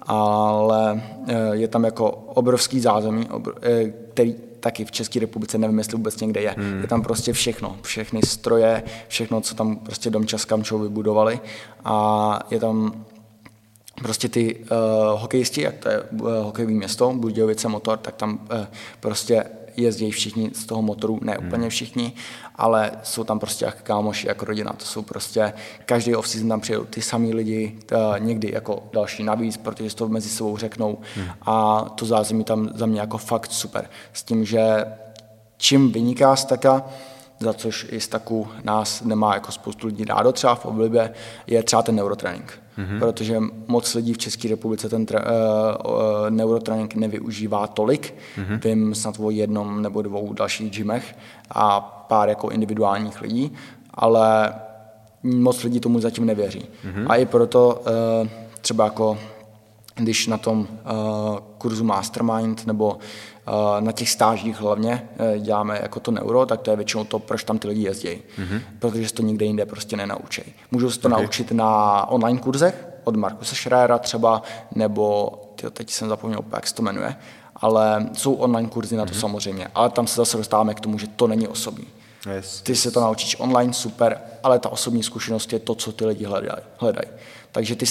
Ale 0.00 1.02
eh, 1.26 1.34
je 1.52 1.68
tam 1.68 1.84
jako 1.84 2.10
obrovský 2.10 2.80
zázemí, 2.80 3.28
eh, 3.62 3.92
který 4.10 4.34
taky 4.60 4.84
v 4.84 4.90
České 4.90 5.20
republice 5.20 5.58
nevím, 5.58 5.78
jestli 5.78 5.96
vůbec 5.96 6.20
někde 6.20 6.40
je. 6.40 6.54
Hmm. 6.58 6.80
Je 6.80 6.88
tam 6.88 7.02
prostě 7.02 7.32
všechno, 7.32 7.76
všechny 7.82 8.20
stroje, 8.22 8.82
všechno, 9.08 9.40
co 9.40 9.54
tam 9.54 9.76
prostě 9.76 10.10
Domčas 10.10 10.44
Kamčou 10.44 10.78
vybudovali 10.78 11.40
a 11.84 12.38
je 12.50 12.60
tam 12.60 13.04
prostě 14.02 14.28
ty 14.28 14.56
uh, 14.56 14.66
hokejisti, 15.20 15.62
jak 15.62 15.76
to 15.76 15.88
je 15.88 16.00
uh, 16.00 16.30
hokejové 16.30 16.74
město, 16.74 17.12
Budějovice 17.12 17.68
Motor, 17.68 17.98
tak 17.98 18.16
tam 18.16 18.40
uh, 18.52 18.66
prostě 19.00 19.44
jezdí 19.76 20.10
všichni 20.10 20.50
z 20.54 20.66
toho 20.66 20.82
motoru, 20.82 21.18
ne 21.22 21.38
úplně 21.38 21.60
hmm. 21.60 21.70
všichni, 21.70 22.12
ale 22.54 22.90
jsou 23.02 23.24
tam 23.24 23.38
prostě 23.38 23.64
jak 23.64 23.82
kámoši, 23.82 24.28
jako 24.28 24.44
rodina. 24.44 24.72
To 24.72 24.84
jsou 24.84 25.02
prostě, 25.02 25.52
každý 25.86 26.14
off-season 26.14 26.48
tam 26.48 26.60
přijedou 26.60 26.84
ty 26.84 27.02
samý 27.02 27.34
lidi, 27.34 27.78
uh, 27.92 27.98
někdy 28.18 28.50
jako 28.54 28.82
další 28.92 29.22
navíc, 29.22 29.56
protože 29.56 29.94
to 29.94 30.08
mezi 30.08 30.28
sebou 30.28 30.56
řeknou 30.56 30.98
hmm. 31.14 31.28
a 31.42 31.80
to 31.94 32.06
zázemí 32.06 32.44
tam 32.44 32.70
za 32.74 32.86
mě 32.86 33.00
jako 33.00 33.18
fakt 33.18 33.52
super. 33.52 33.90
S 34.12 34.22
tím, 34.22 34.44
že 34.44 34.84
čím 35.56 35.92
vyniká 35.92 36.36
staka, 36.36 36.84
za 37.40 37.54
což 37.54 37.86
i 37.90 38.00
z 38.00 38.08
taku 38.08 38.48
nás 38.64 39.02
nemá 39.02 39.34
jako 39.34 39.52
spoustu 39.52 39.86
lidí 39.86 40.04
rádo 40.04 40.32
třeba 40.32 40.54
v 40.54 40.66
oblibě, 40.66 41.14
je 41.46 41.62
třeba 41.62 41.82
ten 41.82 41.96
neurotrénink 41.96 42.60
mm-hmm. 42.78 42.98
protože 42.98 43.40
moc 43.66 43.94
lidí 43.94 44.12
v 44.12 44.18
České 44.18 44.48
republice 44.48 44.88
ten 44.88 45.06
tra- 45.06 45.24
uh, 45.24 45.92
uh, 45.92 46.30
neurotrénink 46.30 46.94
nevyužívá 46.94 47.66
tolik. 47.66 48.14
Mm-hmm. 48.36 48.60
Vím 48.64 48.94
snad 48.94 49.14
o 49.18 49.30
jednom 49.30 49.82
nebo 49.82 50.02
dvou 50.02 50.32
dalších 50.32 50.70
gymech 50.70 51.16
a 51.50 51.80
pár 51.80 52.28
jako 52.28 52.48
individuálních 52.48 53.22
lidí, 53.22 53.52
ale 53.94 54.54
moc 55.22 55.62
lidí 55.64 55.80
tomu 55.80 56.00
zatím 56.00 56.26
nevěří. 56.26 56.60
Mm-hmm. 56.60 57.06
A 57.08 57.16
i 57.16 57.26
proto 57.26 57.82
uh, 58.22 58.28
třeba 58.60 58.84
jako 58.84 59.18
když 59.94 60.26
na 60.26 60.38
tom 60.38 60.60
uh, 60.60 60.66
kurzu 61.58 61.84
Mastermind 61.84 62.66
nebo 62.66 62.98
Eh, 63.37 63.37
na 63.80 63.92
těch 63.92 64.10
stážích 64.10 64.60
hlavně 64.60 65.08
eh, 65.18 65.38
děláme 65.38 65.78
jako 65.82 66.00
to 66.00 66.10
neuro, 66.10 66.46
tak 66.46 66.60
to 66.60 66.70
je 66.70 66.76
většinou 66.76 67.04
to, 67.04 67.18
proč 67.18 67.44
tam 67.44 67.58
ty 67.58 67.68
lidi 67.68 67.82
jezdí. 67.82 68.08
Mm-hmm. 68.08 68.60
Protože 68.78 69.08
se 69.08 69.14
to 69.14 69.22
nikde 69.22 69.46
jinde 69.46 69.66
prostě 69.66 69.96
nenaučí. 69.96 70.42
Můžou 70.70 70.90
se 70.90 71.00
to 71.00 71.08
okay. 71.08 71.22
naučit 71.22 71.52
na 71.52 72.04
online 72.08 72.38
kurzech 72.38 72.88
od 73.04 73.16
Markusa 73.16 73.56
Schreiera 73.56 73.98
třeba, 73.98 74.42
nebo 74.74 75.32
tyjo, 75.54 75.70
teď 75.70 75.90
jsem 75.90 76.08
zapomněl, 76.08 76.40
jak 76.52 76.66
se 76.66 76.74
to 76.74 76.82
jmenuje, 76.82 77.16
ale 77.56 78.08
jsou 78.12 78.34
online 78.34 78.68
kurzy 78.68 78.96
na 78.96 79.06
to 79.06 79.12
mm-hmm. 79.12 79.20
samozřejmě, 79.20 79.68
ale 79.74 79.90
tam 79.90 80.06
se 80.06 80.16
zase 80.16 80.36
dostáváme 80.36 80.74
k 80.74 80.80
tomu, 80.80 80.98
že 80.98 81.06
to 81.06 81.26
není 81.26 81.48
osobní. 81.48 81.86
Yes. 82.34 82.62
Ty 82.62 82.76
se 82.76 82.90
to 82.90 83.00
naučíš 83.00 83.36
online, 83.40 83.72
super, 83.72 84.20
ale 84.42 84.58
ta 84.58 84.68
osobní 84.68 85.02
zkušenost 85.02 85.52
je 85.52 85.58
to, 85.58 85.74
co 85.74 85.92
ty 85.92 86.06
lidi 86.06 86.24
hledají. 86.24 86.62
hledají. 86.76 87.08
Takže 87.52 87.76
ty 87.76 87.86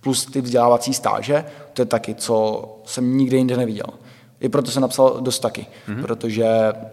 plus 0.00 0.26
ty 0.26 0.40
vzdělávací 0.40 0.94
stáže, 0.94 1.44
to 1.72 1.82
je 1.82 1.86
taky, 1.86 2.14
co 2.14 2.64
jsem 2.84 3.16
nikde 3.16 3.36
jinde 3.36 3.56
neviděl. 3.56 3.86
I 4.42 4.48
proto 4.48 4.70
jsem 4.70 4.82
napsal 4.82 5.18
dost 5.20 5.38
taky, 5.38 5.66
mm-hmm. 5.88 6.02
protože 6.02 6.46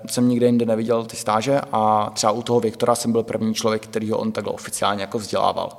jsem 0.07 0.29
nikde 0.29 0.45
jinde 0.45 0.65
neviděl 0.65 1.05
ty 1.05 1.15
stáže 1.15 1.61
a 1.71 2.11
třeba 2.13 2.31
u 2.31 2.41
toho 2.41 2.59
Viktora 2.59 2.95
jsem 2.95 3.11
byl 3.11 3.23
první 3.23 3.53
člověk, 3.53 3.83
který 3.87 4.11
ho 4.11 4.17
on 4.17 4.31
takhle 4.31 4.53
oficiálně 4.53 5.01
jako 5.01 5.19
vzdělával. 5.19 5.77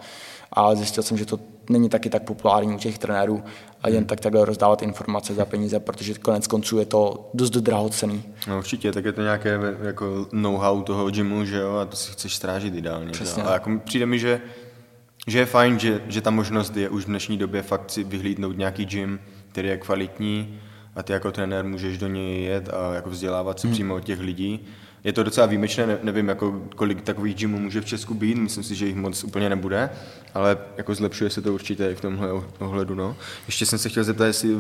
A 0.52 0.74
zjistil 0.74 1.02
jsem, 1.02 1.18
že 1.18 1.26
to 1.26 1.38
není 1.68 1.88
taky 1.88 2.11
tak 2.11 2.22
populární 2.22 2.74
u 2.74 2.78
těch 2.78 2.98
trenérů 2.98 3.42
a 3.83 3.88
jen 3.88 3.98
mhm. 3.98 4.06
tak 4.06 4.20
takhle 4.20 4.44
rozdávat 4.44 4.83
informace 4.83 5.35
za 5.35 5.44
peníze, 5.44 5.80
protože 5.80 6.14
konec 6.14 6.46
konců 6.46 6.78
je 6.78 6.85
to 6.85 7.30
dost 7.35 7.50
drahocený. 7.50 8.22
No 8.48 8.59
určitě, 8.59 8.92
tak 8.92 9.04
je 9.04 9.12
to 9.12 9.22
nějaké 9.22 9.59
jako 9.83 10.26
know-how 10.33 10.83
toho 10.83 11.11
gymu, 11.11 11.44
že 11.44 11.56
jo, 11.56 11.76
a 11.76 11.85
to 11.85 11.96
si 11.96 12.12
chceš 12.12 12.35
strážit 12.35 12.74
ideálně. 12.74 13.11
Přesně. 13.11 13.42
A 13.42 13.52
jako 13.52 13.70
přijde 13.85 14.06
mi, 14.06 14.18
že, 14.18 14.40
že 15.26 15.38
je 15.38 15.46
fajn, 15.46 15.78
že, 15.78 16.02
že 16.09 16.20
ta 16.20 16.30
možnost 16.30 16.76
je 16.76 16.88
už 16.88 17.04
v 17.04 17.06
dnešní 17.06 17.38
době 17.38 17.62
fakt 17.62 17.90
si 17.90 18.04
vyhlídnout 18.04 18.59
nějaký 18.59 18.85
gym, 18.85 19.20
který 19.52 19.68
je 19.68 19.76
kvalitní, 19.76 20.61
a 20.96 21.03
ty 21.03 21.12
jako 21.12 21.33
trenér 21.33 21.64
můžeš 21.64 21.98
do 21.98 22.09
něj 22.09 22.44
jet 22.44 22.68
a 22.68 22.94
jako 22.94 23.11
vzdělávat 23.11 23.61
se 23.61 23.66
hmm. 23.66 23.74
přímo 23.74 23.94
od 23.94 24.05
těch 24.05 24.20
lidí. 24.20 24.66
Je 25.05 25.12
to 25.12 25.22
docela 25.22 25.46
výjimečné, 25.46 25.98
nevím, 26.03 26.29
jako 26.29 26.62
kolik 26.76 27.03
takových 27.03 27.35
gymů 27.35 27.59
může 27.59 27.81
v 27.81 27.85
Česku 27.85 28.14
být, 28.14 28.38
myslím 28.38 28.64
si, 28.64 28.74
že 28.74 28.87
jich 28.87 28.96
moc 28.96 29.24
úplně 29.24 29.48
nebude, 29.48 29.90
ale 30.35 30.59
jako 30.76 30.94
zlepšuje 30.94 31.31
se 31.31 31.42
to 31.42 31.55
určitě 31.55 31.94
v 31.94 32.00
tomhle 32.00 32.29
ohledu. 32.59 32.94
No. 32.94 33.16
Ještě 33.46 33.66
jsem 33.66 33.79
se 33.79 33.88
chtěl 33.88 34.05
zeptat, 34.05 34.24
jestli 34.24 34.57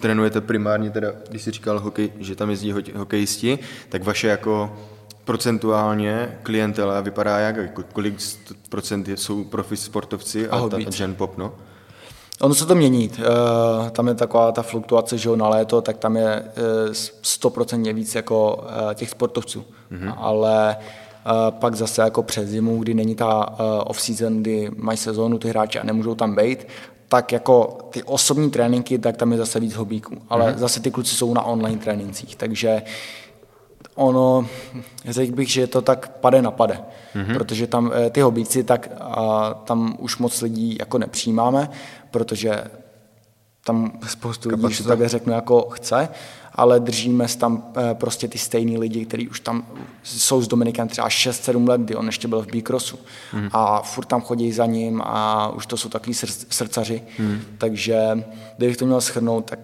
trénujete 0.00 0.40
primárně, 0.40 0.90
teda, 0.90 1.12
když 1.30 1.42
jsi 1.42 1.50
říkal 1.50 1.80
hokej, 1.80 2.12
že 2.20 2.36
tam 2.36 2.50
jezdí 2.50 2.74
hokejisti, 2.94 3.58
tak 3.88 4.04
vaše 4.04 4.28
jako 4.28 4.76
procentuálně 5.24 6.38
klientela 6.42 7.00
vypadá 7.00 7.38
jak, 7.38 7.56
jako 7.56 7.82
kolik 7.92 8.14
procent 8.68 9.08
jsou 9.08 9.44
profi 9.44 9.76
sportovci 9.76 10.48
a, 10.48 10.56
a, 10.56 10.68
ta, 10.68 10.76
a 10.76 10.90
Gen 10.90 11.14
Pop, 11.14 11.38
no? 11.38 11.54
Ono 12.40 12.54
se 12.54 12.66
to 12.66 12.74
mění. 12.74 13.08
Uh, 13.08 13.88
tam 13.90 14.08
je 14.08 14.14
taková 14.14 14.52
ta 14.52 14.62
fluktuace, 14.62 15.18
že 15.18 15.36
na 15.36 15.48
léto, 15.48 15.82
tak 15.82 15.96
tam 15.96 16.16
je 16.16 16.28
eh, 16.28 16.90
100% 16.90 17.94
víc 17.94 18.14
jako 18.14 18.56
uh, 18.56 18.94
těch 18.94 19.10
sportovců. 19.10 19.64
Mm-hmm. 19.92 20.14
Ale 20.16 20.76
pak 21.50 21.74
zase 21.74 22.02
jako 22.02 22.22
přes 22.22 22.48
zimu, 22.48 22.78
kdy 22.78 22.94
není 22.94 23.14
ta 23.14 23.54
off-season, 23.86 24.40
kdy 24.40 24.70
mají 24.76 24.98
sezónu 24.98 25.38
ty 25.38 25.48
hráči 25.48 25.78
a 25.78 25.84
nemůžou 25.84 26.14
tam 26.14 26.34
být, 26.34 26.66
tak 27.08 27.32
jako 27.32 27.78
ty 27.90 28.02
osobní 28.02 28.50
tréninky, 28.50 28.98
tak 28.98 29.16
tam 29.16 29.32
je 29.32 29.38
zase 29.38 29.60
víc 29.60 29.74
hobíků. 29.74 30.14
Ale 30.28 30.52
mm-hmm. 30.52 30.58
zase 30.58 30.80
ty 30.80 30.90
kluci 30.90 31.14
jsou 31.14 31.34
na 31.34 31.42
online 31.42 31.78
trénincích, 31.78 32.36
takže 32.36 32.82
ono, 33.94 34.46
řekl 35.08 35.34
bych, 35.34 35.50
že 35.50 35.66
to 35.66 35.82
tak 35.82 36.08
pade 36.08 36.42
na 36.42 36.50
pade, 36.50 36.80
mm-hmm. 37.14 37.38
protože 37.38 37.66
tam 37.66 37.92
ty 38.10 38.20
hobíci, 38.20 38.64
tak 38.64 38.88
a, 39.00 39.54
tam 39.64 39.96
už 39.98 40.18
moc 40.18 40.40
lidí 40.40 40.76
jako 40.80 40.98
nepřijímáme, 40.98 41.68
protože 42.14 42.64
tam 43.64 43.92
spoustu 44.06 44.48
lidí, 44.48 44.74
že 44.74 44.82
to 44.82 44.88
takhle 44.88 45.08
řeknu, 45.08 45.32
jako 45.32 45.70
chce, 45.70 46.08
ale 46.52 46.80
držíme 46.80 47.26
tam 47.38 47.72
eh, 47.76 47.94
prostě 47.94 48.28
ty 48.28 48.38
stejný 48.38 48.78
lidi, 48.78 49.04
kteří 49.04 49.28
už 49.28 49.40
tam 49.40 49.66
jsou 50.02 50.42
s 50.42 50.48
Dominikem 50.48 50.88
třeba 50.88 51.08
6-7 51.08 51.68
let, 51.68 51.80
kdy 51.80 51.96
on 51.96 52.06
ještě 52.06 52.28
byl 52.28 52.42
v 52.42 52.46
Bíkrosu 52.46 52.98
mm. 53.32 53.48
a 53.52 53.82
furt 53.82 54.04
tam 54.04 54.20
chodí 54.20 54.52
za 54.52 54.66
ním 54.66 55.02
a 55.04 55.48
už 55.48 55.66
to 55.66 55.76
jsou 55.76 55.88
takový 55.88 56.14
srdcaři, 56.48 57.02
mm. 57.18 57.40
takže 57.58 58.24
kdybych 58.56 58.76
to 58.76 58.86
měl 58.86 59.00
schrnout, 59.00 59.44
tak 59.44 59.58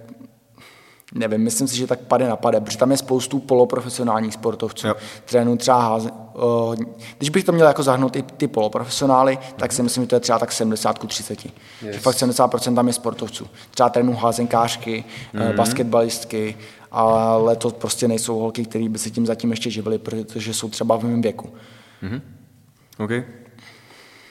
nevím, 1.15 1.41
myslím 1.41 1.69
si, 1.69 1.77
že 1.77 1.87
tak 1.87 2.01
pade 2.01 2.29
na 2.29 2.37
pade, 2.37 2.61
protože 2.61 2.79
tam 2.79 2.91
je 2.91 2.97
spoustu 2.97 3.39
poloprofesionálních 3.39 4.35
sportovců. 4.35 4.89
Trénu 5.25 5.57
třeba 5.57 5.83
háze, 5.83 6.11
uh, 6.11 6.75
když 7.19 7.31
bych 7.31 7.45
to 7.45 7.53
měl 7.53 7.67
jako 7.67 7.83
zahrnout 7.83 8.17
i 8.17 8.23
ty 8.23 8.49
poloprofesionály, 8.49 9.39
tak 9.57 9.73
si 9.73 9.83
myslím, 9.83 10.05
že 10.05 10.09
to 10.09 10.17
je 10.17 10.21
třeba 10.21 10.39
tak 10.39 10.53
70 10.53 10.99
ku 10.99 11.07
30. 11.07 11.45
Yes. 11.45 11.53
Že 11.83 11.99
fakt 11.99 12.17
70% 12.17 12.75
tam 12.75 12.87
je 12.87 12.93
sportovců. 12.93 13.47
Třeba 13.71 13.89
trénu 13.89 14.13
házenkářky, 14.13 15.05
mm-hmm. 15.35 15.57
basketbalistky, 15.57 16.57
ale 16.91 17.57
to 17.57 17.71
prostě 17.71 18.09
nejsou 18.09 18.39
holky, 18.39 18.65
které 18.65 18.89
by 18.89 18.99
se 18.99 19.11
tím 19.11 19.27
zatím 19.27 19.51
ještě 19.51 19.71
živily, 19.71 19.99
protože 19.99 20.55
jsou 20.55 20.69
třeba 20.69 20.97
v 20.97 21.03
mém 21.05 21.23
věku. 21.23 21.51
Mm-hmm. 22.03 22.21
Okay. 22.99 23.25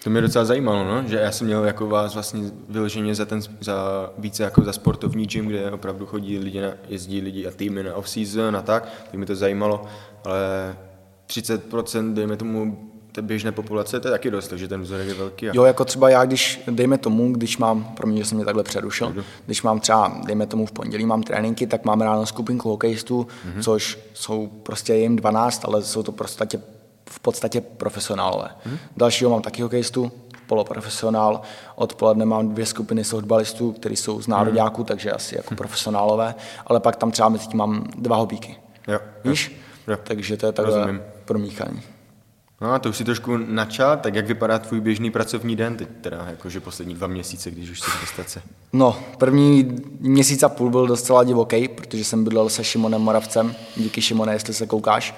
To 0.03 0.09
mě 0.09 0.21
docela 0.21 0.45
zajímalo, 0.45 0.83
no? 0.83 1.07
že 1.07 1.15
já 1.15 1.31
jsem 1.31 1.47
měl 1.47 1.65
jako 1.65 1.87
vás 1.87 2.13
vlastně 2.13 2.43
vyloženě 2.69 3.15
za, 3.15 3.25
ten, 3.25 3.41
za 3.59 4.09
více 4.17 4.43
jako 4.43 4.63
za 4.63 4.73
sportovní 4.73 5.25
gym, 5.25 5.47
kde 5.47 5.71
opravdu 5.71 6.05
chodí 6.05 6.39
lidi, 6.39 6.61
na, 6.61 6.71
jezdí 6.89 7.21
lidi 7.21 7.47
a 7.47 7.51
týmy 7.51 7.83
na 7.83 7.95
off-season 7.95 8.57
a 8.57 8.61
tak, 8.61 8.89
tak 9.05 9.13
mi 9.13 9.25
to 9.25 9.35
zajímalo, 9.35 9.85
ale 10.25 10.75
30% 11.27 12.13
dejme 12.13 12.37
tomu 12.37 12.89
té 13.11 13.21
běžné 13.21 13.51
populace, 13.51 13.99
to 13.99 14.07
je 14.07 14.11
taky 14.11 14.31
dost, 14.31 14.47
takže 14.47 14.67
ten 14.67 14.81
vzorek 14.81 15.07
je 15.07 15.13
velký. 15.13 15.49
A... 15.49 15.51
Jo, 15.55 15.63
jako 15.63 15.85
třeba 15.85 16.09
já, 16.09 16.25
když, 16.25 16.61
dejme 16.71 16.97
tomu, 16.97 17.33
když 17.33 17.57
mám, 17.57 17.83
pro 17.83 18.07
mě, 18.07 18.17
že 18.17 18.25
jsem 18.25 18.35
mě 18.35 18.45
takhle 18.45 18.63
přerušil, 18.63 19.11
Jdu. 19.11 19.23
když 19.45 19.61
mám 19.61 19.79
třeba, 19.79 20.21
dejme 20.25 20.45
tomu 20.45 20.65
v 20.65 20.71
pondělí 20.71 21.05
mám 21.05 21.23
tréninky, 21.23 21.67
tak 21.67 21.85
mám 21.85 22.01
ráno 22.01 22.25
skupinku 22.25 22.69
hokejistů, 22.69 23.27
mm-hmm. 23.27 23.63
což 23.63 23.99
jsou 24.13 24.47
prostě 24.47 24.95
jim 24.95 25.15
12, 25.15 25.65
ale 25.65 25.81
jsou 25.81 26.03
to 26.03 26.11
prostě 26.11 26.59
v 27.09 27.19
podstatě 27.19 27.61
profesionálové. 27.61 28.49
Hmm. 28.63 28.77
Dalšího 28.97 29.29
mám 29.29 29.41
taky 29.41 29.61
hokejistu, 29.61 30.11
poloprofesionál. 30.47 31.41
Odpoledne 31.75 32.25
mám 32.25 32.49
dvě 32.49 32.65
skupiny 32.65 33.03
softbalistů, 33.03 33.71
kteří 33.71 33.95
jsou 33.95 34.21
z 34.21 34.27
nároďáků, 34.27 34.77
hmm. 34.77 34.85
takže 34.85 35.11
asi 35.11 35.35
jako 35.35 35.49
hmm. 35.49 35.57
profesionálové, 35.57 36.35
ale 36.67 36.79
pak 36.79 36.95
tam 36.95 37.11
třeba 37.11 37.29
mezi 37.29 37.47
tím 37.47 37.57
mám 37.57 37.83
dva 37.95 38.15
hobíky. 38.15 38.57
Jo, 38.87 38.99
Víš? 39.23 39.61
Jo. 39.87 39.97
Takže 40.03 40.37
to 40.37 40.45
je 40.45 40.51
takhle 40.51 41.01
promíchání. 41.25 41.81
No 42.61 42.73
a 42.73 42.79
to 42.79 42.89
už 42.89 42.97
si 42.97 43.03
trošku 43.03 43.37
načal, 43.37 43.97
tak 43.97 44.15
jak 44.15 44.27
vypadá 44.27 44.59
tvůj 44.59 44.79
běžný 44.81 45.11
pracovní 45.11 45.55
den 45.55 45.77
teď 45.77 45.87
teda, 46.01 46.25
jakože 46.29 46.59
poslední 46.59 46.93
dva 46.93 47.07
měsíce, 47.07 47.51
když 47.51 47.69
už 47.69 47.79
jsi 47.79 47.91
v 47.91 48.01
dostace? 48.01 48.41
No, 48.73 48.97
první 49.17 49.75
měsíc 49.99 50.43
a 50.43 50.49
půl 50.49 50.69
byl 50.69 50.87
docela 50.87 51.23
divoký, 51.23 51.67
protože 51.67 52.03
jsem 52.03 52.23
bydlel 52.23 52.49
se 52.49 52.63
Šimonem 52.63 53.01
Moravcem, 53.01 53.55
díky 53.75 54.01
Šimone, 54.01 54.33
jestli 54.33 54.53
se 54.53 54.67
koukáš. 54.67 55.15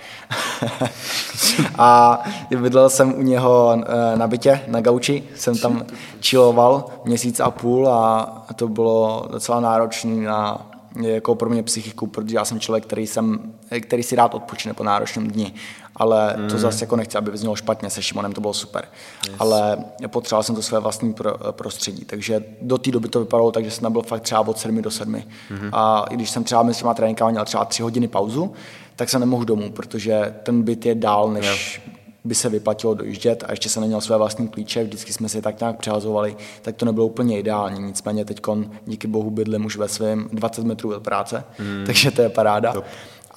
a 1.78 2.22
bydlel 2.62 2.90
jsem 2.90 3.14
u 3.20 3.22
něho 3.22 3.84
eh, 3.86 4.18
na 4.18 4.28
bytě, 4.28 4.62
na 4.68 4.82
gauči, 4.82 5.24
jsem 5.36 5.58
tam 5.58 5.86
čiloval 6.20 6.86
měsíc 7.06 7.40
a 7.40 7.52
půl 7.52 7.90
a 7.90 8.26
to 8.56 8.68
bylo 8.68 9.28
docela 9.32 9.60
náročné 9.60 10.16
na 10.16 10.72
jako 10.96 11.36
pro 11.36 11.50
mě 11.50 11.64
psychiku, 11.64 12.08
protože 12.08 12.36
já 12.36 12.46
jsem 12.46 12.60
člověk, 12.60 12.86
který, 12.86 13.08
jsem, 13.08 13.54
který 13.82 14.04
si 14.04 14.16
rád 14.16 14.36
odpočine 14.36 14.74
po 14.74 14.84
náročném 14.84 15.28
dni, 15.28 15.54
ale 16.02 16.36
mm. 16.38 16.50
to 16.50 16.58
zase 16.58 16.84
jako 16.84 16.96
nechci, 16.96 17.18
aby 17.18 17.32
vyznělo 17.32 17.56
špatně, 17.56 17.90
se 17.90 18.02
Šimonem 18.02 18.34
to 18.34 18.42
bylo 18.42 18.54
super, 18.54 18.86
yes. 19.28 19.36
ale 19.40 19.78
potřeboval 20.08 20.44
jsem 20.44 20.56
to 20.56 20.62
své 20.62 20.80
vlastní 20.80 21.14
pro, 21.14 21.34
prostředí, 21.52 22.06
takže 22.06 22.44
do 22.62 22.78
té 22.78 22.92
doby 22.92 23.08
to 23.08 23.20
vypadalo 23.20 23.52
tak, 23.52 23.66
že 23.66 23.72
jsem 23.72 23.92
byl 23.92 24.02
fakt 24.02 24.22
třeba 24.22 24.42
od 24.42 24.58
7 24.58 24.82
do 24.82 24.92
7 24.92 25.14
mm. 25.14 25.70
a 25.74 26.06
i 26.10 26.16
když 26.16 26.30
jsem 26.30 26.44
třeba 26.44 26.64
mezi 26.64 26.80
těma 26.80 26.94
tréninkama 26.94 27.32
měl 27.32 27.46
třeba 27.46 27.66
3 27.66 27.84
hodiny 27.84 28.08
pauzu, 28.08 28.54
tak 28.96 29.10
se 29.10 29.20
nemohl 29.20 29.46
domů, 29.46 29.72
protože 29.72 30.36
ten 30.44 30.64
byt 30.64 30.86
je 30.86 30.96
dál, 30.96 31.32
než 31.32 31.82
yeah 31.86 31.92
by 32.24 32.36
se 32.36 32.50
vyplatilo 32.50 32.94
dojíždět 32.94 33.44
a 33.48 33.52
ještě 33.52 33.70
jsem 33.70 33.82
neměl 33.82 34.02
své 34.02 34.18
vlastní 34.18 34.48
klíče, 34.48 34.84
vždycky 34.84 35.14
jsme 35.14 35.30
si 35.30 35.42
tak 35.42 35.60
nějak 35.60 35.78
přehazovali, 35.78 36.36
tak 36.62 36.76
to 36.76 36.86
nebylo 36.86 37.06
úplně 37.06 37.40
ideální. 37.40 37.84
Nicméně 37.84 38.26
teď 38.26 38.42
díky 38.86 39.08
bohu 39.08 39.30
bydlím 39.30 39.66
už 39.66 39.78
ve 39.78 39.88
svém 39.88 40.30
20 40.34 40.66
metrů 40.66 40.96
od 40.96 41.04
práce, 41.04 41.44
hmm. 41.58 41.84
takže 41.86 42.12
to 42.12 42.22
je 42.22 42.30
paráda. 42.30 42.74
Top. 42.74 42.86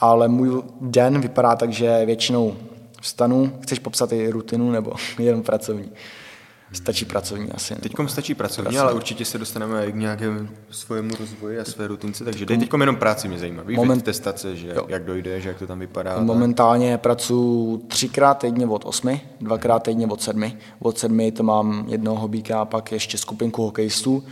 Ale 0.04 0.28
můj 0.28 0.62
den 0.80 1.20
vypadá 1.20 1.56
tak, 1.56 1.72
že 1.72 2.06
většinou 2.06 2.56
vstanu, 3.00 3.52
chceš 3.62 3.78
popsat 3.78 4.12
i 4.12 4.30
rutinu 4.30 4.70
nebo 4.70 4.92
jenom 5.18 5.42
pracovní? 5.42 5.90
Stačí 6.72 7.04
pracovní 7.04 7.52
asi. 7.52 7.74
Teď 7.74 7.92
stačí 8.06 8.34
pracovní, 8.34 8.64
pracovní, 8.64 8.78
ale 8.78 8.92
určitě 8.92 9.24
se 9.24 9.38
dostaneme 9.38 9.92
k 9.92 9.94
nějakému 9.94 10.48
svému 10.70 11.10
rozvoji 11.20 11.58
a 11.58 11.64
své 11.64 11.86
rutince, 11.86 12.24
takže 12.24 12.46
teď 12.46 12.70
jenom 12.80 12.96
práci 12.96 13.28
mě 13.28 13.38
zajímá. 13.38 13.62
Víš, 13.62 13.76
Moment... 13.76 14.04
testace, 14.04 14.56
že 14.56 14.68
jo. 14.68 14.84
jak 14.88 15.04
dojde, 15.04 15.40
že 15.40 15.48
jak 15.48 15.58
to 15.58 15.66
tam 15.66 15.78
vypadá. 15.78 16.20
Momentálně 16.20 16.98
pracuji 16.98 17.78
třikrát 17.88 18.34
týdně 18.34 18.66
od 18.66 18.84
osmi, 18.84 19.20
dvakrát 19.40 19.82
týdně 19.82 20.06
od 20.06 20.22
sedmi. 20.22 20.58
Od 20.78 20.98
sedmi 20.98 21.32
to 21.32 21.42
mám 21.42 21.84
jednoho 21.88 22.20
hobíka 22.20 22.60
a 22.60 22.64
pak 22.64 22.92
ještě 22.92 23.18
skupinku 23.18 23.62
hokejistů. 23.62 24.24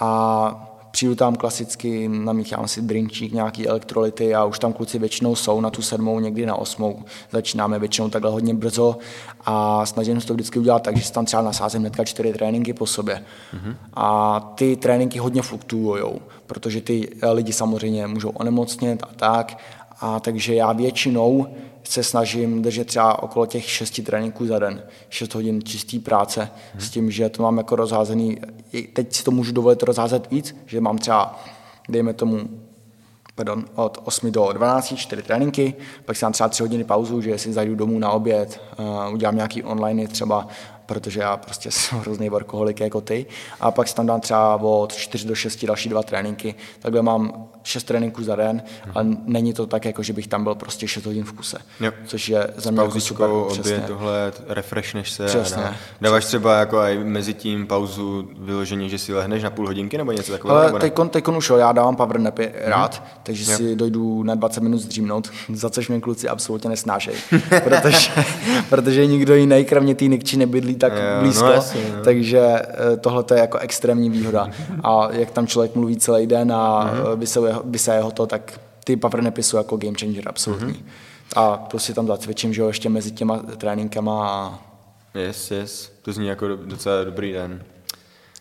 A 0.00 0.69
Přijdu 0.90 1.14
tam 1.14 1.36
klasicky, 1.36 2.08
namíchám 2.08 2.68
si 2.68 2.82
drinkčík, 2.82 3.32
nějaký 3.32 3.68
elektrolyty 3.68 4.34
a 4.34 4.44
už 4.44 4.58
tam 4.58 4.72
kluci 4.72 4.98
většinou 4.98 5.36
jsou 5.36 5.60
na 5.60 5.70
tu 5.70 5.82
sedmou, 5.82 6.20
někdy 6.20 6.46
na 6.46 6.56
osmou. 6.56 7.04
Začínáme 7.30 7.78
většinou 7.78 8.10
takhle 8.10 8.30
hodně 8.30 8.54
brzo 8.54 8.98
a 9.44 9.86
snažím 9.86 10.20
se 10.20 10.26
to 10.26 10.34
vždycky 10.34 10.58
udělat 10.58 10.82
tak, 10.82 10.96
že 10.96 11.04
si 11.04 11.12
tam 11.12 11.24
třeba 11.24 11.42
nasázím 11.42 11.80
hnedka 11.80 12.04
čtyři 12.04 12.32
tréninky 12.32 12.72
po 12.72 12.86
sobě. 12.86 13.24
Mm-hmm. 13.54 13.74
A 13.94 14.40
ty 14.54 14.76
tréninky 14.76 15.18
hodně 15.18 15.42
fluktuují, 15.42 16.04
protože 16.46 16.80
ty 16.80 17.16
lidi 17.32 17.52
samozřejmě 17.52 18.06
můžou 18.06 18.30
onemocnit 18.30 19.02
a 19.02 19.08
tak. 19.16 19.58
A 20.00 20.20
takže 20.20 20.54
já 20.54 20.72
většinou 20.72 21.46
se 21.84 22.02
snažím 22.02 22.62
držet 22.62 22.86
třeba 22.86 23.22
okolo 23.22 23.46
těch 23.46 23.70
šesti 23.70 24.02
tréninků 24.02 24.46
za 24.46 24.58
den, 24.58 24.82
šest 25.08 25.34
hodin 25.34 25.62
čistý 25.62 25.98
práce, 25.98 26.40
hmm. 26.72 26.80
s 26.80 26.90
tím, 26.90 27.10
že 27.10 27.28
to 27.28 27.42
mám 27.42 27.58
jako 27.58 27.76
rozházený, 27.76 28.38
teď 28.92 29.14
si 29.14 29.24
to 29.24 29.30
můžu 29.30 29.52
dovolit 29.52 29.82
rozházet 29.82 30.30
víc, 30.30 30.56
že 30.66 30.80
mám 30.80 30.98
třeba, 30.98 31.42
dejme 31.88 32.12
tomu, 32.12 32.48
pardon, 33.34 33.64
od 33.74 33.98
8 34.04 34.32
do 34.32 34.52
12, 34.52 34.94
4 34.96 35.22
tréninky, 35.22 35.74
pak 36.04 36.16
si 36.16 36.22
dám 36.22 36.32
třeba 36.32 36.48
3 36.48 36.62
hodiny 36.62 36.84
pauzu, 36.84 37.20
že 37.20 37.38
si 37.38 37.52
zajdu 37.52 37.74
domů 37.74 37.98
na 37.98 38.10
oběd, 38.10 38.60
uh, 38.78 39.14
udělám 39.14 39.36
nějaký 39.36 39.62
online 39.62 40.08
třeba 40.08 40.48
protože 40.90 41.20
já 41.20 41.36
prostě 41.36 41.70
jsem 41.72 41.98
hrozný 41.98 42.28
workoholik 42.28 42.80
jako 42.80 43.00
ty. 43.00 43.26
A 43.60 43.70
pak 43.70 43.88
si 43.88 43.94
tam 43.94 44.06
dám 44.06 44.20
třeba 44.20 44.56
od 44.56 44.94
4 44.94 45.28
do 45.28 45.34
6 45.34 45.64
další 45.64 45.88
dva 45.88 46.02
tréninky. 46.02 46.54
Takhle 46.78 47.02
mám 47.02 47.48
6 47.62 47.84
tréninků 47.84 48.22
za 48.22 48.36
den 48.36 48.62
a 48.94 48.98
není 49.24 49.52
to 49.52 49.66
tak, 49.66 49.84
jako 49.84 50.02
že 50.02 50.12
bych 50.12 50.26
tam 50.26 50.44
byl 50.44 50.54
prostě 50.54 50.88
6 50.88 51.06
hodin 51.06 51.24
v 51.24 51.32
kuse. 51.32 51.58
Jo. 51.80 51.92
Což 52.06 52.28
je 52.28 52.50
za 52.56 52.70
mě 52.70 52.80
jako 52.80 53.00
super. 53.00 53.28
oběd, 53.30 53.84
tohle, 53.86 54.32
refreshneš 54.48 55.10
se. 55.10 55.26
Přesně. 55.26 55.62
Dá. 55.62 55.74
Dáváš 56.00 56.24
třeba 56.24 56.58
jako 56.58 56.78
aj 56.78 56.98
mezi 57.04 57.34
tím 57.34 57.66
pauzu 57.66 58.28
vyloženě, 58.38 58.88
že 58.88 58.98
si 58.98 59.14
lehneš 59.14 59.42
na 59.42 59.50
půl 59.50 59.66
hodinky 59.66 59.98
nebo 59.98 60.12
něco 60.12 60.32
takového? 60.32 60.60
Ale 60.60 60.80
teďkon, 60.80 61.08
teďkon 61.08 61.36
už 61.36 61.50
jo, 61.50 61.56
já 61.56 61.72
dávám 61.72 61.96
power 61.96 62.20
napy 62.20 62.42
hmm. 62.42 62.52
rád, 62.72 63.02
takže 63.22 63.52
jo. 63.52 63.56
si 63.58 63.76
dojdu 63.76 64.22
na 64.22 64.34
20 64.34 64.62
minut 64.62 64.78
zdřímnout, 64.78 65.30
za 65.52 65.70
což 65.70 65.88
mě 65.88 66.00
kluci 66.00 66.28
absolutně 66.28 66.70
nesnášejí. 66.70 67.16
protože, 67.64 68.10
protože 68.68 69.06
nikdo 69.06 69.34
jiný, 69.34 69.64
kromě 69.64 69.94
té 69.94 70.04
Nikči, 70.04 70.36
nebydlí 70.36 70.74
tak 70.74 70.92
jo, 70.92 71.20
blízko, 71.20 71.44
no 71.44 71.52
jasně, 71.52 71.80
no. 71.96 72.04
takže 72.04 72.40
eh, 72.40 72.96
tohle 72.96 73.24
je 73.34 73.38
jako 73.38 73.58
extrémní 73.58 74.10
výhoda. 74.10 74.48
A 74.84 75.08
jak 75.10 75.30
tam 75.30 75.46
člověk 75.46 75.74
mluví 75.74 75.96
celý 75.96 76.26
den 76.26 76.52
a 76.52 76.90
mm-hmm. 76.94 77.24
se 77.24 77.40
jeho 77.94 78.10
to, 78.10 78.26
tak 78.26 78.60
ty 78.84 78.96
powernapy 78.96 79.42
jsou 79.42 79.56
jako 79.56 79.76
game 79.76 79.98
changer 80.00 80.28
absolutní. 80.28 80.72
Mm-hmm. 80.72 81.36
A 81.36 81.56
prostě 81.56 81.94
tam 81.94 82.06
zacvičím, 82.06 82.54
že 82.54 82.60
jo, 82.60 82.68
ještě 82.68 82.88
mezi 82.88 83.10
těma 83.10 83.38
tréninkama 83.38 84.28
a... 84.28 84.58
Yes, 85.14 85.50
yes, 85.50 85.92
to 86.02 86.12
zní 86.12 86.26
jako 86.26 86.48
docela 86.48 87.04
dobrý 87.04 87.32
den. 87.32 87.62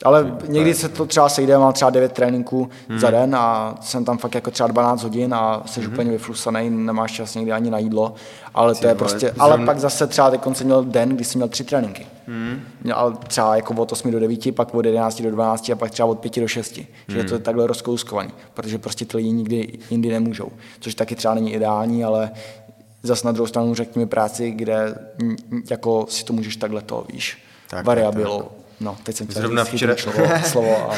Ale 0.03 0.37
někdy 0.47 0.73
se 0.73 0.89
to 0.89 1.05
třeba 1.05 1.29
sejde, 1.29 1.57
mám 1.57 1.73
třeba 1.73 1.91
9 1.91 2.11
tréninků 2.11 2.69
hmm. 2.89 2.99
za 2.99 3.11
den 3.11 3.35
a 3.35 3.75
jsem 3.81 4.05
tam 4.05 4.17
fakt 4.17 4.35
jako 4.35 4.51
třeba 4.51 4.67
12 4.67 5.03
hodin 5.03 5.33
a 5.33 5.63
jsi 5.65 5.81
hmm. 5.81 5.93
úplně 5.93 6.11
vyflusaný, 6.11 6.69
nemáš 6.69 7.11
čas 7.11 7.35
někdy 7.35 7.51
ani 7.51 7.71
na 7.71 7.77
jídlo, 7.77 8.13
ale 8.53 8.75
to 8.75 8.87
je 8.87 8.95
prostě, 8.95 9.33
ale 9.39 9.65
pak 9.65 9.79
zase 9.79 10.07
třeba 10.07 10.31
teď 10.31 10.41
jsem 10.53 10.67
měl 10.67 10.83
den, 10.83 11.09
kdy 11.09 11.23
jsem 11.23 11.39
měl 11.39 11.47
tři 11.47 11.63
tréninky. 11.63 12.07
Hmm. 12.27 12.61
Měl 12.83 13.17
třeba 13.27 13.55
jako 13.55 13.73
od 13.73 13.91
8 13.91 14.11
do 14.11 14.19
9, 14.19 14.55
pak 14.55 14.75
od 14.75 14.85
11 14.85 15.21
do 15.21 15.31
12 15.31 15.69
a 15.69 15.75
pak 15.75 15.91
třeba 15.91 16.09
od 16.09 16.19
5 16.19 16.39
do 16.39 16.47
6. 16.47 16.77
Hmm. 16.77 16.85
Že 17.07 17.23
to 17.23 17.33
je 17.33 17.39
takhle 17.39 17.67
rozkouskovaný, 17.67 18.29
protože 18.53 18.77
prostě 18.77 19.05
ty 19.05 19.17
lidi 19.17 19.31
nikdy 19.31 19.79
jindy 19.89 20.09
nemůžou. 20.09 20.51
Což 20.79 20.95
taky 20.95 21.15
třeba 21.15 21.33
není 21.33 21.53
ideální, 21.53 22.03
ale 22.03 22.31
zase 23.03 23.27
na 23.27 23.31
druhou 23.31 23.47
stranu 23.47 23.75
řekni 23.75 23.99
mi 23.99 24.05
práci, 24.05 24.51
kde 24.51 24.95
jako 25.69 26.05
si 26.09 26.25
to 26.25 26.33
můžeš 26.33 26.55
takhle 26.55 26.81
to, 26.81 27.05
víš, 27.13 27.37
tak, 27.69 27.85
variabilou. 27.85 28.41
Tak, 28.41 28.47
tak. 28.47 28.58
No, 28.79 28.97
teď 29.03 29.15
jsem 29.15 29.27
zrovna 29.31 29.63
včera... 29.63 29.95
slovo, 29.95 30.27
slovo 30.45 30.91
a... 30.91 30.95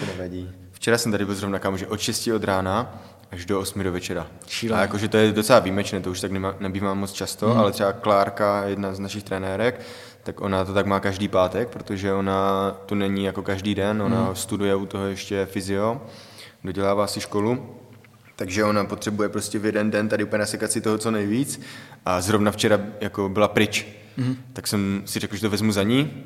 To 0.00 0.06
nevadí. 0.06 0.50
Včera 0.72 0.98
jsem 0.98 1.12
tady 1.12 1.24
byl 1.24 1.34
zrovna 1.34 1.58
kam, 1.58 1.78
že 1.78 1.86
od 1.86 2.00
6 2.00 2.28
od 2.28 2.44
rána 2.44 3.02
až 3.30 3.46
do 3.46 3.60
8 3.60 3.82
do 3.82 3.92
večera. 3.92 4.26
Šílené. 4.48 4.78
A 4.78 4.82
jakože 4.82 5.08
to 5.08 5.16
je 5.16 5.32
docela 5.32 5.58
výjimečné, 5.58 6.00
to 6.00 6.10
už 6.10 6.20
tak 6.20 6.32
nema, 6.32 6.54
nebývá 6.60 6.94
moc 6.94 7.12
často, 7.12 7.50
hmm. 7.50 7.58
ale 7.58 7.72
třeba 7.72 7.92
Klárka, 7.92 8.64
jedna 8.64 8.94
z 8.94 8.98
našich 8.98 9.22
trenérek, 9.22 9.80
tak 10.22 10.40
ona 10.40 10.64
to 10.64 10.74
tak 10.74 10.86
má 10.86 11.00
každý 11.00 11.28
pátek, 11.28 11.68
protože 11.68 12.12
ona 12.12 12.70
tu 12.86 12.94
není 12.94 13.24
jako 13.24 13.42
každý 13.42 13.74
den, 13.74 14.02
ona 14.02 14.24
hmm. 14.24 14.36
studuje 14.36 14.74
u 14.74 14.86
toho 14.86 15.06
ještě 15.06 15.46
fyzio, 15.46 16.02
dodělává 16.64 17.06
si 17.06 17.20
školu, 17.20 17.76
takže 18.36 18.64
ona 18.64 18.84
potřebuje 18.84 19.28
prostě 19.28 19.58
v 19.58 19.66
jeden 19.66 19.90
den 19.90 20.08
tady 20.08 20.24
úplně 20.24 20.38
nasekat 20.38 20.72
si 20.72 20.80
toho 20.80 20.98
co 20.98 21.10
nejvíc 21.10 21.60
a 22.06 22.20
zrovna 22.20 22.50
včera 22.50 22.80
jako 23.00 23.28
byla 23.28 23.48
pryč. 23.48 23.86
Hmm. 24.16 24.36
Tak 24.52 24.66
jsem 24.66 25.02
si 25.04 25.18
řekl, 25.18 25.34
že 25.34 25.40
to 25.40 25.50
vezmu 25.50 25.72
za 25.72 25.82
ní, 25.82 26.24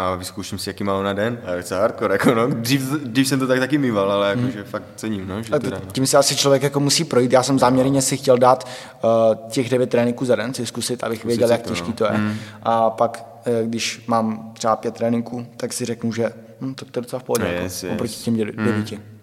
a 0.00 0.14
vyzkouším 0.14 0.58
si, 0.58 0.70
jaký 0.70 0.84
má 0.84 1.02
na 1.02 1.12
den. 1.12 1.38
A 1.44 1.52
je 1.52 1.62
to 1.62 1.74
hardcore, 1.74 2.14
jako 2.14 2.34
no. 2.34 2.46
Dřív, 2.46 2.82
dřív, 2.82 3.28
jsem 3.28 3.38
to 3.38 3.46
tak 3.46 3.58
taky 3.58 3.78
mýval, 3.78 4.12
ale 4.12 4.28
jako, 4.28 4.40
hmm. 4.40 4.50
že 4.50 4.64
fakt 4.64 4.84
cením, 4.96 5.28
no. 5.28 5.42
Že 5.42 5.50
teda, 5.50 5.78
no. 5.84 5.90
Tím 5.92 6.06
se 6.06 6.18
asi 6.18 6.36
člověk 6.36 6.62
jako 6.62 6.80
musí 6.80 7.04
projít. 7.04 7.32
Já 7.32 7.42
jsem 7.42 7.58
záměrně 7.58 8.02
si 8.02 8.16
chtěl 8.16 8.38
dát 8.38 8.68
uh, 9.04 9.10
těch 9.50 9.68
devět 9.68 9.90
tréninků 9.90 10.24
za 10.24 10.36
den, 10.36 10.54
si 10.54 10.66
zkusit, 10.66 11.04
abych 11.04 11.18
zkusit 11.18 11.28
věděl, 11.28 11.50
jak 11.50 11.62
to, 11.62 11.68
těžký 11.68 11.88
no. 11.88 11.94
to 11.94 12.04
je. 12.04 12.10
Hmm. 12.10 12.34
A 12.62 12.90
pak, 12.90 13.26
uh, 13.46 13.68
když 13.68 14.04
mám 14.06 14.52
třeba 14.54 14.76
pět 14.76 14.94
tréninků, 14.94 15.46
tak 15.56 15.72
si 15.72 15.84
řeknu, 15.84 16.12
že 16.12 16.30
hm, 16.60 16.74
to, 16.74 16.84
to 16.84 16.98
je 16.98 17.02
docela 17.02 17.20
v 17.20 17.22
pohodě, 17.22 17.44
yes, 17.44 17.82
jako, 17.82 17.92
yes. 17.92 17.94
oproti 17.94 18.14
těm 18.14 18.34
hmm. 18.34 18.66
devíti. 18.66 18.96
Hmm 18.96 19.19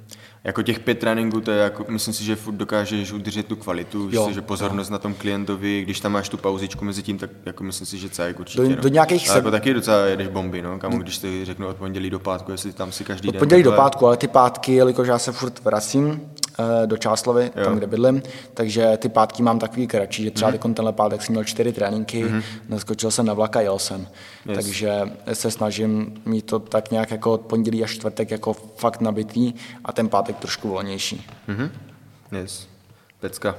jako 0.47 0.63
těch 0.63 0.79
pět 0.79 0.99
tréninků, 0.99 1.41
to 1.41 1.51
je 1.51 1.57
jako, 1.57 1.85
myslím 1.89 2.13
si, 2.13 2.23
že 2.23 2.35
furt 2.35 2.53
dokážeš 2.53 3.11
udržet 3.11 3.45
tu 3.45 3.55
kvalitu, 3.55 4.09
jo, 4.11 4.29
že 4.33 4.41
pozornost 4.41 4.89
jo. 4.89 4.91
na 4.91 4.97
tom 4.97 5.13
klientovi, 5.13 5.81
když 5.81 5.99
tam 5.99 6.11
máš 6.11 6.29
tu 6.29 6.37
pauzičku 6.37 6.85
mezi 6.85 7.03
tím, 7.03 7.17
tak 7.17 7.29
jako 7.45 7.63
myslím 7.63 7.87
si, 7.87 7.97
že 7.97 8.09
celý 8.09 8.33
určitě. 8.33 8.61
Do, 8.61 8.69
no. 8.69 8.75
do 8.75 8.87
nějakých 8.87 9.29
se... 9.29 9.35
jako 9.35 9.51
taky 9.51 9.73
docela 9.73 10.05
jedeš 10.05 10.27
bomby, 10.27 10.61
no, 10.61 10.79
kam, 10.79 10.91
když 10.91 11.17
si 11.17 11.45
řeknu 11.45 11.67
od 11.67 11.77
pondělí 11.77 12.09
do 12.09 12.19
pátku, 12.19 12.51
jestli 12.51 12.73
tam 12.73 12.91
si 12.91 13.03
každý 13.03 13.29
od 13.29 13.31
den. 13.31 13.39
Od 13.39 13.39
pondělí 13.39 13.63
takhle... 13.63 13.77
do 13.77 13.81
pátku, 13.83 14.07
ale 14.07 14.17
ty 14.17 14.27
pátky, 14.27 14.73
jelikož 14.73 15.07
já 15.07 15.19
se 15.19 15.31
furt 15.31 15.63
vracím, 15.63 16.21
do 16.85 16.97
Čáslovy, 16.97 17.51
jo. 17.55 17.63
tam, 17.63 17.77
kde 17.77 17.87
bydlím, 17.87 18.21
takže 18.53 18.97
ty 18.97 19.09
pátky 19.09 19.43
mám 19.43 19.59
takový 19.59 19.87
kratší, 19.87 20.23
že 20.23 20.31
třeba 20.31 20.51
mm. 20.51 20.73
tenhle 20.73 20.93
pátek 20.93 21.21
jsem 21.21 21.33
měl 21.33 21.43
čtyři 21.43 21.73
tréninky, 21.73 22.23
mm. 22.23 22.41
naskočil 22.69 23.11
jsem 23.11 23.25
na 23.25 23.33
vlak 23.33 23.55
a 23.55 23.61
jel 23.61 23.79
jsem. 23.79 24.07
Yes. 24.45 24.55
Takže 24.55 25.01
se 25.33 25.51
snažím 25.51 26.21
mít 26.25 26.45
to 26.45 26.59
tak 26.59 26.91
nějak 26.91 27.11
jako 27.11 27.33
od 27.33 27.41
pondělí 27.41 27.83
až 27.83 27.91
čtvrtek 27.91 28.31
jako 28.31 28.53
fakt 28.53 29.01
nabitý 29.01 29.53
a 29.85 29.91
ten 29.91 30.09
pátek 30.09 30.37
trošku 30.37 30.69
volnější. 30.69 31.27
Mm-hmm. 31.47 31.69
Yes. 32.31 32.67
Pecka. 33.19 33.55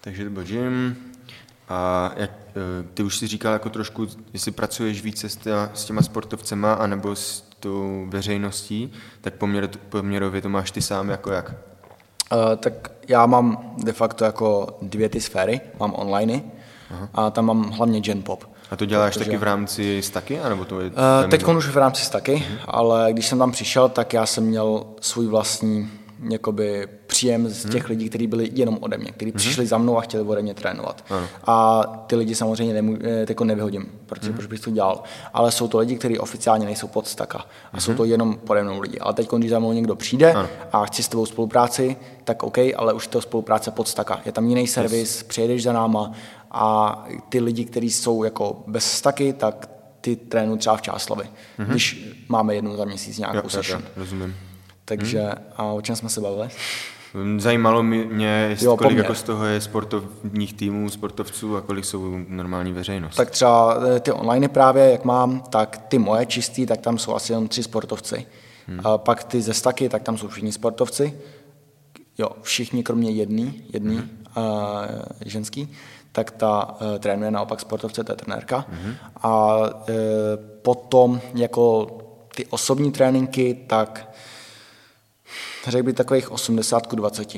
Takže 0.00 0.24
to 0.24 0.30
byl 0.30 0.44
gym. 0.44 0.96
A 1.68 2.12
jak, 2.16 2.30
eh, 2.30 2.86
ty 2.94 3.02
už 3.02 3.16
si 3.16 3.26
říkal 3.26 3.52
jako 3.52 3.70
trošku, 3.70 4.06
jestli 4.32 4.50
pracuješ 4.50 5.02
více 5.02 5.28
s 5.28 5.36
těma, 5.36 5.70
s 5.74 5.84
těma 5.84 6.02
sportovcema, 6.02 6.72
anebo 6.72 7.16
s 7.16 7.40
tou 7.60 8.06
veřejností, 8.08 8.92
tak 9.20 9.34
poměr, 9.34 9.68
poměrově 9.88 10.42
to 10.42 10.48
máš 10.48 10.70
ty 10.70 10.82
sám 10.82 11.08
jako 11.08 11.32
jak? 11.32 11.54
Uh, 12.32 12.56
tak 12.56 12.90
já 13.08 13.26
mám 13.26 13.74
de 13.84 13.92
facto 13.92 14.24
jako 14.24 14.76
dvě 14.82 15.08
ty 15.08 15.20
sféry. 15.20 15.60
Mám 15.80 15.94
online 15.96 16.42
Aha. 16.90 17.08
a 17.14 17.30
tam 17.30 17.46
mám 17.46 17.70
hlavně 17.70 18.00
Gen 18.00 18.22
Pop. 18.22 18.44
A 18.70 18.76
to 18.76 18.84
děláš 18.84 19.14
protože... 19.14 19.24
taky 19.24 19.36
v 19.36 19.42
rámci 19.42 20.02
Staky? 20.02 20.40
Anebo 20.40 20.64
to 20.64 20.80
je 20.80 20.90
uh, 20.90 21.30
teď 21.30 21.44
už 21.44 21.68
v 21.68 21.76
rámci 21.76 22.04
Staky, 22.04 22.34
uh-huh. 22.34 22.58
ale 22.64 23.12
když 23.12 23.26
jsem 23.26 23.38
tam 23.38 23.52
přišel, 23.52 23.88
tak 23.88 24.12
já 24.12 24.26
jsem 24.26 24.44
měl 24.44 24.84
svůj 25.00 25.26
vlastní 25.26 25.90
jakoby 26.30 26.88
příjem 27.06 27.48
z 27.48 27.70
těch 27.70 27.88
lidí, 27.88 28.08
kteří 28.08 28.26
byli 28.26 28.50
jenom 28.54 28.78
ode 28.80 28.98
mě, 28.98 29.12
kteří 29.12 29.32
přišli 29.32 29.66
za 29.66 29.78
mnou 29.78 29.98
a 29.98 30.00
chtěli 30.00 30.24
ode 30.24 30.42
mě 30.42 30.54
trénovat. 30.54 31.04
A 31.46 31.82
ty 32.06 32.16
lidi 32.16 32.34
samozřejmě 32.34 32.74
nemů, 32.74 32.98
eh, 33.00 33.26
jako 33.28 33.44
nevyhodím, 33.44 33.86
protože 34.06 34.32
proč 34.32 34.46
bych 34.46 34.60
to 34.60 34.70
dělal. 34.70 35.02
Ale 35.34 35.52
jsou 35.52 35.68
to 35.68 35.78
lidi, 35.78 35.96
kteří 35.96 36.18
oficiálně 36.18 36.66
nejsou 36.66 36.86
pod 36.88 37.08
staka. 37.08 37.44
A 37.72 37.80
jsou 37.80 37.94
to 37.94 38.04
jenom 38.04 38.34
pode 38.36 38.62
mnou 38.62 38.80
lidi. 38.80 38.98
Ale 38.98 39.14
teď, 39.14 39.30
když 39.32 39.50
za 39.50 39.58
mnou 39.58 39.72
někdo 39.72 39.96
přijde 39.96 40.34
a 40.72 40.84
chci 40.86 41.02
s 41.02 41.08
tebou 41.08 41.26
spolupráci, 41.26 41.96
tak 42.24 42.42
OK, 42.42 42.58
ale 42.76 42.92
už 42.92 43.06
to 43.06 43.20
spolupráce 43.20 43.70
pod 43.70 43.88
staka. 43.88 44.20
Je 44.26 44.32
tam 44.32 44.48
jiný 44.48 44.66
servis, 44.66 45.22
přijedeš 45.22 45.62
za 45.62 45.72
náma 45.72 46.12
a 46.50 47.04
ty 47.28 47.40
lidi, 47.40 47.64
kteří 47.64 47.90
jsou 47.90 48.24
jako 48.24 48.62
bez 48.66 48.92
staky, 48.92 49.32
tak 49.32 49.68
ty 50.00 50.16
trénují 50.16 50.58
třeba 50.58 50.76
v 50.76 50.82
Čáslovi, 50.82 51.24
když 51.58 52.08
máme 52.28 52.54
jednou 52.54 52.76
za 52.76 52.84
měsíc 52.84 53.18
nějakou 53.18 53.36
Jo, 53.36 53.42
jo, 53.44 53.48
jo, 53.56 53.62
session. 53.62 53.82
rozumím. 53.96 54.34
Takže 54.96 55.32
a 55.56 55.64
o 55.64 55.80
čem 55.80 55.96
jsme 55.96 56.08
se 56.08 56.20
bavili? 56.20 56.48
Zajímalo 57.36 57.82
mě, 57.82 58.46
jestli 58.50 58.66
Jo, 58.66 58.76
kolik 58.76 58.98
jako 58.98 59.14
z 59.14 59.22
toho 59.22 59.44
je 59.44 59.60
sportovních 59.60 60.54
týmů, 60.54 60.90
sportovců 60.90 61.56
a 61.56 61.60
kolik 61.60 61.84
jsou 61.84 62.18
normální 62.28 62.72
veřejnost. 62.72 63.16
Tak 63.16 63.30
třeba 63.30 63.76
eh, 63.96 64.00
ty 64.00 64.12
online 64.12 64.48
právě, 64.48 64.90
jak 64.90 65.04
mám, 65.04 65.40
tak 65.40 65.84
ty 65.88 65.98
moje 65.98 66.26
čistý, 66.26 66.66
tak 66.66 66.80
tam 66.80 66.98
jsou 66.98 67.14
asi 67.14 67.32
jenom 67.32 67.48
tři 67.48 67.62
sportovci. 67.62 68.26
Hmm. 68.66 68.80
A 68.84 68.98
pak 68.98 69.24
ty 69.24 69.42
ze 69.42 69.54
staky, 69.54 69.88
tak 69.88 70.02
tam 70.02 70.18
jsou 70.18 70.28
všichni 70.28 70.52
sportovci. 70.52 71.18
Jo, 72.18 72.28
všichni 72.42 72.82
kromě 72.82 73.10
jedný, 73.10 73.64
jedný 73.72 73.96
hmm. 73.96 74.08
uh, 74.36 74.44
ženský, 75.26 75.72
tak 76.12 76.30
ta 76.30 76.76
uh, 76.80 76.98
trénuje 76.98 77.30
naopak 77.30 77.60
sportovce, 77.60 78.04
to 78.04 78.12
je 78.12 78.16
trenérka. 78.16 78.64
Hmm. 78.68 78.94
A 79.22 79.56
uh, 79.56 79.64
potom 80.62 81.20
jako 81.34 81.86
ty 82.34 82.46
osobní 82.46 82.92
tréninky, 82.92 83.58
tak 83.66 84.11
řekl 85.70 85.84
bych 85.86 85.94
takových 85.94 86.30
80 86.32 86.86
k 86.86 86.94
20. 86.94 87.28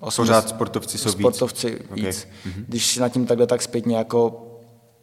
80 0.00 0.22
Pořád 0.34 0.48
sportovci 0.48 0.98
jsou 0.98 1.08
víc. 1.08 1.18
sportovci 1.18 1.78
víc. 1.90 2.28
Mm-hmm. 2.46 2.64
Když 2.68 2.86
si 2.86 3.00
nad 3.00 3.08
tím 3.08 3.26
takhle 3.26 3.46
tak 3.46 3.62
zpětně 3.62 3.96
jako 3.96 4.46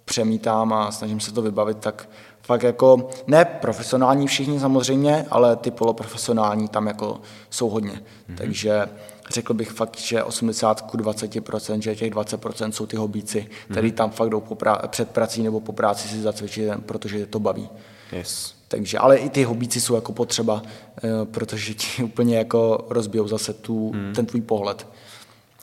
přemítám 0.05 0.73
a 0.73 0.91
snažím 0.91 1.19
se 1.19 1.31
to 1.33 1.41
vybavit, 1.41 1.77
tak 1.77 2.09
fakt 2.41 2.63
jako, 2.63 3.09
ne 3.27 3.45
profesionální 3.45 4.27
všichni 4.27 4.59
samozřejmě, 4.59 5.25
ale 5.29 5.55
ty 5.55 5.71
poloprofesionální 5.71 6.67
tam 6.67 6.87
jako 6.87 7.21
jsou 7.49 7.69
hodně. 7.69 7.91
Mm-hmm. 7.91 8.35
Takže 8.37 8.85
řekl 9.29 9.53
bych 9.53 9.71
fakt, 9.71 9.99
že 9.99 10.23
80 10.23 10.81
ku 10.81 10.97
20%, 10.97 11.79
že 11.79 11.95
těch 11.95 12.11
20% 12.13 12.69
jsou 12.71 12.85
ty 12.85 12.97
hobíci, 12.97 13.47
kteří 13.71 13.91
tam 13.91 14.11
fakt 14.11 14.29
jdou 14.29 14.41
po 14.41 14.55
pra- 14.55 14.87
před 14.87 15.09
prací 15.09 15.43
nebo 15.43 15.59
po 15.59 15.71
práci 15.73 16.07
si 16.07 16.21
zacvičit, 16.21 16.69
protože 16.85 17.17
je 17.17 17.25
to 17.25 17.39
baví. 17.39 17.69
Yes. 18.11 18.60
Takže, 18.71 18.97
ale 18.97 19.17
i 19.17 19.29
ty 19.29 19.43
hobíci 19.43 19.81
jsou 19.81 19.95
jako 19.95 20.13
potřeba, 20.13 20.61
eh, 21.03 21.09
protože 21.31 21.73
ti 21.73 22.03
úplně 22.03 22.37
jako 22.37 22.87
rozbijou 22.89 23.27
zase 23.27 23.53
tu, 23.53 23.91
hmm. 23.91 24.13
ten 24.13 24.25
tvůj 24.25 24.41
pohled. 24.41 24.87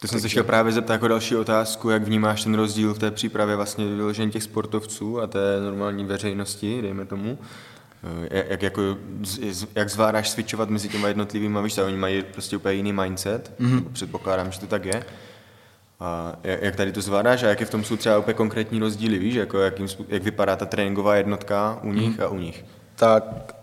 To 0.00 0.09
jsem 0.09 0.20
se 0.20 0.28
chtěl 0.28 0.44
právě 0.44 0.72
zeptat 0.72 0.92
jako 0.92 1.09
další 1.09 1.36
otázku, 1.36 1.90
jak 1.90 2.02
vnímáš 2.02 2.44
ten 2.44 2.54
rozdíl 2.54 2.94
v 2.94 2.98
té 2.98 3.11
přípravě 3.11 3.56
vlastně 3.56 3.86
vyložení 3.86 4.30
těch 4.30 4.42
sportovců 4.42 5.20
a 5.20 5.26
té 5.26 5.61
normální 5.61 6.04
veřejnosti, 6.04 6.82
dejme 6.82 7.04
tomu. 7.04 7.38
Eh, 8.04 8.38
Jak, 8.38 8.50
jak, 8.50 8.62
jako, 8.62 8.96
jak 9.74 9.90
zvládáš 9.90 10.30
switchovat 10.30 10.70
mezi 10.70 10.88
těma 10.88 11.09
jednotlivými, 11.09 11.59
víš, 11.62 11.78
oni 11.78 11.96
mají 11.96 12.22
prostě 12.22 12.56
úplně 12.56 12.74
jiný 12.74 12.92
mindset, 12.92 13.52
mm-hmm. 13.61 13.84
předpokládám, 13.92 14.52
že 14.52 14.61
to 14.61 14.66
tak 14.66 14.84
je. 14.84 15.04
A 16.00 16.36
jak, 16.42 16.76
tady 16.76 16.92
to 16.92 17.00
zvládáš 17.00 17.42
a 17.42 17.48
jaké 17.48 17.64
v 17.64 17.70
tom 17.70 17.84
jsou 17.84 17.96
třeba 17.96 18.18
úplně 18.18 18.34
konkrétní 18.34 18.78
rozdíly, 18.78 19.18
víš, 19.18 19.34
jako 19.34 19.59
jakým, 19.59 19.86
jak 20.09 20.22
vypadá 20.22 20.56
ta 20.56 20.66
tréninková 20.66 21.16
jednotka 21.16 21.80
u 21.82 21.92
nich 21.92 22.18
mm-hmm. 22.18 22.24
a 22.24 22.28
u 22.28 22.38
nich. 22.38 22.64
Tak 22.99 23.55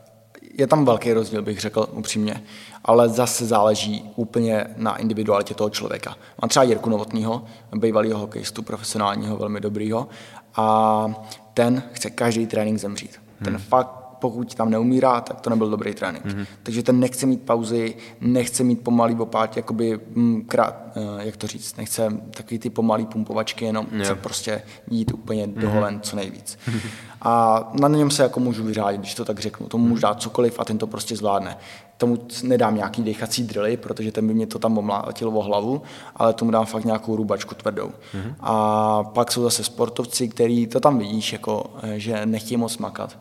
je 0.53 0.67
tam 0.67 0.85
velký 0.85 1.13
rozdíl, 1.13 1.41
bych 1.41 1.59
řekl 1.61 1.87
upřímně, 1.91 2.43
ale 2.85 3.09
zase 3.09 3.45
záleží 3.45 4.11
úplně 4.15 4.65
na 4.77 4.95
individualitě 4.97 5.53
toho 5.53 5.69
člověka. 5.69 6.15
Mám 6.41 6.49
třeba 6.49 6.63
Jirku 6.63 6.89
Novotního, 6.89 7.43
bývalého 7.75 8.19
hokejistu, 8.19 8.63
profesionálního, 8.63 9.37
velmi 9.37 9.61
dobrýho, 9.61 10.07
a 10.55 11.07
ten 11.53 11.83
chce 11.93 12.09
každý 12.09 12.47
trénink 12.47 12.79
zemřít. 12.79 13.21
Ten 13.43 13.53
Hmm. 13.53 13.63
fakt 13.63 14.05
pokud 14.19 14.55
tam 14.55 14.69
neumírá, 14.69 15.21
tak 15.21 15.41
to 15.41 15.49
nebyl 15.49 15.69
dobrý 15.69 15.93
trénink. 15.93 16.25
Mm-hmm. 16.25 16.45
Takže 16.63 16.83
ten 16.83 16.99
nechce 16.99 17.25
mít 17.25 17.41
pauzy, 17.41 17.95
nechce 18.21 18.63
mít 18.63 18.81
pomalý 18.81 19.15
opát, 19.15 19.57
jakoby 19.57 19.99
mm, 20.15 20.45
krát, 20.45 20.75
eh, 20.95 21.25
jak 21.25 21.37
to 21.37 21.47
říct, 21.47 21.77
nechce 21.77 22.09
takový 22.31 22.59
ty 22.59 22.69
pomalý 22.69 23.05
pumpovačky, 23.05 23.65
jenom 23.65 23.87
Jo. 23.91 24.03
chce 24.03 24.15
prostě 24.15 24.61
jít 24.89 25.11
úplně 25.13 25.47
do 25.47 25.69
holen 25.69 25.99
co 26.01 26.15
nejvíc. 26.15 26.57
A 27.21 27.63
na 27.73 27.87
něm 27.87 28.11
se 28.11 28.23
jako 28.23 28.39
můžu 28.39 28.63
vyřádit, 28.63 28.99
když 28.99 29.15
to 29.15 29.25
tak 29.25 29.39
řeknu. 29.39 29.67
Tomu 29.67 29.87
můžu 29.87 30.01
dát 30.01 30.21
cokoliv 30.21 30.59
a 30.59 30.65
ten 30.65 30.77
to 30.77 30.87
prostě 30.87 31.15
zvládne. 31.15 31.57
Tomu 31.97 32.17
nedám 32.43 32.75
nějaký 32.75 33.03
dechací 33.03 33.43
drily, 33.43 33.77
protože 33.77 34.11
ten 34.11 34.27
by 34.27 34.33
mě 34.33 34.47
to 34.47 34.59
tam 34.59 34.77
omlátil 34.77 35.29
o 35.29 35.41
hlavu, 35.41 35.81
ale 36.15 36.33
tomu 36.33 36.51
dám 36.51 36.65
fakt 36.65 36.85
nějakou 36.85 37.15
rubačku 37.15 37.55
tvrdou. 37.55 37.91
A 38.39 39.03
pak 39.03 39.31
jsou 39.31 39.43
zase 39.43 39.63
sportovci, 39.63 40.27
který 40.27 40.67
to 40.67 40.79
tam 40.79 40.97
vidíš, 40.97 41.33
jako, 41.33 41.63
eh, 41.83 41.99
že 41.99 42.25
nechtějí 42.25 42.57
moc 42.57 42.77
makat. 42.77 43.17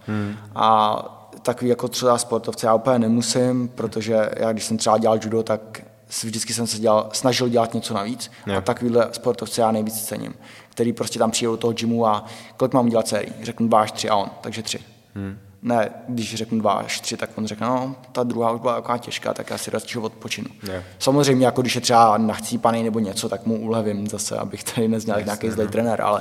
A 0.54 0.96
takový 1.42 1.70
jako 1.70 1.88
třeba 1.88 2.18
sportovce 2.18 2.66
já 2.66 2.74
úplně 2.74 2.98
nemusím, 2.98 3.68
protože 3.68 4.30
já 4.36 4.52
když 4.52 4.64
jsem 4.64 4.76
třeba 4.76 4.98
dělal 4.98 5.18
judo, 5.22 5.42
tak 5.42 5.82
vždycky 6.24 6.54
jsem 6.54 6.66
se 6.66 6.78
dělal, 6.78 7.08
snažil 7.12 7.48
dělat 7.48 7.74
něco 7.74 7.94
navíc. 7.94 8.30
Jo. 8.46 8.58
A 8.58 8.60
takovýhle 8.60 9.08
sportovce 9.12 9.60
já 9.60 9.72
nejvíc 9.72 10.02
cením, 10.02 10.34
který 10.74 10.92
prostě 10.92 11.18
tam 11.18 11.30
přijdou 11.30 11.52
do 11.52 11.56
toho 11.56 11.72
gymu 11.72 12.06
a 12.06 12.24
kolik 12.56 12.74
mám 12.74 12.88
dělat 12.88 13.08
sérií? 13.08 13.32
Řeknu 13.42 13.68
dva 13.68 13.80
až 13.80 13.92
tři 13.92 14.08
a 14.08 14.16
on, 14.16 14.30
takže 14.40 14.62
tři. 14.62 14.78
Hmm. 15.14 15.38
Ne, 15.62 15.90
když 16.08 16.34
řeknu 16.34 16.58
dva 16.58 16.72
až 16.72 17.00
tři, 17.00 17.16
tak 17.16 17.30
on 17.38 17.46
řekne, 17.46 17.66
no, 17.66 17.96
ta 18.12 18.22
druhá 18.22 18.50
už 18.50 18.60
byla 18.60 18.74
taková 18.74 18.98
těžká, 18.98 19.34
tak 19.34 19.50
já 19.50 19.58
si 19.58 19.70
radši 19.70 19.98
odpočinu. 19.98 20.48
Jo. 20.62 20.82
Samozřejmě, 20.98 21.46
jako 21.46 21.60
když 21.60 21.74
je 21.74 21.80
třeba 21.80 22.18
nachcípaný 22.18 22.82
nebo 22.82 22.98
něco, 22.98 23.28
tak 23.28 23.46
mu 23.46 23.56
ulevím 23.56 24.06
zase, 24.06 24.36
abych 24.36 24.64
tady 24.64 24.88
nezněl 24.88 25.16
jak 25.16 25.24
nějaký 25.24 25.50
zlej 25.50 25.68
trenér, 25.68 26.02
ale 26.02 26.20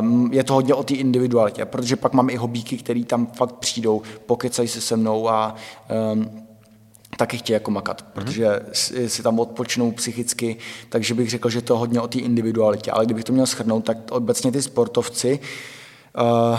um, 0.00 0.32
je 0.32 0.44
to 0.44 0.54
hodně 0.54 0.74
o 0.74 0.84
té 0.84 0.94
individualitě, 0.94 1.64
protože 1.64 1.96
pak 1.96 2.12
mám 2.12 2.30
i 2.30 2.36
hobíky, 2.36 2.76
který 2.76 3.04
tam 3.04 3.26
fakt 3.26 3.54
přijdou, 3.54 4.02
pokecají 4.26 4.68
se 4.68 4.80
se 4.80 4.96
mnou 4.96 5.28
a 5.28 5.54
um, 6.12 6.43
taky 7.16 7.38
chtějí 7.38 7.54
jako 7.54 7.70
makat, 7.70 8.02
protože 8.02 8.60
si, 8.72 9.22
tam 9.22 9.38
odpočnou 9.40 9.92
psychicky, 9.92 10.56
takže 10.88 11.14
bych 11.14 11.30
řekl, 11.30 11.50
že 11.50 11.62
to 11.62 11.74
je 11.74 11.78
hodně 11.78 12.00
o 12.00 12.08
té 12.08 12.18
individualitě. 12.18 12.90
Ale 12.90 13.04
kdybych 13.04 13.24
to 13.24 13.32
měl 13.32 13.46
shrnout, 13.46 13.84
tak 13.84 13.98
obecně 14.10 14.52
ty 14.52 14.62
sportovci 14.62 15.40
uh, 16.52 16.58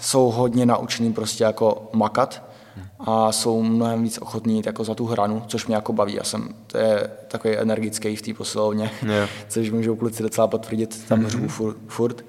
jsou 0.00 0.30
hodně 0.30 0.66
naučení 0.66 1.12
prostě 1.12 1.44
jako 1.44 1.90
makat 1.92 2.42
a 3.00 3.32
jsou 3.32 3.62
mnohem 3.62 4.02
víc 4.02 4.18
ochotní 4.18 4.62
jako 4.66 4.84
za 4.84 4.94
tu 4.94 5.06
hranu, 5.06 5.42
což 5.46 5.66
mě 5.66 5.74
jako 5.74 5.92
baví. 5.92 6.14
Já 6.14 6.24
jsem 6.24 6.48
to 6.66 6.78
je 6.78 7.10
takový 7.28 7.56
energický 7.56 8.16
v 8.16 8.22
té 8.22 8.34
posilovně, 8.34 8.90
Jo. 9.02 9.26
což 9.48 9.70
můžou 9.70 9.96
kluci 9.96 10.22
docela 10.22 10.46
potvrdit, 10.46 11.04
tam 11.08 11.26
řvu 11.26 11.48
furt, 11.48 11.76
furt. 11.86 12.24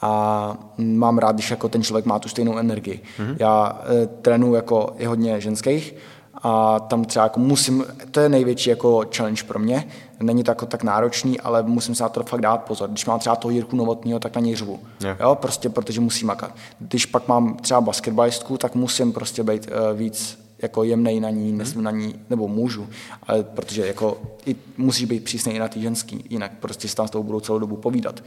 A 0.00 0.56
mám 0.78 1.18
rád, 1.18 1.32
když 1.32 1.50
jako 1.50 1.68
ten 1.68 1.82
člověk 1.82 2.04
má 2.04 2.18
tu 2.18 2.28
stejnou 2.28 2.58
energii. 2.58 3.00
Já 3.38 3.82
e, 4.02 4.06
trénuji 4.06 4.54
jako 4.54 4.94
i 4.98 5.04
hodně 5.04 5.40
ženských 5.40 5.94
a 6.42 6.80
tam 6.80 7.04
třeba 7.04 7.22
jako 7.22 7.40
musím, 7.40 7.84
to 8.10 8.20
je 8.20 8.28
největší 8.28 8.70
jako 8.70 9.04
challenge 9.16 9.42
pro 9.42 9.58
mě, 9.58 9.88
není 10.20 10.44
to 10.44 10.50
jako 10.50 10.66
tak 10.66 10.82
náročný, 10.82 11.40
ale 11.40 11.62
musím 11.62 11.94
se 11.94 12.02
na 12.02 12.08
to 12.08 12.22
fakt 12.22 12.40
dát 12.40 12.56
pozor. 12.56 12.90
Když 12.90 13.06
mám 13.06 13.18
třeba 13.18 13.36
toho 13.36 13.52
Jirku 13.52 13.76
Novotního, 13.76 14.18
tak 14.18 14.34
na 14.34 14.40
něj 14.40 14.56
řvu. 14.56 14.80
Jo. 15.00 15.16
Jo, 15.20 15.34
prostě 15.34 15.68
protože 15.68 16.00
musí 16.00 16.24
makat. 16.24 16.54
Když 16.78 17.06
pak 17.06 17.28
mám 17.28 17.56
třeba 17.56 17.80
basketbalistku, 17.80 18.58
tak 18.58 18.74
musím 18.74 19.12
prostě 19.12 19.42
být 19.42 19.68
uh, 19.70 19.98
víc 19.98 20.41
jako 20.62 20.84
jemnej 20.84 21.20
na 21.20 21.30
ní, 21.30 21.52
nesmím 21.52 21.84
na 21.84 21.90
ní, 21.90 22.14
nebo 22.30 22.48
můžu, 22.48 22.88
ale 23.22 23.42
protože 23.42 23.86
jako 23.86 24.20
i 24.46 24.56
musíš 24.76 25.04
být 25.04 25.24
přísný 25.24 25.52
i 25.52 25.58
na 25.58 25.68
ty 25.68 25.80
ženský, 25.80 26.24
jinak 26.30 26.52
prostě 26.60 26.88
si 26.88 26.96
tam 26.96 27.08
s 27.08 27.10
tou 27.10 27.22
budou 27.22 27.40
celou 27.40 27.58
dobu 27.58 27.76
povídat. 27.76 28.24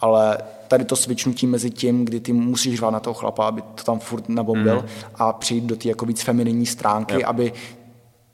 Ale 0.00 0.38
tady 0.68 0.84
to 0.84 0.96
svičnutí 0.96 1.46
mezi 1.46 1.70
tím, 1.70 2.04
kdy 2.04 2.20
ty 2.20 2.32
musíš 2.32 2.76
řvát 2.76 2.92
na 2.92 3.00
toho 3.00 3.14
chlapa, 3.14 3.48
aby 3.48 3.62
to 3.62 3.84
tam 3.84 3.98
furt 3.98 4.28
nabombil 4.28 4.74
mm. 4.74 4.88
a 5.14 5.32
přijít 5.32 5.64
do 5.64 5.76
té 5.76 5.88
jako 5.88 6.06
víc 6.06 6.22
feminínní 6.22 6.66
stránky, 6.66 7.14
Jo. 7.14 7.20
aby 7.24 7.52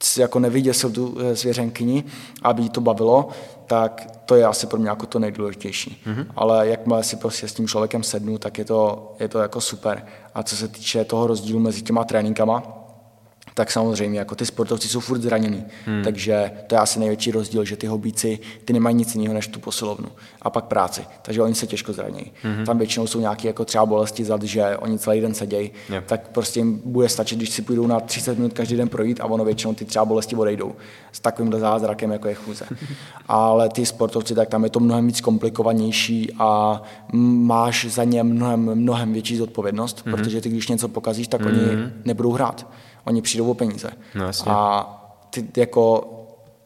si 0.02 0.20
jako 0.20 0.38
nevyděsil 0.38 0.90
tu 0.90 1.16
eh, 1.20 1.34
zvěřenkyni, 1.34 2.04
aby 2.42 2.62
jí 2.62 2.68
to 2.68 2.80
bavilo, 2.80 3.28
tak 3.66 4.20
to 4.26 4.34
je 4.34 4.44
asi 4.44 4.66
pro 4.66 4.78
mě 4.78 4.88
jako 4.88 5.06
to 5.06 5.18
nejdůležitější. 5.18 6.02
Mm-hmm. 6.06 6.26
Ale 6.36 6.68
jakmile 6.68 7.04
si 7.04 7.16
prostě 7.16 7.48
s 7.48 7.54
tím 7.54 7.68
člověkem 7.68 8.02
sednu, 8.02 8.38
tak 8.38 8.58
je 8.58 8.64
to, 8.64 9.12
je 9.20 9.28
to 9.28 9.38
jako 9.38 9.60
super. 9.60 10.06
A 10.34 10.42
co 10.42 10.56
se 10.56 10.68
týče 10.68 11.04
toho 11.04 11.26
rozdílu 11.26 11.60
mezi 11.60 11.82
těma 11.82 12.04
tréninkama, 12.04 12.85
tak 13.56 13.70
samozřejmě 13.70 14.18
jako 14.18 14.34
ty 14.34 14.46
sportovci 14.46 14.88
jsou 14.88 15.00
furt 15.00 15.20
zranění. 15.20 15.64
Hmm. 15.86 16.04
Takže 16.04 16.50
to 16.66 16.74
je 16.74 16.78
asi 16.78 16.98
největší 16.98 17.30
rozdíl, 17.30 17.64
že 17.64 17.76
ty 17.76 17.86
hobíci, 17.86 18.38
ty 18.64 18.72
nemají 18.72 18.96
nic 18.96 19.14
jiného 19.14 19.34
než 19.34 19.48
tu 19.48 19.60
posilovnu 19.60 20.08
a 20.42 20.50
pak 20.50 20.64
práci. 20.64 21.04
Takže 21.22 21.42
oni 21.42 21.54
se 21.54 21.66
těžko 21.66 21.92
zranějí. 21.92 22.32
Hmm. 22.42 22.66
Tam 22.66 22.78
většinou 22.78 23.06
jsou 23.06 23.20
nějaké 23.20 23.48
jako 23.48 23.64
třeba 23.64 23.86
bolesti 23.86 24.24
zad, 24.24 24.42
že 24.42 24.76
oni 24.76 24.98
celý 24.98 25.20
den 25.20 25.34
sedějí, 25.34 25.70
tak 26.06 26.28
prostě 26.28 26.60
jim 26.60 26.82
bude 26.84 27.08
stačit, 27.08 27.36
když 27.36 27.50
si 27.50 27.62
půjdou 27.62 27.86
na 27.86 28.00
30 28.00 28.38
minut 28.38 28.52
každý 28.52 28.76
den 28.76 28.88
projít 28.88 29.20
a 29.20 29.24
ono 29.24 29.44
většinou 29.44 29.74
ty 29.74 29.84
třeba 29.84 30.04
bolesti 30.04 30.36
odejdou. 30.36 30.74
S 31.12 31.20
takovýmhle 31.20 31.60
zázrakem, 31.60 32.10
jako 32.10 32.28
je 32.28 32.34
chůze. 32.34 32.66
Ale 33.28 33.68
ty 33.68 33.86
sportovci, 33.86 34.34
tak 34.34 34.48
tam 34.48 34.64
je 34.64 34.70
to 34.70 34.80
mnohem 34.80 35.06
víc 35.06 35.20
komplikovanější 35.20 36.32
a 36.38 36.82
máš 37.12 37.86
za 37.88 38.04
ně 38.04 38.22
mnohem, 38.22 38.74
mnohem 38.74 39.12
větší 39.12 39.36
zodpovědnost, 39.36 39.98
mm-hmm. 39.98 40.10
protože 40.10 40.40
ty, 40.40 40.48
když 40.48 40.68
něco 40.68 40.88
pokazíš, 40.88 41.28
tak 41.28 41.40
mm-hmm. 41.40 41.48
oni 41.48 41.92
nebudou 42.04 42.32
hrát. 42.32 42.66
Oni 43.06 43.22
přijdou 43.22 43.50
o 43.50 43.54
peníze. 43.54 43.90
No, 44.14 44.24
jasně. 44.26 44.52
a 44.52 44.86
ty 45.30 45.46
jako 45.56 46.12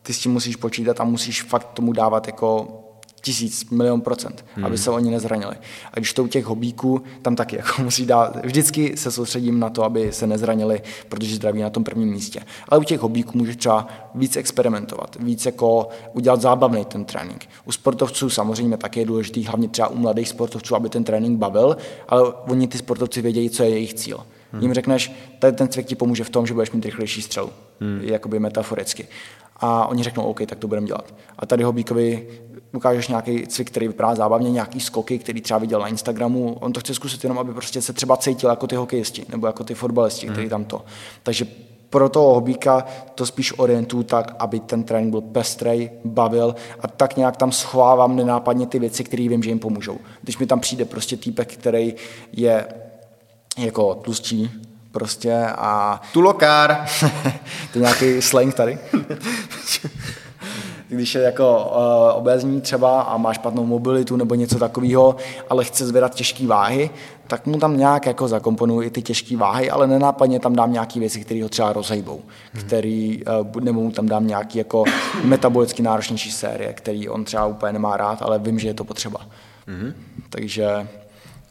ty 0.03 0.13
s 0.13 0.19
tím 0.19 0.33
musíš 0.33 0.57
počítat 0.57 1.01
a 1.01 1.05
musíš 1.05 1.43
fakt 1.43 1.69
tomu 1.75 1.93
dávat 1.93 2.27
jako 2.27 2.81
tisíc, 3.21 3.71
milion 3.71 4.01
procent, 4.01 4.45
hmm. 4.55 4.65
aby 4.65 4.79
se 4.79 4.91
oni 4.91 5.11
nezranili. 5.11 5.57
A 5.93 5.97
když 5.97 6.13
to 6.13 6.25
u 6.25 6.27
těch 6.27 6.45
hobíků, 6.45 7.03
tam 7.23 7.37
taky 7.37 7.57
jako 7.57 7.83
musí 7.83 8.07
dát, 8.07 8.45
vždycky 8.45 8.97
se 8.97 9.11
soustředím 9.11 9.61
na 9.61 9.71
to, 9.71 9.85
aby 9.85 10.13
se 10.13 10.27
nezranili, 10.27 10.83
protože 11.09 11.35
zdraví 11.35 11.63
na 11.63 11.71
tom 11.71 11.85
prvním 11.85 12.09
místě. 12.09 12.41
Ale 12.69 12.81
u 12.81 12.83
těch 12.83 13.01
hobíků 13.01 13.39
můžeš 13.39 13.57
třeba 13.57 13.89
víc 14.15 14.37
experimentovat, 14.37 15.17
víc 15.21 15.47
jako 15.47 15.89
udělat 16.13 16.41
zábavný 16.41 16.85
ten 16.85 17.05
trénink. 17.05 17.49
U 17.65 17.73
sportovců 17.73 18.31
samozřejmě 18.31 18.77
taky 18.77 19.01
je 19.01 19.07
důležitý, 19.07 19.45
hlavně 19.45 19.69
třeba 19.69 19.89
u 19.89 19.97
mladých 19.97 20.29
sportovců, 20.29 20.77
aby 20.77 20.89
ten 20.89 21.05
trénink 21.05 21.39
bavil, 21.39 21.77
ale 22.09 22.33
oni 22.33 22.69
ty 22.69 22.79
sportovci 22.79 23.23
vědějí, 23.23 23.51
co 23.51 23.63
je 23.63 23.71
jejich 23.71 23.95
cíl. 23.95 24.21
Hmm. 24.53 24.63
Jim 24.63 24.75
řekneš, 24.75 25.13
tady 25.39 25.57
ten 25.57 25.69
cvik 25.69 25.87
ti 25.87 25.95
pomůže 25.95 26.25
v 26.25 26.31
tom, 26.31 26.47
že 26.47 26.55
budeš 26.55 26.71
mít 26.71 26.85
rychlejší 26.85 27.23
střelu, 27.23 27.51
hmm. 27.81 28.01
jakoby 28.03 28.39
metaforicky. 28.39 29.09
A 29.57 29.87
oni 29.87 30.03
řeknou, 30.03 30.25
OK, 30.25 30.41
tak 30.47 30.59
to 30.59 30.69
budeme 30.69 30.87
dělat. 30.87 31.15
A 31.39 31.47
tady 31.47 31.65
hobíkovi 31.65 32.29
ukážeš 32.73 33.09
nějaký 33.09 33.47
cvik, 33.47 33.71
který 33.71 33.89
vypadá 33.89 34.15
zábavně, 34.15 34.51
nějaký 34.51 34.81
skoky, 34.81 35.19
který 35.19 35.41
třeba 35.41 35.59
viděl 35.59 35.81
na 35.81 35.89
Instagramu, 35.89 36.57
on 36.61 36.73
to 36.73 36.81
chce 36.81 36.95
zkusit 36.95 37.25
jenom, 37.25 37.39
aby 37.39 37.53
prostě 37.53 37.83
se 37.83 37.93
třeba 37.93 38.17
cítil 38.17 38.51
jako 38.51 38.67
ty 38.67 38.77
hokejisti 38.77 39.25
nebo 39.29 39.47
jako 39.47 39.65
ty 39.65 39.75
fotbalisti, 39.75 40.27
hmm. 40.27 40.35
který 40.35 40.49
tam 40.49 40.65
to. 40.65 40.85
Takže 41.23 41.47
pro 41.91 42.09
toho 42.09 42.35
hobíka 42.35 42.87
to 43.15 43.27
spíš 43.27 43.59
orientuju 43.59 44.03
tak, 44.03 44.35
aby 44.39 44.61
ten 44.61 44.83
trénink 44.83 45.11
byl 45.11 45.21
pestrej, 45.21 45.91
bavil 46.05 46.55
a 46.81 46.89
tak 46.89 47.17
nějak 47.17 47.37
tam 47.37 47.53
schovávám 47.53 48.17
nenápadně 48.17 48.67
ty 48.67 48.79
věci, 48.79 49.05
které 49.05 49.29
vím, 49.29 49.43
že 49.43 49.51
jim 49.51 49.59
pomůžou. 49.59 49.99
Když 50.23 50.39
mi 50.39 50.47
tam 50.47 50.61
přijde 50.61 50.85
prostě 50.85 51.17
týpek, 51.17 51.53
který 51.53 51.95
je 52.33 52.67
jako 53.59 53.95
tlustší, 53.95 54.51
prostě 54.93 55.47
a... 55.47 56.01
Tulokár! 56.13 56.87
to 57.73 57.79
je 57.79 57.81
nějaký 57.81 58.23
slang 58.23 58.55
tady. 58.55 58.79
když 60.89 61.15
je 61.15 61.23
jako 61.23 61.71
uh, 61.77 62.19
obézní 62.19 62.61
třeba 62.61 63.03
a 63.03 63.17
má 63.17 63.33
špatnou 63.33 63.67
mobilitu 63.67 64.17
nebo 64.17 64.35
něco 64.35 64.59
takového, 64.59 65.17
ale 65.51 65.65
chce 65.65 65.87
zvedat 65.87 66.15
těžké 66.15 66.47
váhy, 66.47 66.91
tak 67.27 67.47
mu 67.47 67.59
tam 67.59 67.77
nějak 67.77 68.07
jako 68.07 68.29
zakomponuji 68.29 68.87
i 68.87 68.91
ty 68.91 69.03
těžké 69.03 69.37
váhy, 69.37 69.71
ale 69.71 69.87
nenápadně 69.87 70.41
tam 70.41 70.57
dám 70.57 70.73
nějaké 70.73 71.01
věci, 71.01 71.21
které 71.21 71.43
ho 71.43 71.49
třeba 71.49 71.73
rozhejbou, 71.73 72.21
hmm. 72.53 72.63
který, 72.63 73.23
uh, 73.55 73.63
nebo 73.63 73.81
mu 73.81 73.91
tam 73.91 74.07
dám 74.07 74.27
nějaký 74.27 74.59
jako 74.59 74.85
metabolicky 75.25 75.83
náročnější 75.83 76.33
série, 76.33 76.73
který 76.73 77.09
on 77.09 77.25
třeba 77.25 77.47
úplně 77.47 77.73
nemá 77.73 77.97
rád, 77.97 78.23
ale 78.23 78.39
vím, 78.39 78.59
že 78.59 78.69
je 78.69 78.75
to 78.75 78.85
potřeba. 78.85 79.21
Hmm. 79.67 79.95
Takže 80.31 80.89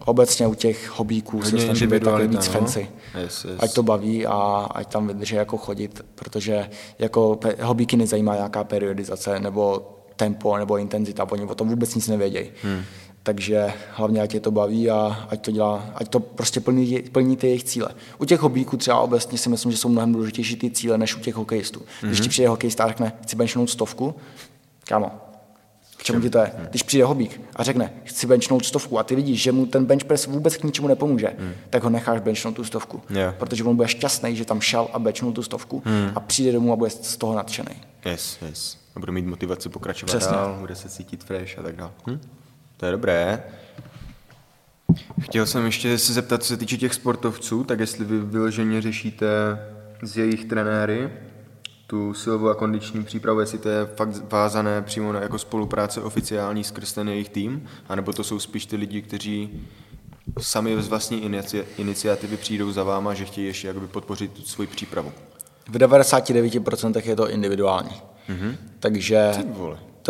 obecně 0.06 0.48
u 0.48 0.54
těch 0.54 0.90
hobíků 0.90 1.44
se 1.44 1.60
snažím 1.60 1.90
být 1.90 2.04
takový 2.04 2.28
víc 2.28 2.48
no? 2.48 2.54
fancy. 2.54 2.88
Yes, 3.22 3.46
yes. 3.46 3.56
Ať 3.60 3.74
to 3.74 3.84
baví 3.84 4.26
a 4.26 4.68
ať 4.72 4.88
tam 4.88 5.08
vydrží 5.08 5.36
jako 5.36 5.58
chodit, 5.58 6.06
protože 6.16 6.70
jako 7.00 7.40
hobíky 7.62 7.98
nezajímá 7.98 8.36
nějaká 8.36 8.64
periodizace 8.64 9.40
nebo 9.40 9.96
tempo 10.16 10.58
nebo 10.58 10.78
intenzita, 10.78 11.28
oni 11.32 11.46
o 11.46 11.56
tom 11.56 11.70
vůbec 11.70 11.96
nic 11.96 12.08
nevědějí. 12.08 12.52
Hmm. 12.64 12.84
Takže 13.24 13.74
hlavně 13.92 14.22
ať 14.22 14.34
je 14.34 14.40
to 14.40 14.52
baví 14.52 14.90
a 14.90 15.28
ať 15.30 15.42
to 15.42 15.52
dělá, 15.52 15.90
ať 15.96 16.08
to 16.08 16.20
prostě 16.20 16.60
plní, 16.60 17.02
plní 17.12 17.38
ty 17.38 17.48
jejich 17.48 17.64
cíle. 17.64 17.90
U 18.18 18.26
těch 18.26 18.40
hobíků 18.40 18.78
třeba 18.78 19.00
obecně 19.00 19.38
si 19.38 19.50
myslím, 19.50 19.72
že 19.72 19.78
jsou 19.78 19.90
mnohem 19.90 20.14
důležitější 20.14 20.56
ty 20.56 20.72
cíle 20.72 20.98
než 20.98 21.16
u 21.16 21.20
těch 21.20 21.36
hokejistů. 21.36 21.82
Když 22.02 22.20
hmm. 22.20 22.24
ti 22.24 22.30
přijde 22.30 22.50
hokejista 22.50 22.84
a 22.84 22.88
řekne, 22.88 23.14
chci 23.22 23.36
benchnout 23.36 23.70
stovku, 23.70 24.16
kámo, 24.88 25.12
k 26.00 26.04
čemu 26.04 26.22
ti 26.22 26.30
to 26.30 26.38
je? 26.38 26.52
Když 26.70 26.84
přijde 26.84 27.06
hobík 27.06 27.42
a 27.56 27.64
řekne, 27.64 27.94
chci 28.04 28.28
benchnout 28.28 28.66
stovku 28.66 29.00
a 29.00 29.04
ty 29.04 29.16
vidíš, 29.16 29.42
že 29.42 29.52
mu 29.52 29.66
ten 29.66 29.86
bench 29.86 30.04
press 30.04 30.28
vůbec 30.28 30.58
k 30.58 30.64
ničemu 30.64 30.88
nepomůže, 30.88 31.28
hmm. 31.40 31.54
tak 31.70 31.84
ho 31.84 31.90
necháš 31.90 32.22
benchnout 32.22 32.56
tu 32.56 32.64
stovku. 32.64 33.02
Yeah. 33.10 33.36
Protože 33.36 33.64
on 33.64 33.76
bude 33.76 33.88
šťastný, 33.88 34.36
že 34.36 34.46
tam 34.46 34.62
šel 34.62 34.88
a 34.94 35.00
benchnul 35.00 35.32
tu 35.32 35.44
stovku 35.44 35.84
hmm. 35.86 36.12
a 36.16 36.20
přijde 36.20 36.52
domů 36.52 36.74
a 36.74 36.76
bude 36.76 36.90
z 36.90 37.18
toho 37.18 37.36
nadšený. 37.36 37.76
Yes, 38.06 38.38
yes. 38.42 38.78
A 38.96 39.00
bude 39.00 39.12
mít 39.12 39.26
motivaci 39.26 39.70
pokračovat 39.70 40.08
Přesně. 40.08 40.32
dál, 40.32 40.58
bude 40.60 40.76
se 40.76 40.90
cítit 40.90 41.24
fresh 41.24 41.60
a 41.60 41.64
tak 41.64 41.76
dále. 41.76 41.92
Hm? 42.08 42.20
To 42.78 42.86
je 42.86 42.92
dobré. 42.92 43.44
Chtěl 45.22 45.46
jsem 45.46 45.66
ještě 45.66 45.98
se 45.98 46.14
zeptat, 46.14 46.44
co 46.44 46.48
se 46.48 46.58
týče 46.58 46.78
těch 46.78 46.94
sportovců, 46.94 47.64
tak 47.64 47.80
jestli 47.80 48.06
vy 48.06 48.20
vyloženě 48.20 48.82
řešíte 48.82 49.28
s 50.04 50.18
jejich 50.18 50.46
trenéry, 50.46 51.10
tu 51.90 52.14
silovou 52.14 52.50
a 52.50 52.56
kondiční 52.56 53.04
přípravu, 53.04 53.40
jestli 53.40 53.58
to 53.58 53.70
je 53.70 53.86
fakt 53.86 54.32
vázané 54.32 54.82
přímo 54.82 55.14
na 55.14 55.22
jako 55.22 55.40
spolupráce 55.40 56.02
oficiální 56.02 56.64
skrz 56.64 56.94
ten 56.94 57.10
jejich 57.10 57.30
tým, 57.30 57.68
anebo 57.90 58.14
to 58.14 58.24
jsou 58.24 58.40
spíš 58.40 58.66
ty 58.66 58.76
lidi, 58.76 59.02
kteří 59.02 59.68
sami 60.40 60.82
z 60.82 60.88
vlastní 60.88 61.32
iniciativy 61.78 62.38
přijdou 62.38 62.72
za 62.72 62.84
váma, 62.84 63.14
že 63.14 63.26
chtějí 63.26 63.48
ještě 63.48 63.68
jakoby 63.68 63.88
podpořit 63.88 64.48
svoji 64.48 64.68
přípravu. 64.68 65.12
V 65.70 65.76
99% 65.76 67.02
je 67.06 67.16
to 67.16 67.30
individuální. 67.30 68.02
Mm-hmm. 68.30 68.56
Takže 68.80 69.32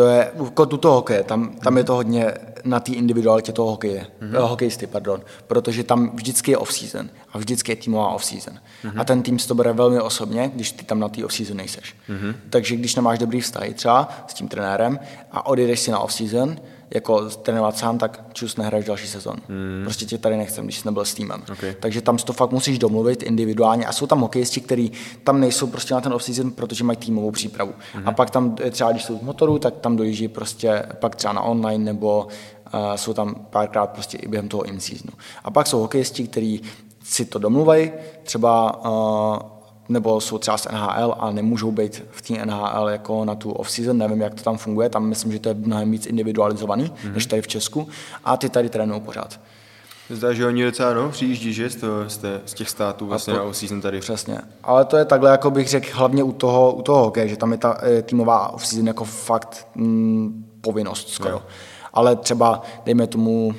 to 0.00 0.08
je 0.08 0.32
jako 0.44 0.66
tuto 0.66 0.92
hokeje, 0.92 1.22
tam, 1.22 1.56
tam 1.56 1.76
je 1.76 1.84
to 1.84 1.94
hodně 1.94 2.34
na 2.64 2.80
té 2.80 2.92
individualitě 2.92 3.52
toho 3.52 3.70
hokeje, 3.70 4.06
mm-hmm. 4.22 4.48
hokejisty, 4.48 4.86
pardon, 4.86 5.20
protože 5.46 5.84
tam 5.84 6.10
vždycky 6.14 6.50
je 6.50 6.56
off-season 6.56 7.08
a 7.32 7.38
vždycky 7.38 7.72
je 7.72 7.76
týmová 7.76 8.08
off-season. 8.08 8.54
Mm-hmm. 8.54 9.00
A 9.00 9.04
ten 9.04 9.22
tým 9.22 9.38
to 9.38 9.54
bere 9.54 9.72
velmi 9.72 10.00
osobně, 10.00 10.50
když 10.54 10.72
ty 10.72 10.84
tam 10.84 11.00
na 11.00 11.08
té 11.08 11.24
off-season 11.24 11.56
nejseš. 11.56 11.96
Mm-hmm. 12.08 12.34
Takže 12.50 12.76
když 12.76 12.94
nemáš 12.94 13.18
dobrý 13.18 13.40
vztah 13.40 13.68
třeba 13.74 14.08
s 14.26 14.34
tím 14.34 14.48
trenérem 14.48 14.98
a 15.32 15.46
odejdeš 15.46 15.80
si 15.80 15.90
na 15.90 15.98
off-season, 15.98 16.56
jako 16.94 17.30
trénovat 17.30 17.76
sám, 17.76 17.98
tak 17.98 18.24
čus 18.32 18.56
nehraješ 18.56 18.86
další 18.86 19.06
sezon. 19.06 19.36
Mm. 19.48 19.80
Prostě 19.84 20.04
tě 20.04 20.18
tady 20.18 20.36
nechcem, 20.36 20.64
když 20.64 20.78
jsi 20.78 20.88
nebyl 20.88 21.04
s 21.04 21.14
týmem. 21.14 21.42
Okay. 21.52 21.74
Takže 21.80 22.00
tam 22.00 22.18
si 22.18 22.24
to 22.24 22.32
fakt 22.32 22.50
musíš 22.50 22.78
domluvit 22.78 23.22
individuálně. 23.22 23.86
A 23.86 23.92
jsou 23.92 24.06
tam 24.06 24.20
hokejisti, 24.20 24.60
kteří 24.60 24.92
tam 25.24 25.40
nejsou 25.40 25.66
prostě 25.66 25.94
na 25.94 26.00
ten 26.00 26.12
off-season, 26.12 26.50
protože 26.50 26.84
mají 26.84 26.96
týmovou 26.96 27.30
přípravu. 27.30 27.72
Mm. 27.96 28.08
A 28.08 28.12
pak 28.12 28.30
tam 28.30 28.56
třeba, 28.70 28.92
když 28.92 29.04
jsou 29.04 29.18
v 29.18 29.22
motoru, 29.22 29.58
tak 29.58 29.74
tam 29.76 29.96
dojíždí 29.96 30.28
prostě 30.28 30.82
pak 30.94 31.16
třeba 31.16 31.32
na 31.32 31.42
online 31.42 31.84
nebo 31.84 32.28
uh, 32.74 32.80
jsou 32.96 33.14
tam 33.14 33.34
párkrát 33.50 33.86
prostě 33.86 34.18
i 34.18 34.28
během 34.28 34.48
toho 34.48 34.62
in-seasonu. 34.62 35.12
A 35.44 35.50
pak 35.50 35.66
jsou 35.66 35.80
hokejisti, 35.80 36.28
kteří 36.28 36.62
si 37.04 37.24
to 37.24 37.38
domluvají, 37.38 37.92
třeba 38.22 38.84
uh, 38.84 39.59
nebo 39.90 40.20
jsou 40.20 40.38
třeba 40.38 40.58
z 40.58 40.68
NHL 40.72 41.14
a 41.18 41.30
nemůžou 41.30 41.72
být 41.72 42.04
v 42.10 42.22
té 42.22 42.46
NHL 42.46 42.88
jako 42.88 43.24
na 43.24 43.34
tu 43.34 43.50
off-season, 43.50 43.98
nevím, 43.98 44.20
jak 44.20 44.34
to 44.34 44.42
tam 44.42 44.58
funguje, 44.58 44.88
tam 44.88 45.06
myslím, 45.06 45.32
že 45.32 45.38
to 45.38 45.48
je 45.48 45.54
mnohem 45.54 45.90
víc 45.90 46.06
individualizovaný, 46.06 46.84
mm-hmm. 46.84 47.14
než 47.14 47.26
tady 47.26 47.42
v 47.42 47.48
Česku, 47.48 47.88
a 48.24 48.36
ty 48.36 48.48
tady 48.48 48.68
trénují 48.68 49.00
pořád. 49.00 49.40
Zdá, 50.10 50.32
že 50.32 50.46
oni 50.46 50.64
docela 50.64 50.94
no, 50.94 51.10
přijíždí, 51.10 51.52
že 51.52 51.70
z, 51.70 51.76
toho, 51.76 52.08
z, 52.10 52.16
té, 52.16 52.40
z 52.46 52.54
těch 52.54 52.70
států 52.70 53.06
vlastně 53.06 53.32
to, 53.32 53.38
na 53.38 53.44
off-season 53.44 53.80
tady. 53.80 54.00
Přesně, 54.00 54.38
ale 54.62 54.84
to 54.84 54.96
je 54.96 55.04
takhle, 55.04 55.30
jako 55.30 55.50
bych 55.50 55.68
řekl, 55.68 55.86
hlavně 55.92 56.22
u 56.22 56.32
toho, 56.32 56.72
u 56.72 56.82
toho 56.82 57.04
hokej, 57.04 57.28
že 57.28 57.36
tam 57.36 57.52
je 57.52 57.58
ta 57.58 57.78
e, 57.82 58.02
týmová 58.02 58.52
off-season 58.52 58.86
jako 58.86 59.04
fakt 59.04 59.68
mm, 59.74 60.44
povinnost 60.60 61.08
skoro. 61.08 61.34
No. 61.34 61.42
Ale 61.92 62.16
třeba, 62.16 62.62
dejme 62.84 63.06
tomu, 63.06 63.54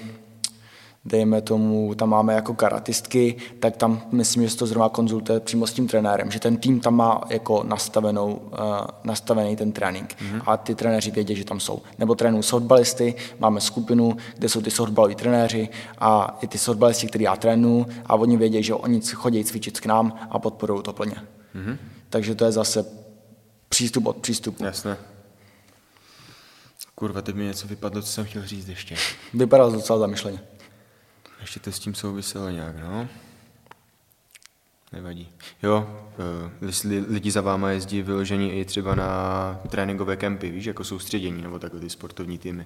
dejme 1.06 1.42
tomu, 1.42 1.96
tam 1.96 2.10
máme 2.10 2.34
jako 2.34 2.54
karatistky, 2.54 3.36
tak 3.60 3.78
tam 3.78 4.02
myslím, 4.12 4.44
že 4.44 4.50
se 4.50 4.58
to 4.58 4.66
zrovna 4.66 4.90
konzultuje 4.90 5.40
přímo 5.40 5.68
s 5.68 5.74
tím 5.74 5.88
trenérem, 5.88 6.32
že 6.32 6.40
ten 6.40 6.58
tým 6.58 6.80
tam 6.80 6.96
má 6.96 7.22
jako 7.30 7.64
nastavenou, 7.64 8.34
uh, 8.34 8.60
nastavený 9.04 9.56
ten 9.56 9.72
trénink 9.72 10.16
mm-hmm. 10.16 10.42
a 10.46 10.58
ty 10.58 10.76
trenéři 10.76 11.12
vědí, 11.12 11.36
že 11.36 11.46
tam 11.46 11.60
jsou. 11.60 11.82
Nebo 11.98 12.16
trénují 12.16 12.44
softbalisty, 12.44 13.16
máme 13.40 13.62
skupinu, 13.62 14.18
kde 14.38 14.50
jsou 14.50 14.62
ty 14.62 14.72
softballoví 14.72 15.16
trenéři 15.16 15.70
a 15.98 16.38
i 16.42 16.48
ty 16.48 16.58
softbalisti, 16.58 17.08
který 17.08 17.24
já 17.24 17.36
trénu 17.36 17.86
a 18.06 18.16
oni 18.16 18.38
vědí, 18.38 18.64
že 18.64 18.74
oni 18.74 19.02
chodí 19.02 19.44
cvičit 19.44 19.80
k 19.80 19.86
nám 19.86 20.28
a 20.30 20.40
podporují 20.40 20.84
to 20.84 20.94
plně. 20.94 21.16
Mm-hmm. 21.56 21.78
Takže 22.10 22.36
to 22.36 22.46
je 22.46 22.52
zase 22.52 22.86
přístup 23.70 24.06
od 24.06 24.18
přístupu. 24.18 24.64
Jasně. 24.64 24.98
Kurva, 26.96 27.22
teď 27.22 27.36
mi 27.36 27.44
něco 27.44 27.68
vypadlo, 27.68 28.02
co 28.02 28.08
jsem 28.08 28.26
chtěl 28.26 28.48
říct 28.48 28.68
ještě. 28.68 28.96
Vypadalo 29.34 29.72
docela 29.72 30.00
zamyšleně. 30.00 30.40
Ještě 31.42 31.60
to 31.60 31.72
s 31.72 31.80
tím 31.80 31.96
souviselo 31.96 32.50
nějak, 32.50 32.76
no. 32.80 33.08
Nevadí. 34.94 35.30
Jo, 35.64 36.00
jestli 36.66 37.00
lidi 37.00 37.32
za 37.32 37.42
váma 37.42 37.72
jezdí 37.72 38.02
vyložení 38.02 38.52
i 38.52 38.66
třeba 38.66 38.96
na 38.96 39.60
tréninkové 39.70 40.18
kempy, 40.18 40.50
víš, 40.52 40.66
jako 40.66 40.84
soustředění 40.84 41.42
nebo 41.42 41.60
takové 41.60 41.82
ty 41.82 41.90
sportovní 41.90 42.38
týmy. 42.38 42.66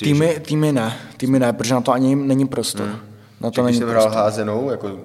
Týmy, 0.00 0.40
týmy 0.40 0.72
ne, 0.72 0.98
týmy 1.16 1.38
ne, 1.38 1.52
protože 1.52 1.74
na 1.74 1.80
to 1.80 1.92
ani 1.92 2.16
není 2.16 2.46
prostor. 2.46 2.86
Hmm. 2.86 3.00
Na 3.40 3.50
to 3.50 3.62
není 3.62 3.78
když 3.78 3.78
jsem 3.78 3.88
hrál 3.88 4.10
házenou, 4.10 4.70
jako 4.70 5.00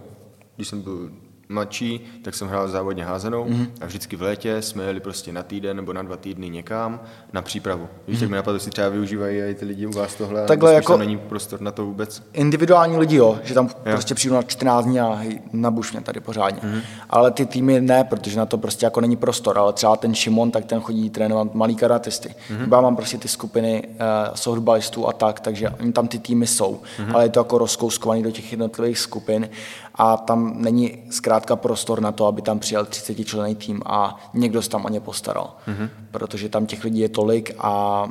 když 0.55 0.67
jsem 0.67 0.81
byl 0.81 1.11
mladší, 1.49 2.05
tak 2.23 2.35
jsem 2.35 2.47
hrál 2.47 2.67
závodně 2.67 3.03
házenou 3.03 3.45
mm-hmm. 3.45 3.67
a 3.81 3.85
vždycky 3.85 4.15
v 4.15 4.21
létě 4.21 4.61
jsme 4.61 4.83
jeli 4.83 4.99
prostě 4.99 5.33
na 5.33 5.43
týden 5.43 5.77
nebo 5.77 5.93
na 5.93 6.01
dva 6.01 6.17
týdny 6.17 6.49
někam 6.49 6.99
na 7.33 7.41
přípravu. 7.41 7.87
Víš, 8.07 8.17
mm-hmm. 8.17 8.19
tak 8.19 8.29
mi 8.29 8.35
napadlo, 8.35 8.59
si 8.59 8.69
třeba 8.69 8.89
využívají 8.89 9.37
i 9.39 9.55
ty 9.55 9.65
lidi 9.65 9.85
u 9.85 9.91
vás 9.91 10.15
tohle, 10.15 10.45
Takhle 10.45 10.73
jako 10.73 10.97
není 10.97 11.17
prostor 11.17 11.61
na 11.61 11.71
to 11.71 11.85
vůbec. 11.85 12.23
Individuální 12.33 12.97
lidi, 12.97 13.15
jo, 13.15 13.39
že 13.43 13.53
tam 13.53 13.65
jo. 13.65 13.73
prostě 13.83 14.15
přijdu 14.15 14.35
na 14.35 14.43
14 14.43 14.85
dní 14.85 14.99
a 14.99 15.21
na 15.53 15.71
bušně 15.71 16.01
tady 16.01 16.19
pořádně. 16.19 16.61
Mm-hmm. 16.61 16.81
Ale 17.09 17.31
ty 17.31 17.45
týmy 17.45 17.81
ne, 17.81 18.03
protože 18.03 18.37
na 18.37 18.45
to 18.45 18.57
prostě 18.57 18.85
jako 18.85 19.01
není 19.01 19.15
prostor, 19.15 19.59
ale 19.59 19.73
třeba 19.73 19.95
ten 19.95 20.15
Šimon, 20.15 20.51
tak 20.51 20.65
ten 20.65 20.81
chodí 20.81 21.09
trénovat 21.09 21.55
malý 21.55 21.75
karatisty. 21.75 22.29
Mm-hmm. 22.29 22.75
Já 22.75 22.81
mám 22.81 22.95
prostě 22.95 23.17
ty 23.17 23.27
skupiny 23.27 23.83
uh, 23.87 23.95
softballistů 24.35 25.07
a 25.07 25.13
tak, 25.13 25.39
takže 25.39 25.69
oni 25.69 25.91
tam 25.91 26.07
ty 26.07 26.19
týmy 26.19 26.47
jsou, 26.47 26.81
mm-hmm. 26.99 27.15
ale 27.15 27.25
je 27.25 27.29
to 27.29 27.39
jako 27.39 27.57
rozkouskovaný 27.57 28.23
do 28.23 28.31
těch 28.31 28.51
jednotlivých 28.51 28.99
skupin 28.99 29.49
a 29.95 30.17
tam 30.17 30.53
není 30.57 30.97
zkrátka 31.09 31.34
zkrátka 31.35 31.55
prostor 31.55 32.01
na 32.01 32.11
to, 32.11 32.27
aby 32.27 32.41
tam 32.41 32.59
přijel 32.59 32.85
30 32.85 33.25
člený 33.25 33.55
tým 33.55 33.81
a 33.85 34.15
někdo 34.33 34.61
se 34.61 34.69
tam 34.69 34.85
o 34.85 34.89
ně 34.89 34.99
postaral. 34.99 35.55
Mm-hmm. 35.67 35.89
Protože 36.11 36.49
tam 36.49 36.65
těch 36.65 36.83
lidí 36.83 36.99
je 36.99 37.09
tolik 37.09 37.55
a 37.59 38.07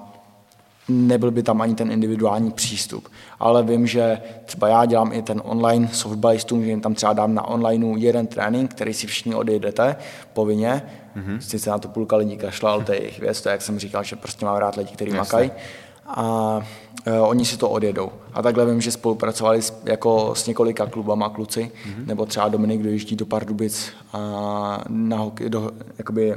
nebyl 0.88 1.30
by 1.30 1.42
tam 1.42 1.60
ani 1.60 1.74
ten 1.74 1.90
individuální 1.90 2.50
přístup. 2.50 3.08
Ale 3.40 3.62
vím, 3.62 3.86
že 3.86 4.20
třeba 4.44 4.68
já 4.68 4.84
dělám 4.84 5.12
i 5.12 5.22
ten 5.22 5.42
online 5.44 5.88
softballistům, 5.92 6.64
že 6.64 6.70
jim 6.70 6.80
tam 6.80 6.94
třeba 6.94 7.12
dám 7.12 7.34
na 7.34 7.48
onlineu 7.48 7.96
jeden 7.96 8.26
trénink, 8.26 8.74
který 8.74 8.94
si 8.94 9.06
všichni 9.06 9.34
odejdete 9.34 9.96
povinně. 10.32 10.82
Mm-hmm. 11.16 11.38
Sice 11.38 11.70
na 11.70 11.78
to 11.78 11.88
půlka 11.88 12.16
lidí 12.16 12.36
kašla, 12.36 12.72
ale 12.72 12.84
to 12.84 12.92
je 12.92 13.00
jejich 13.00 13.20
věc, 13.20 13.40
to 13.40 13.48
je, 13.48 13.52
jak 13.52 13.62
jsem 13.62 13.78
říkal, 13.78 14.04
že 14.04 14.16
prostě 14.16 14.44
mám 14.44 14.56
rád 14.56 14.76
lidi, 14.76 14.92
kteří 14.92 15.10
makají. 15.10 15.50
A 16.06 16.60
e, 17.04 17.20
oni 17.20 17.44
si 17.44 17.56
to 17.56 17.70
odjedou. 17.70 18.10
A 18.32 18.42
takhle 18.42 18.66
vím, 18.66 18.80
že 18.80 18.90
spolupracovali 18.90 19.62
s, 19.62 19.82
jako 19.84 20.34
s 20.34 20.46
několika 20.46 20.86
klubama 20.86 21.28
kluci, 21.28 21.70
mm-hmm. 21.86 22.06
nebo 22.06 22.26
třeba 22.26 22.48
Dominik 22.48 22.82
dojíždí 22.82 23.16
do 23.16 23.26
Pardubic 23.26 23.92
a 24.12 24.84
na 24.88 25.16
hokej, 25.16 25.48
do, 25.48 25.70
jakoby 25.98 26.36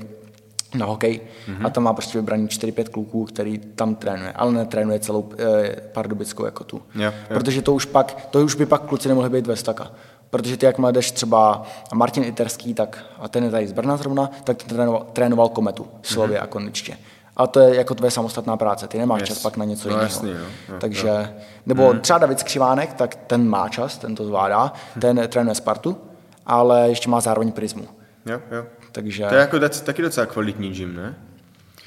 na 0.76 0.86
hokej 0.86 1.22
mm-hmm. 1.48 1.66
a 1.66 1.70
tam 1.70 1.84
má 1.84 1.94
prostě 1.94 2.18
vybraný 2.18 2.48
4-5 2.48 2.84
kluků, 2.84 3.26
který 3.26 3.58
tam 3.58 3.96
trénuje, 3.96 4.32
ale 4.32 4.52
netrénuje 4.52 5.00
celou 5.00 5.30
e, 5.38 5.76
pardubickou 5.94 6.46
jako 6.46 6.64
tu. 6.64 6.82
Jo, 6.96 7.04
jo. 7.06 7.12
Protože 7.28 7.62
to 7.62 7.74
už 7.74 7.86
pak, 7.86 8.28
to 8.30 8.46
už 8.46 8.56
by 8.56 8.66
pak 8.66 8.82
kluci 8.82 9.08
nemohli 9.08 9.30
být 9.30 9.48
ve 9.48 9.56
staka. 9.56 9.92
Protože 10.30 10.58
ty, 10.58 10.66
jak 10.66 10.76
jdeš 10.92 11.12
třeba 11.12 11.64
Martin 11.94 12.24
Iterský, 12.24 12.74
tak, 12.74 13.06
a 13.20 13.28
ten 13.28 13.44
je 13.44 13.52
tady 13.52 13.68
z 13.68 13.72
Brna 13.72 13.98
zrovna, 13.98 14.32
tak 14.44 14.64
trénoval, 14.64 15.06
trénoval 15.14 15.50
kometu, 15.50 15.88
slově 16.02 16.38
mm-hmm. 16.38 16.44
a 16.44 16.48
konečně. 16.48 16.98
A 17.38 17.48
to 17.48 17.60
je 17.60 17.76
jako 17.76 17.96
tvoje 17.96 18.12
samostatná 18.12 18.58
práce, 18.58 18.88
ty 18.88 18.98
nemáš 18.98 19.20
yes. 19.20 19.30
čas 19.30 19.40
pak 19.40 19.58
na 19.58 19.66
něco 19.66 19.90
no, 19.90 19.96
jiného. 19.96 20.06
Jasný, 20.06 20.30
jo, 20.32 20.38
jo, 20.70 20.76
Takže, 20.80 21.08
jo. 21.08 21.42
nebo 21.66 21.94
mm. 21.94 22.00
třeba 22.00 22.20
David 22.20 22.40
Skřivánek, 22.40 22.94
tak 22.94 23.16
ten 23.16 23.50
má 23.50 23.70
čas, 23.70 23.98
ten 23.98 24.16
to 24.16 24.26
zvládá, 24.26 24.74
ten 25.02 25.22
trénuje 25.28 25.56
Spartu, 25.56 25.98
ale 26.46 26.90
ještě 26.90 27.10
má 27.10 27.22
zároveň 27.22 27.52
Prismu. 27.52 27.88
Jo, 28.26 28.42
jo. 28.52 28.66
Takže... 28.92 29.26
To 29.30 29.36
je 29.36 29.42
jako 29.42 29.60
taky 29.84 30.02
docela 30.02 30.26
kvalitní 30.26 30.70
gym, 30.70 30.96
ne? 30.96 31.16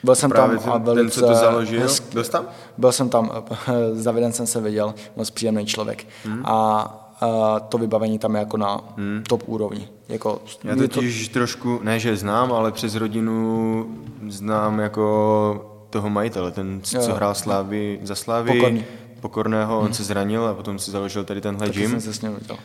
Byl 0.05 0.15
jsem 0.15 0.31
Právě 0.31 0.59
tam 0.59 0.65
ten, 0.65 0.73
a 0.73 0.79
velice... 0.79 1.21
ten, 1.21 1.29
co 1.29 1.33
to 1.33 1.35
založil, 1.35 1.81
hezky- 1.81 2.13
byl 2.13 2.25
jsi 2.25 2.31
tam? 2.31 2.47
Byl 2.79 2.93
jsem 2.93 3.09
tam, 3.09 3.45
s 3.93 4.05
Davidem 4.05 4.33
jsem 4.33 4.47
se 4.47 4.61
viděl, 4.61 4.95
moc 5.17 5.31
příjemný 5.31 5.67
člověk. 5.67 6.07
Hmm. 6.25 6.47
A, 6.47 7.10
a 7.21 7.61
to 7.61 7.79
vybavení 7.79 8.19
tam 8.19 8.35
je 8.35 8.39
jako 8.39 8.57
na 8.57 8.81
hmm. 8.97 9.23
top 9.29 9.43
úrovni. 9.47 9.89
Jako, 10.09 10.41
Já 10.65 10.71
je 10.71 10.77
to, 10.77 10.89
totiž 10.89 11.29
trošku, 11.29 11.81
ne 11.83 11.99
že 11.99 12.17
znám, 12.17 12.53
ale 12.53 12.73
přes 12.73 12.95
rodinu 12.95 13.87
znám 14.29 14.79
jako 14.79 15.67
toho 15.91 16.11
majitele, 16.11 16.51
ten, 16.53 16.81
co 16.83 16.97
Jo. 16.97 17.15
hrál 17.15 17.35
Slávy, 17.35 18.01
za 18.03 18.15
Slávy, 18.15 18.53
Pokorný. 18.53 18.85
Pokorného, 19.21 19.81
on 19.81 19.93
se 19.93 20.05
zranil 20.05 20.47
a 20.47 20.55
potom 20.55 20.79
si 20.79 20.91
založil 20.91 21.25
tady 21.25 21.41
tenhle 21.41 21.67
taky 21.67 21.79
gym. 21.81 21.91
jsem 21.91 22.01
se 22.01 22.15
s 22.15 22.21
ním 22.21 22.35
viděl. 22.35 22.57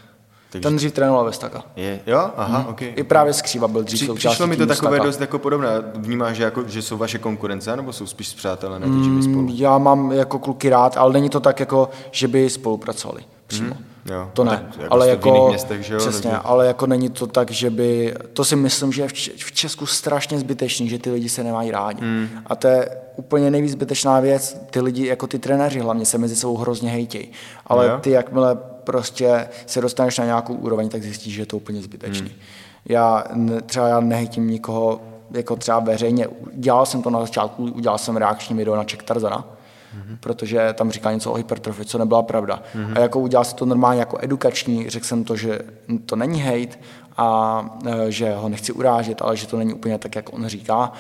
Takže- 0.51 0.63
Ten 0.63 0.75
dřív 0.75 0.93
trénoval 0.93 1.25
ve 1.25 1.33
Staka. 1.33 1.63
Je, 1.75 1.99
jo, 2.07 2.29
aha, 2.37 2.57
hmm. 2.57 2.67
ok. 2.67 2.81
I 2.81 3.03
právě 3.03 3.33
Skříva 3.33 3.67
byl 3.67 3.83
dřív 3.83 3.99
Při, 3.99 4.13
přišlo 4.13 4.47
mi 4.47 4.57
to 4.57 4.65
takové 4.65 4.95
Staka. 4.97 5.05
dost 5.05 5.21
jako 5.21 5.39
podobné. 5.39 5.69
Vnímáš, 5.95 6.37
že, 6.37 6.43
jako, 6.43 6.63
že 6.67 6.81
jsou 6.81 6.97
vaše 6.97 7.17
konkurence, 7.19 7.75
nebo 7.75 7.93
jsou 7.93 8.05
spíš 8.05 8.33
přátelé 8.33 8.79
na 8.79 8.87
gymy 8.87 9.23
spolu? 9.23 9.47
Já 9.53 9.77
mám 9.77 10.11
jako 10.11 10.39
kluky 10.39 10.69
rád, 10.69 10.97
ale 10.97 11.13
není 11.13 11.29
to 11.29 11.39
tak, 11.39 11.59
jako, 11.59 11.89
že 12.11 12.27
by 12.27 12.49
spolupracovali 12.49 13.23
přímo. 13.47 13.73
Hmm, 13.73 13.85
jo. 14.05 14.29
To 14.33 14.43
No 14.43 14.51
ne, 14.51 14.57
tak 14.71 14.81
jako 14.81 14.93
ale 14.93 15.05
v 15.05 15.09
jako, 15.09 15.29
jiných 15.29 15.47
městech, 15.49 15.81
že 15.83 15.93
jo, 15.93 15.99
přesně, 15.99 16.21
takže- 16.31 16.37
ale 16.43 16.67
jako 16.67 16.87
není 16.87 17.09
to 17.09 17.27
tak, 17.27 17.51
že 17.51 17.69
by, 17.69 18.13
to 18.33 18.45
si 18.45 18.55
myslím, 18.55 18.91
že 18.91 19.01
je 19.01 19.07
v 19.37 19.51
Česku 19.51 19.85
strašně 19.85 20.39
zbytečný, 20.39 20.89
že 20.89 20.99
ty 20.99 21.11
lidi 21.11 21.29
se 21.29 21.43
nemají 21.43 21.71
rádi. 21.71 22.01
Hmm. 22.01 22.29
A 22.45 22.55
to 22.55 22.67
je 22.67 22.89
úplně 23.15 23.51
nejvíc 23.51 23.71
zbytečná 23.71 24.19
věc, 24.19 24.61
ty 24.71 24.81
lidi, 24.81 25.07
jako 25.07 25.27
ty 25.27 25.39
trenéři 25.39 25.79
hlavně 25.79 26.05
se 26.05 26.17
mezi 26.17 26.35
sebou 26.35 26.57
hrozně 26.57 26.89
hejtějí. 26.89 27.31
Ale 27.67 27.87
Jo. 27.87 27.97
ty, 28.01 28.09
jakmile 28.11 28.57
prostě 28.83 29.47
se 29.65 29.81
dostaneš 29.81 30.17
na 30.17 30.25
nějakou 30.25 30.53
úroveň, 30.53 30.89
tak 30.89 31.03
zjistíš, 31.03 31.33
že 31.33 31.41
je 31.41 31.45
to 31.45 31.57
úplně 31.57 31.81
zbytečný. 31.81 32.27
Hmm. 32.27 32.39
Já 32.89 33.23
třeba 33.65 33.87
já 33.87 33.99
nehejtím 33.99 34.47
nikoho 34.49 35.01
jako 35.31 35.55
třeba 35.55 35.79
veřejně. 35.79 36.27
Dělal 36.53 36.85
jsem 36.85 37.01
to 37.01 37.09
na 37.09 37.21
začátku, 37.21 37.63
udělal 37.63 37.97
jsem 37.97 38.17
reakční 38.17 38.55
video 38.57 38.75
na 38.75 38.83
Czech 38.83 39.03
Tarzana, 39.03 39.45
mm-hmm. 39.95 40.17
protože 40.19 40.73
tam 40.73 40.91
říkal 40.91 41.13
něco 41.13 41.31
o 41.31 41.35
hypertrofii, 41.35 41.85
co 41.85 41.97
nebyla 41.97 42.23
pravda. 42.23 42.63
Mm-hmm. 42.75 42.93
A 42.95 42.99
jako 42.99 43.19
udělal 43.19 43.45
jsem 43.45 43.57
to 43.57 43.65
normálně 43.65 43.99
jako 43.99 44.17
edukační, 44.21 44.89
řekl 44.89 45.05
jsem 45.05 45.23
to, 45.23 45.35
že 45.35 45.59
to 46.05 46.15
není 46.15 46.41
hate 46.41 46.77
a 47.17 47.65
e, 47.85 48.11
že 48.11 48.33
ho 48.33 48.49
nechci 48.49 48.71
urážet, 48.71 49.21
ale 49.21 49.37
že 49.37 49.47
to 49.47 49.57
není 49.57 49.73
úplně 49.73 49.97
tak, 49.97 50.15
jak 50.15 50.33
on 50.33 50.47
říká. 50.47 50.91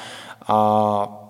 A 0.47 1.21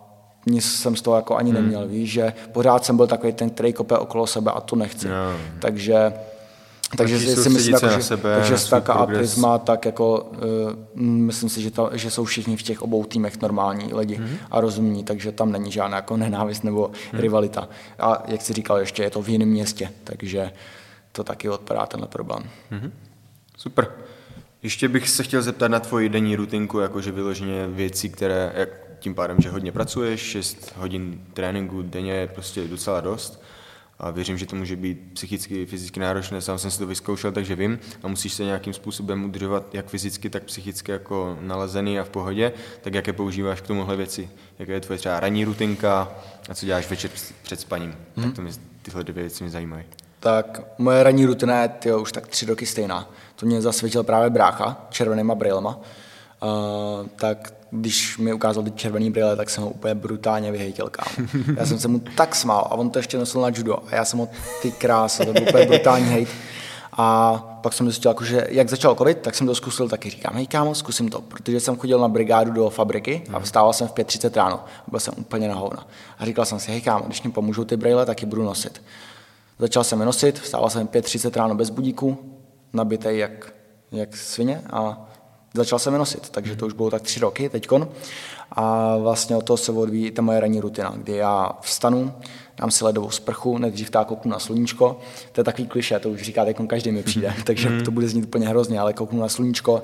nic 0.46 0.76
jsem 0.76 0.96
z 0.96 1.02
toho 1.02 1.16
jako 1.16 1.36
ani 1.36 1.54
neměl, 1.54 1.88
víš, 1.88 2.12
že 2.12 2.34
pořád 2.52 2.86
jsem 2.86 2.98
byl 2.98 3.08
takový 3.08 3.34
ten, 3.34 3.50
který 3.50 3.74
kope 3.74 3.98
okolo 3.98 4.28
sebe 4.28 4.52
a 4.52 4.62
to 4.62 4.76
nechci. 4.76 5.08
Jo. 5.08 5.14
Takže 5.60 6.14
takže 6.98 7.20
si, 7.20 7.36
si 7.36 7.50
myslím, 7.50 7.74
jako, 7.74 7.90
že, 7.90 8.04
sebe, 8.04 8.36
takže 8.36 8.58
Staka 8.58 8.94
a. 8.94 9.06
Prisma, 9.06 9.58
tak 9.58 9.86
jako 9.86 10.30
uh, 10.96 11.02
myslím 11.02 11.50
si, 11.50 11.62
že, 11.62 11.72
ta, 11.72 11.90
že 11.94 12.12
jsou 12.12 12.26
všichni 12.26 12.58
v 12.58 12.64
těch 12.64 12.82
obou 12.82 13.04
týmech 13.04 13.42
normální 13.42 13.94
lidi 13.94 14.18
Mhm. 14.18 14.28
mm-hmm. 14.28 14.38
a 14.52 14.62
rozumní, 14.62 15.04
takže 15.04 15.32
tam 15.32 15.52
není 15.52 15.72
žádná 15.72 15.96
jako 15.98 16.18
nenávist 16.18 16.64
nebo 16.64 16.92
mm. 17.14 17.20
rivalita. 17.20 17.70
A 18.00 18.24
jak 18.28 18.42
jsi 18.42 18.54
říkal, 18.54 18.78
ještě 18.78 19.04
je 19.04 19.10
to 19.10 19.22
v 19.22 19.30
jiném 19.30 19.50
městě, 19.50 19.92
takže 20.04 20.52
to 21.12 21.24
taky 21.24 21.50
odpadá 21.50 21.86
tenhle 21.86 22.08
problém. 22.08 22.44
Mhm. 22.72 22.92
Super. 23.58 23.88
Ještě 24.64 24.88
bych 24.88 25.10
se 25.10 25.24
chtěl 25.24 25.42
zeptat 25.42 25.68
na 25.68 25.80
tvoji 25.80 26.10
denní 26.10 26.36
rutinku, 26.36 26.80
jakože 26.80 27.12
vyloženě 27.12 27.68
věci, 27.68 28.10
které, 28.10 28.52
jak 28.56 28.70
tím 29.00 29.16
pádem, 29.16 29.38
že 29.42 29.50
hodně 29.50 29.72
pracuješ, 29.72 30.22
6 30.22 30.74
hodin 30.76 31.22
tréninku 31.34 31.82
denně 31.82 32.12
je 32.12 32.28
prostě 32.28 32.68
docela 32.68 33.02
dost. 33.02 33.44
A 34.00 34.12
věřím, 34.12 34.38
že 34.38 34.46
to 34.46 34.56
může 34.56 34.76
být 34.76 35.12
psychicky, 35.14 35.66
fyzicky 35.66 36.00
náročné, 36.00 36.42
sám 36.42 36.60
jsem 36.60 36.72
si 36.72 36.80
to 36.80 36.88
vyzkoušel, 36.88 37.32
takže 37.32 37.56
vím. 37.56 37.80
A 38.04 38.08
musíš 38.08 38.34
se 38.34 38.44
nějakým 38.44 38.74
způsobem 38.74 39.24
udržovat 39.24 39.76
jak 39.76 39.86
fyzicky, 39.88 40.30
tak 40.30 40.44
psychicky 40.44 40.92
jako 40.92 41.38
nalazený 41.42 42.00
a 42.00 42.04
v 42.04 42.10
pohodě. 42.10 42.54
Tak 42.82 42.94
jaké 42.94 43.14
používáš 43.14 43.62
k 43.62 43.68
tomuhle 43.68 43.96
věci? 43.96 44.30
Jaká 44.60 44.72
je 44.72 44.80
tvoje 44.80 44.98
třeba 44.98 45.20
ranní 45.20 45.46
rutinka 45.46 46.12
a 46.50 46.54
co 46.54 46.66
děláš 46.66 46.90
večer 46.90 47.12
před 47.44 47.60
spaním? 47.60 47.96
Hmm. 48.16 48.26
Tak 48.26 48.36
to 48.36 48.42
mě, 48.42 48.52
tyhle 48.82 49.04
dvě 49.04 49.24
věci 49.24 49.44
mě 49.44 49.52
zajímají. 49.52 49.86
Tak 50.20 50.62
moje 50.78 51.04
ranní 51.04 51.26
rutina 51.26 51.62
je 51.62 51.68
tyjo, 51.68 52.02
už 52.02 52.12
tak 52.12 52.28
tři 52.28 52.46
roky 52.46 52.66
stejná. 52.66 53.10
To 53.36 53.46
mě 53.46 53.62
zasvětil 53.62 54.04
právě 54.04 54.30
brácha 54.30 54.88
červenýma 54.90 55.36
brýlema. 55.36 55.80
Uh, 56.44 57.08
tak 57.16 57.54
když 57.76 58.18
mi 58.18 58.34
ukázal 58.34 58.64
ty 58.64 58.72
červený 58.72 59.12
brýle, 59.12 59.36
tak 59.36 59.50
jsem 59.50 59.64
ho 59.64 59.70
úplně 59.70 59.96
brutálně 59.96 60.52
vyhejtil, 60.52 60.90
kámo. 60.90 61.28
Já 61.58 61.66
jsem 61.66 61.80
se 61.80 61.88
mu 61.88 62.00
tak 62.00 62.36
smál 62.36 62.68
a 62.70 62.76
on 62.76 62.90
to 62.90 63.00
ještě 63.00 63.18
nosil 63.18 63.42
na 63.42 63.48
judo 63.48 63.78
a 63.92 63.96
já 63.96 64.06
jsem 64.06 64.20
ho 64.20 64.30
ty 64.62 64.72
krása, 64.72 65.26
to 65.26 65.34
byl 65.34 65.44
úplně 65.50 65.66
brutální 65.66 66.06
hejt. 66.06 66.30
A 66.98 67.38
pak 67.62 67.74
jsem 67.74 67.86
zjistil, 67.86 68.12
jako, 68.12 68.26
že 68.26 68.48
jak 68.50 68.70
začal 68.70 68.96
covid, 68.96 69.18
tak 69.18 69.36
jsem 69.36 69.48
to 69.48 69.56
zkusil 69.56 69.90
taky. 69.90 70.10
Říkám, 70.10 70.34
hej 70.36 70.48
kámo, 70.48 70.76
zkusím 70.76 71.10
to, 71.10 71.22
protože 71.22 71.60
jsem 71.60 71.78
chodil 71.78 72.00
na 72.00 72.08
brigádu 72.08 72.52
do 72.52 72.70
fabriky 72.70 73.24
a 73.34 73.40
vstával 73.40 73.74
jsem 73.74 73.88
v 73.88 73.94
5.30 73.94 74.36
ráno. 74.36 74.64
Byl 74.88 75.00
jsem 75.00 75.14
úplně 75.18 75.48
na 75.48 75.56
hovna. 75.56 75.88
A 76.20 76.26
říkal 76.26 76.46
jsem 76.46 76.60
si, 76.60 76.72
hej 76.72 76.82
kámo, 76.82 77.06
když 77.06 77.24
mi 77.24 77.32
pomůžou 77.32 77.64
ty 77.64 77.78
brýle, 77.78 78.06
tak 78.06 78.22
je 78.22 78.28
budu 78.28 78.44
nosit. 78.44 78.82
Začal 79.60 79.84
jsem 79.84 80.00
je 80.00 80.06
nosit, 80.06 80.40
vstával 80.40 80.70
jsem 80.70 80.88
v 80.88 80.92
5.30 80.92 81.36
ráno 81.36 81.56
bez 81.56 81.70
budíku, 81.70 82.18
nabitej 82.74 83.18
jak, 83.18 83.54
jak 83.92 84.18
svině 84.18 84.62
a 84.74 85.08
začal 85.56 85.80
jsem 85.80 85.94
je 85.94 86.00
nosit, 86.00 86.30
takže 86.30 86.56
to 86.56 86.66
už 86.66 86.74
bylo 86.74 86.90
tak 86.90 87.02
tři 87.02 87.20
roky 87.20 87.50
teďkon. 87.50 87.88
A 88.52 88.98
vlastně 88.98 89.36
od 89.36 89.46
toho 89.46 89.58
se 89.58 89.72
odvíjí 89.72 90.12
ta 90.12 90.22
moje 90.22 90.40
ranní 90.40 90.60
rutina, 90.60 90.94
kdy 90.98 91.16
já 91.16 91.52
vstanu, 91.62 92.14
dám 92.58 92.72
si 92.72 92.84
ledovou 92.84 93.10
sprchu, 93.10 93.58
nejdřív 93.58 93.90
tak 93.90 94.08
kouknu 94.08 94.32
na 94.32 94.40
sluníčko, 94.40 95.00
to 95.32 95.42
je 95.42 95.46
takový 95.46 95.68
kliše, 95.68 96.00
to 96.00 96.10
už 96.10 96.22
říká, 96.22 96.46
teď 96.46 96.58
každý 96.68 96.92
mi 96.92 97.04
přijde, 97.04 97.34
takže 97.44 97.82
to 97.82 97.92
bude 97.92 98.08
znít 98.08 98.26
úplně 98.26 98.48
hrozně, 98.48 98.80
ale 98.80 98.94
kouknu 98.94 99.20
na 99.20 99.30
sluníčko. 99.30 99.84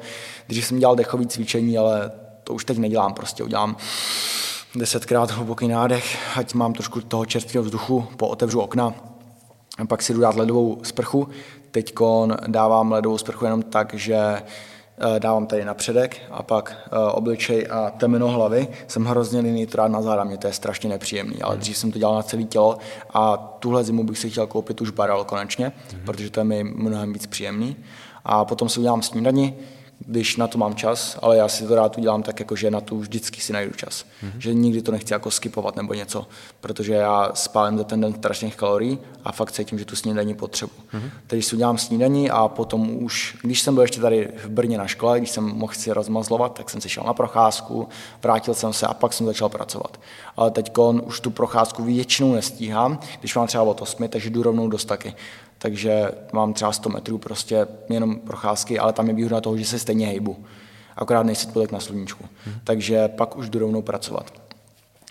Dřív 0.50 0.66
jsem 0.66 0.80
dělal 0.80 0.96
dechový 0.96 1.28
cvičení, 1.28 1.78
ale 1.78 2.12
to 2.44 2.54
už 2.54 2.66
teď 2.66 2.78
nedělám, 2.78 3.14
prostě 3.14 3.44
udělám 3.44 3.78
desetkrát 4.76 5.32
hluboký 5.32 5.68
nádech, 5.68 6.38
ať 6.38 6.54
mám 6.54 6.74
trošku 6.74 7.02
toho 7.02 7.26
čerstvého 7.26 7.64
vzduchu, 7.64 8.08
pootevřu 8.18 8.60
okna, 8.60 8.94
a 9.78 9.86
pak 9.86 10.02
si 10.02 10.14
jdu 10.14 10.22
dát 10.22 10.36
ledovou 10.36 10.80
sprchu. 10.84 11.28
Teď 11.72 11.94
dávám 12.48 12.92
ledovou 12.92 13.18
sprchu 13.18 13.46
jenom 13.46 13.62
tak, 13.62 13.94
že 13.94 14.42
dávám 15.20 15.48
tady 15.48 15.66
na 15.66 15.74
předek 15.74 16.22
a 16.32 16.44
pak 16.44 16.76
eh, 16.86 17.12
obličej 17.12 17.68
a 17.72 17.90
temeno 17.90 18.28
hlavy. 18.28 18.68
Jsem 18.88 19.06
hrozně 19.06 19.40
líný 19.40 19.66
to 19.68 19.88
na 19.88 20.02
záda, 20.02 20.24
mě 20.24 20.38
to 20.38 20.48
je 20.48 20.54
strašně 20.54 20.90
nepříjemný, 20.90 21.42
ale 21.42 21.58
dřív 21.58 21.78
jsem 21.78 21.92
to 21.92 22.00
dělal 22.00 22.16
na 22.16 22.24
celé 22.24 22.44
tělo 22.44 22.78
a 23.14 23.38
tuhle 23.38 23.84
zimu 23.84 24.04
bych 24.04 24.18
si 24.18 24.30
chtěl 24.30 24.48
koupit 24.48 24.82
už 24.82 24.90
barel 24.90 25.24
konečně, 25.24 25.72
mm-hmm. 25.72 26.06
protože 26.06 26.30
to 26.30 26.40
je 26.40 26.44
mi 26.44 26.64
mnohem 26.64 27.14
víc 27.14 27.26
příjemný. 27.26 27.76
A 28.26 28.46
potom 28.46 28.70
si 28.70 28.80
udělám 28.80 29.02
snídani, 29.02 29.54
když 30.06 30.38
na 30.38 30.48
to 30.48 30.58
mám 30.58 30.76
čas, 30.76 31.18
ale 31.22 31.38
já 31.38 31.48
si 31.48 31.68
to 31.68 31.76
rád 31.76 31.98
udělám 31.98 32.24
tak, 32.24 32.40
jako 32.40 32.56
že 32.56 32.72
na 32.72 32.82
to 32.82 32.96
vždycky 32.96 33.42
si 33.42 33.54
najdu 33.54 33.74
čas. 33.74 34.06
Mm-hmm. 34.24 34.38
Že 34.38 34.54
nikdy 34.54 34.82
to 34.82 34.92
nechci 34.92 35.14
jako 35.14 35.32
skipovat 35.32 35.76
nebo 35.76 35.94
něco, 35.94 36.28
protože 36.62 36.94
já 36.94 37.32
spálím 37.34 37.78
za 37.78 37.84
ten 37.84 38.02
den 38.02 38.14
strašných 38.14 38.56
kalorií 38.56 39.00
a 39.24 39.32
fakt 39.32 39.52
cítím, 39.52 39.80
že 39.80 39.86
tu 39.86 39.96
snídaní 39.96 40.34
potřebuji. 40.34 40.74
Mm-hmm. 40.94 41.10
Takže 41.28 41.48
si 41.48 41.56
udělám 41.56 41.78
snídaní 41.78 42.32
a 42.32 42.48
potom 42.48 43.04
už, 43.04 43.38
když 43.42 43.62
jsem 43.62 43.74
byl 43.74 43.82
ještě 43.82 44.02
tady 44.02 44.30
v 44.44 44.50
Brně 44.50 44.78
na 44.78 44.88
škole, 44.88 45.18
když 45.18 45.32
jsem 45.32 45.44
mohl 45.44 45.74
si 45.74 45.92
rozmazlovat, 45.92 46.54
tak 46.54 46.70
jsem 46.70 46.82
si 46.82 46.90
šel 46.90 47.04
na 47.08 47.14
procházku, 47.14 47.88
vrátil 48.24 48.54
jsem 48.54 48.74
se 48.74 48.88
a 48.88 48.94
pak 48.94 49.14
jsem 49.14 49.26
začal 49.26 49.50
pracovat. 49.50 50.00
Ale 50.38 50.52
teď 50.52 50.72
už 51.04 51.20
tu 51.20 51.32
procházku 51.32 51.84
většinou 51.84 52.34
nestíhám, 52.34 53.00
když 53.20 53.36
mám 53.36 53.48
třeba 53.48 53.64
od 53.64 53.82
8, 53.82 54.08
takže 54.08 54.30
jdu 54.30 54.44
rovnou 54.44 54.68
do 54.68 54.78
staky 54.78 55.16
takže 55.62 56.12
mám 56.34 56.54
třeba 56.54 56.72
100 56.72 56.90
metrů 56.90 57.18
prostě 57.18 57.68
jenom 57.90 58.16
procházky, 58.16 58.80
ale 58.80 58.94
tam 58.94 59.08
je 59.08 59.14
výhoda 59.14 59.42
toho, 59.42 59.58
že 59.58 59.66
se 59.66 59.80
stejně 59.80 60.08
hejbu. 60.08 60.46
Akorát 60.96 61.24
nejsi 61.24 61.48
tolik 61.48 61.72
na 61.72 61.80
sluníčku. 61.80 62.26
Hmm. 62.46 62.56
Takže 62.64 63.08
pak 63.08 63.38
už 63.38 63.50
jdu 63.50 63.60
rovnou 63.60 63.82
pracovat. 63.82 64.34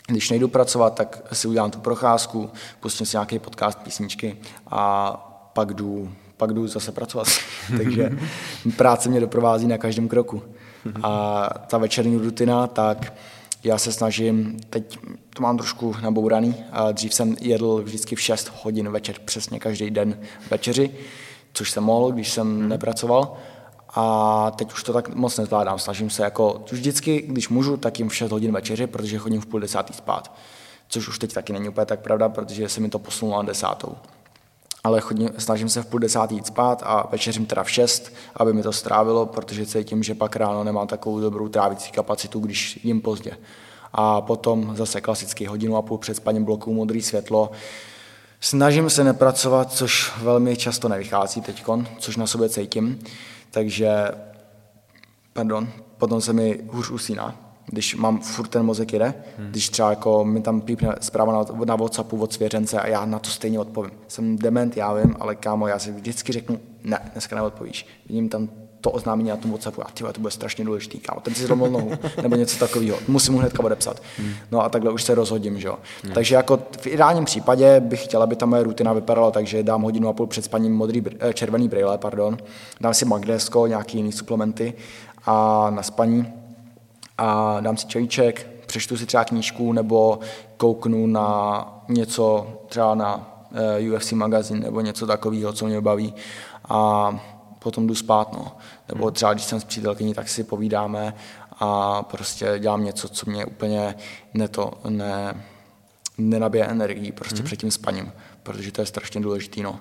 Když 0.07 0.31
nejdu 0.31 0.49
pracovat, 0.49 0.95
tak 0.95 1.23
si 1.33 1.49
udělám 1.49 1.71
tu 1.71 1.79
procházku, 1.79 2.51
pustím 2.81 3.07
si 3.07 3.17
nějaký 3.17 3.39
podcast, 3.39 3.79
písničky 3.79 4.37
a 4.67 5.13
pak 5.53 5.75
jdu, 5.75 6.13
pak 6.37 6.53
jdu 6.53 6.67
zase 6.67 6.93
pracovat. 6.93 7.27
Takže 7.77 8.11
práce 8.77 9.09
mě 9.09 9.21
doprovází 9.21 9.67
na 9.67 9.79
každém 9.79 10.09
kroku. 10.09 10.43
A 11.03 11.49
ta 11.67 11.79
večerní 11.79 12.17
rutina, 12.17 12.67
tak 12.67 13.13
já 13.65 13.79
se 13.79 13.93
snažím, 13.93 14.57
teď 14.71 14.99
to 15.35 15.43
mám 15.43 15.57
trošku 15.57 15.95
nabouraný, 16.03 16.55
a 16.73 16.93
dřív 16.93 17.15
jsem 17.15 17.37
jedl 17.41 17.83
vždycky 17.83 18.17
v 18.17 18.21
6 18.21 18.53
hodin 18.63 18.89
večer, 18.89 19.17
přesně 19.25 19.61
každý 19.61 19.91
den 19.91 20.19
večeři, 20.51 20.91
což 21.53 21.71
jsem 21.71 21.85
mohl, 21.85 22.13
když 22.13 22.33
jsem 22.33 22.59
hmm. 22.59 22.69
nepracoval. 22.69 23.37
A 23.95 24.51
teď 24.51 24.73
už 24.73 24.83
to 24.83 24.93
tak 24.93 25.15
moc 25.15 25.39
nezvládám. 25.39 25.79
Snažím 25.79 26.11
se 26.11 26.23
jako 26.23 26.65
vždycky, 26.73 27.23
když 27.23 27.49
můžu, 27.49 27.77
tak 27.77 27.99
jim 27.99 28.09
v 28.09 28.15
6 28.15 28.33
hodin 28.33 28.53
večeři, 28.53 28.87
protože 28.87 29.19
chodím 29.19 29.41
v 29.41 29.47
půl 29.47 29.61
desátý 29.61 29.93
spát. 29.93 30.37
Což 30.89 31.09
už 31.09 31.19
teď 31.19 31.33
taky 31.33 31.53
není 31.53 31.69
úplně 31.69 31.87
tak 31.87 32.01
pravda, 32.01 32.29
protože 32.29 32.69
se 32.69 32.81
mi 32.81 32.89
to 32.89 32.99
posunulo 32.99 33.37
na 33.37 33.43
desátou. 33.43 33.97
Ale 34.85 35.01
chodím, 35.01 35.31
snažím 35.39 35.69
se 35.69 35.83
v 35.83 35.87
půl 35.87 36.01
desátý 36.01 36.35
jít 36.35 36.47
spát 36.47 36.83
a 36.87 37.09
večeřím 37.13 37.47
teda 37.47 37.65
v 37.65 37.71
6, 37.71 38.13
aby 38.37 38.53
mi 38.53 38.63
to 38.63 38.73
strávilo, 38.73 39.27
protože 39.27 39.67
cítím, 39.67 40.03
že 40.03 40.15
pak 40.15 40.37
ráno 40.37 40.65
nemám 40.65 40.87
takovou 40.87 41.21
dobrou 41.21 41.49
trávicí 41.49 41.93
kapacitu, 41.93 42.41
když 42.41 42.81
jim 42.85 43.01
pozdě. 43.01 43.37
A 43.93 44.21
potom 44.21 44.77
zase 44.77 45.01
klasický 45.01 45.47
hodinu 45.47 45.77
a 45.77 45.83
půl 45.83 45.99
před 45.99 46.15
spaním 46.15 46.45
bloku 46.45 46.75
modrý 46.75 47.03
světlo. 47.03 47.51
Snažím 48.41 48.91
se 48.91 49.05
nepracovat, 49.05 49.73
což 49.73 50.13
velmi 50.19 50.57
často 50.57 50.89
nevychází 50.89 51.41
teď, 51.41 51.65
což 51.99 52.17
na 52.17 52.27
sobě 52.27 52.49
cítím. 52.49 52.99
Takže, 53.51 54.09
pardon, 55.33 55.69
potom 55.99 56.21
se 56.21 56.33
mi 56.33 56.61
hůř 56.71 56.91
usíná, 56.91 57.50
když 57.71 57.97
mám 57.97 58.21
furt 58.21 58.49
ten 58.49 58.63
mozek 58.63 58.93
jede, 58.93 59.15
hmm. 59.39 59.51
když 59.51 59.69
třeba 59.69 59.91
jako 59.91 60.25
mi 60.25 60.41
tam 60.41 60.61
pípne 60.61 60.95
zpráva 61.01 61.33
na, 61.33 61.65
na 61.65 61.77
Whatsappu 61.77 62.23
od 62.23 62.33
svěřence 62.33 62.81
a 62.81 62.87
já 62.87 63.05
na 63.05 63.19
to 63.19 63.31
stejně 63.31 63.59
odpovím. 63.61 63.91
Jsem 64.09 64.39
dement, 64.39 64.77
já 64.77 64.95
vím, 64.95 65.17
ale 65.21 65.35
kámo, 65.35 65.67
já 65.67 65.79
si 65.79 65.93
vždycky 65.93 66.33
řeknu, 66.33 66.61
ne, 66.85 66.99
dneska 67.13 67.37
neodpovíš. 67.37 67.87
Vidím 68.09 68.29
tam 68.29 68.49
to 68.81 68.91
oznámení 68.91 69.29
na 69.29 69.37
tom 69.37 69.51
WhatsAppu, 69.51 69.83
a 69.83 69.91
ty 69.95 70.05
to 70.13 70.21
bude 70.21 70.31
strašně 70.31 70.65
důležitý, 70.65 70.99
kámo, 70.99 71.21
ten 71.21 71.35
si 71.35 71.47
zlomil 71.47 71.71
nohu, 71.71 71.93
nebo 72.23 72.37
něco 72.37 72.59
takového, 72.59 72.99
musím 73.09 73.35
mu 73.35 73.41
hnedka 73.41 73.63
odepsat. 73.63 74.03
Hmm. 74.19 74.33
No 74.51 74.65
a 74.65 74.69
takhle 74.69 74.91
už 74.93 75.03
se 75.03 75.15
rozhodím, 75.15 75.61
že 75.61 75.69
jo. 75.69 75.79
Hmm. 76.05 76.13
Takže 76.13 76.35
jako 76.35 76.59
v 76.81 76.87
ideálním 76.87 77.25
případě 77.25 77.81
bych 77.81 78.05
chtěla, 78.05 78.25
aby 78.25 78.37
ta 78.37 78.47
moje 78.47 78.63
rutina 78.63 78.93
vypadala 78.93 79.31
tak, 79.31 79.47
že 79.47 79.63
dám 79.63 79.83
hodinu 79.83 80.09
a 80.09 80.13
půl 80.13 80.27
před 80.27 80.45
spaním 80.45 80.75
modrý, 80.75 81.03
eh, 81.21 81.33
červený 81.33 81.69
brýle, 81.69 81.99
pardon, 81.99 82.39
dám 82.81 82.95
si 82.95 83.05
magnésko, 83.05 83.67
nějaký 83.67 83.97
jiný 83.97 84.13
suplementy 84.13 84.75
a 85.27 85.67
na 85.71 85.83
spaní 85.83 86.27
a 87.21 87.61
dám 87.61 87.77
si 87.77 87.87
čajíček, 87.87 88.47
přečtu 88.67 88.97
si 88.97 89.07
třeba 89.07 89.25
knížku 89.25 89.73
nebo 89.73 90.19
kouknu 90.57 91.07
na 91.07 91.83
něco, 91.89 92.47
třeba 92.69 92.95
na 92.95 93.31
eh, 93.55 93.91
UFC 93.91 94.13
magazín 94.13 94.61
nebo 94.61 94.81
něco 94.81 95.07
takového, 95.07 95.53
co 95.53 95.67
mě 95.67 95.81
baví 95.81 96.15
a 96.69 97.11
potom 97.59 97.87
jdu 97.87 97.95
spát, 97.95 98.33
no. 98.33 98.57
Nebo 98.89 99.05
hmm. 99.05 99.15
třeba 99.15 99.33
když 99.33 99.45
jsem 99.45 99.61
s 99.61 99.65
přítelkyní, 99.65 100.15
tak 100.15 100.29
si 100.29 100.45
povídáme 100.45 101.15
a 101.61 102.03
prostě 102.03 102.55
dělám 102.59 102.85
něco, 102.85 103.09
co 103.09 103.31
mě 103.31 103.45
úplně 103.45 103.95
neto, 104.35 104.73
ne, 104.89 105.45
nenabije 106.19 106.65
energii 106.65 107.13
prostě 107.13 107.37
hmm. 107.37 107.45
před 107.45 107.57
tím 107.57 107.71
spaním, 107.71 108.13
protože 108.43 108.73
to 108.73 108.83
je 108.83 108.87
strašně 108.87 109.21
důležitý, 109.21 109.63
no. 109.63 109.81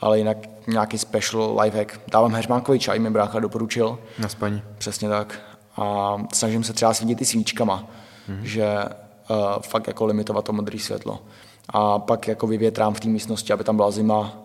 Ale 0.00 0.18
jinak 0.18 0.36
nějaký 0.66 0.98
special 0.98 1.60
lifehack. 1.60 2.00
Dávám 2.10 2.34
heřmánkový 2.34 2.78
čaj, 2.78 2.98
mi 2.98 3.10
brácha 3.10 3.40
doporučil. 3.40 3.98
Na 4.18 4.28
spaní. 4.28 4.62
Přesně 4.78 5.08
tak. 5.08 5.51
A 5.76 6.16
snažím 6.32 6.64
se 6.64 6.72
třeba 6.72 6.94
svítit 6.94 7.22
i 7.22 7.24
svíčkama, 7.24 7.86
hmm. 8.28 8.46
že 8.46 8.84
uh, 9.30 9.36
fakt 9.62 9.86
jako 9.86 10.06
limitovat 10.06 10.44
to 10.44 10.52
modré 10.52 10.78
světlo. 10.78 11.22
A 11.68 11.98
pak 11.98 12.28
jako 12.28 12.46
vyvětrám 12.46 12.94
v 12.94 13.00
té 13.00 13.08
místnosti, 13.08 13.52
aby 13.52 13.64
tam 13.64 13.76
byla 13.76 13.90
zima, 13.90 14.42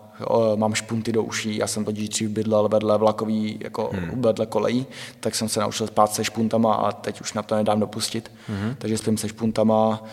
mám 0.56 0.74
špunty 0.74 1.12
do 1.12 1.24
uší, 1.24 1.58
já 1.58 1.68
jsem 1.68 1.86
totiž 1.86 2.10
dřív 2.10 2.30
bydlel 2.30 2.70
vedle 2.70 2.98
vlakový, 2.98 3.60
jako 3.64 3.90
hmm. 3.94 4.22
vedle 4.22 4.46
kolejí, 4.46 4.86
tak 5.20 5.36
jsem 5.36 5.50
se 5.50 5.60
naučil 5.60 5.88
spát 5.88 6.14
se 6.14 6.24
špuntama 6.24 6.74
a 6.74 6.92
teď 6.92 7.22
už 7.22 7.34
na 7.34 7.42
to 7.42 7.56
nedám 7.56 7.80
dopustit. 7.80 8.32
Hmm. 8.48 8.76
Takže 8.78 8.98
spím 8.98 9.18
se 9.18 9.30
špuntama 9.30 10.04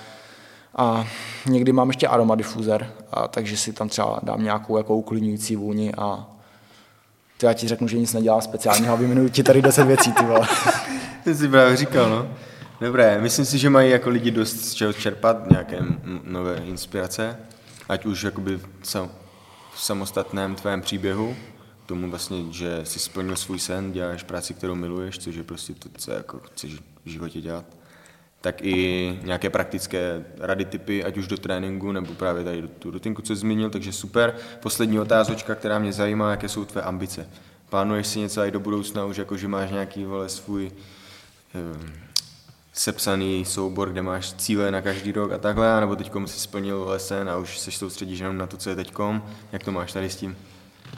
a 0.77 1.07
někdy 1.47 1.73
mám 1.73 1.89
ještě 1.89 2.09
aromadifúzer, 2.09 2.93
a 3.13 3.29
takže 3.29 3.57
si 3.57 3.73
tam 3.73 3.89
třeba 3.89 4.21
dám 4.23 4.45
nějakou 4.45 4.77
jako 4.77 4.97
uklidňující 4.97 5.57
vůni 5.57 5.93
a 5.95 6.27
to 7.39 7.47
já 7.47 7.53
ti 7.53 7.69
řeknu, 7.69 7.89
že 7.89 7.99
nic 7.99 8.13
nedělá 8.13 8.41
speciálního 8.41 8.93
a 8.93 8.97
vyjmenuji 8.97 9.31
ti 9.31 9.43
tady 9.43 9.63
deset 9.63 9.85
věcí, 9.85 10.13
ty 10.13 10.25
vole. 10.25 10.41
Ty 11.25 11.35
jsi 11.35 11.49
právě 11.49 11.77
říkal, 11.77 12.11
no. 12.11 12.29
Dobré, 12.81 13.21
myslím 13.21 13.45
si, 13.45 13.59
že 13.59 13.71
mají 13.71 13.91
jako 13.91 14.11
lidi 14.11 14.31
dost 14.31 14.65
z 14.65 14.75
čeho 14.75 14.93
čerpat, 14.93 15.51
nějaké 15.51 15.79
nové 16.25 16.57
inspirace, 16.57 17.39
ať 17.89 18.07
už 18.07 18.23
jakoby 18.23 18.61
v 18.83 19.81
samostatném 19.81 20.55
tvém 20.55 20.81
příběhu, 20.81 21.37
tomu 21.87 22.11
vlastně, 22.11 22.45
že 22.51 22.81
jsi 22.85 22.99
splnil 22.99 23.37
svůj 23.37 23.59
sen, 23.59 23.93
děláš 23.93 24.23
práci, 24.23 24.55
kterou 24.55 24.75
miluješ, 24.75 25.19
což 25.19 25.35
je 25.35 25.43
prostě 25.43 25.75
to, 25.75 25.89
co 25.97 26.11
jako 26.11 26.39
chceš 26.39 26.75
v 27.05 27.09
životě 27.11 27.41
dělat, 27.41 27.65
tak 28.41 28.63
i 28.63 29.19
nějaké 29.23 29.51
praktické 29.51 30.25
rady, 30.39 30.65
typy, 30.65 31.05
ať 31.05 31.17
už 31.17 31.27
do 31.27 31.37
tréninku, 31.37 31.93
nebo 31.93 32.15
právě 32.15 32.45
tady 32.45 32.63
do 32.63 32.69
tu 32.69 32.91
rutinku, 32.91 33.23
co 33.23 33.37
jsi 33.37 33.41
zmínil, 33.41 33.71
takže 33.71 33.93
super. 33.93 34.35
Poslední 34.63 35.01
otázočka, 35.01 35.55
která 35.55 35.79
mě 35.79 35.93
zajímá, 35.93 36.31
jaké 36.31 36.49
jsou 36.49 36.65
tvé 36.65 36.83
ambice. 36.83 37.29
Plánuješ 37.69 38.07
si 38.07 38.19
něco 38.19 38.41
i 38.41 38.51
do 38.51 38.61
budoucna, 38.61 39.05
už 39.05 39.17
jako, 39.17 39.37
že 39.37 39.49
máš 39.49 39.71
nějaký 39.71 40.05
vole 40.05 40.29
svůj 40.29 40.71
sepsaný 42.73 43.45
soubor, 43.45 43.93
kde 43.93 44.03
máš 44.03 44.33
cíle 44.33 44.71
na 44.71 44.83
každý 44.83 45.13
rok 45.13 45.33
a 45.33 45.39
takhle, 45.39 45.81
nebo 45.81 45.97
teďkom 45.97 46.27
si 46.27 46.41
splnil 46.41 46.85
lesen 46.89 47.31
a 47.31 47.37
už 47.37 47.59
se 47.59 47.71
soustředíš 47.71 48.19
jenom 48.19 48.39
na 48.39 48.47
to, 48.47 48.57
co 48.57 48.71
je 48.71 48.77
teďkom. 48.77 49.23
Jak 49.53 49.65
to 49.65 49.73
máš 49.73 49.93
tady 49.93 50.11
s 50.11 50.17
tím? 50.17 50.37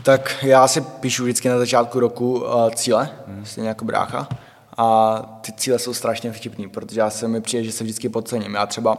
Tak 0.02 0.36
já 0.42 0.68
si 0.68 0.80
píšu 0.80 1.22
vždycky 1.22 1.48
na 1.48 1.59
začátku 1.59 2.00
roku 2.00 2.40
uh, 2.40 2.70
cíle, 2.70 3.11
hmm. 3.26 3.44
stejně 3.44 3.68
jako 3.68 3.84
brácha. 3.84 4.28
A 4.76 5.18
ty 5.40 5.52
cíle 5.52 5.78
jsou 5.78 5.94
strašně 5.94 6.32
vtipný, 6.32 6.68
protože 6.68 7.00
já 7.00 7.11
se 7.11 7.28
mi 7.28 7.40
přijde, 7.40 7.64
že 7.64 7.72
se 7.72 7.84
vždycky 7.84 8.09
podcením. 8.09 8.54
Já 8.54 8.66
třeba, 8.66 8.96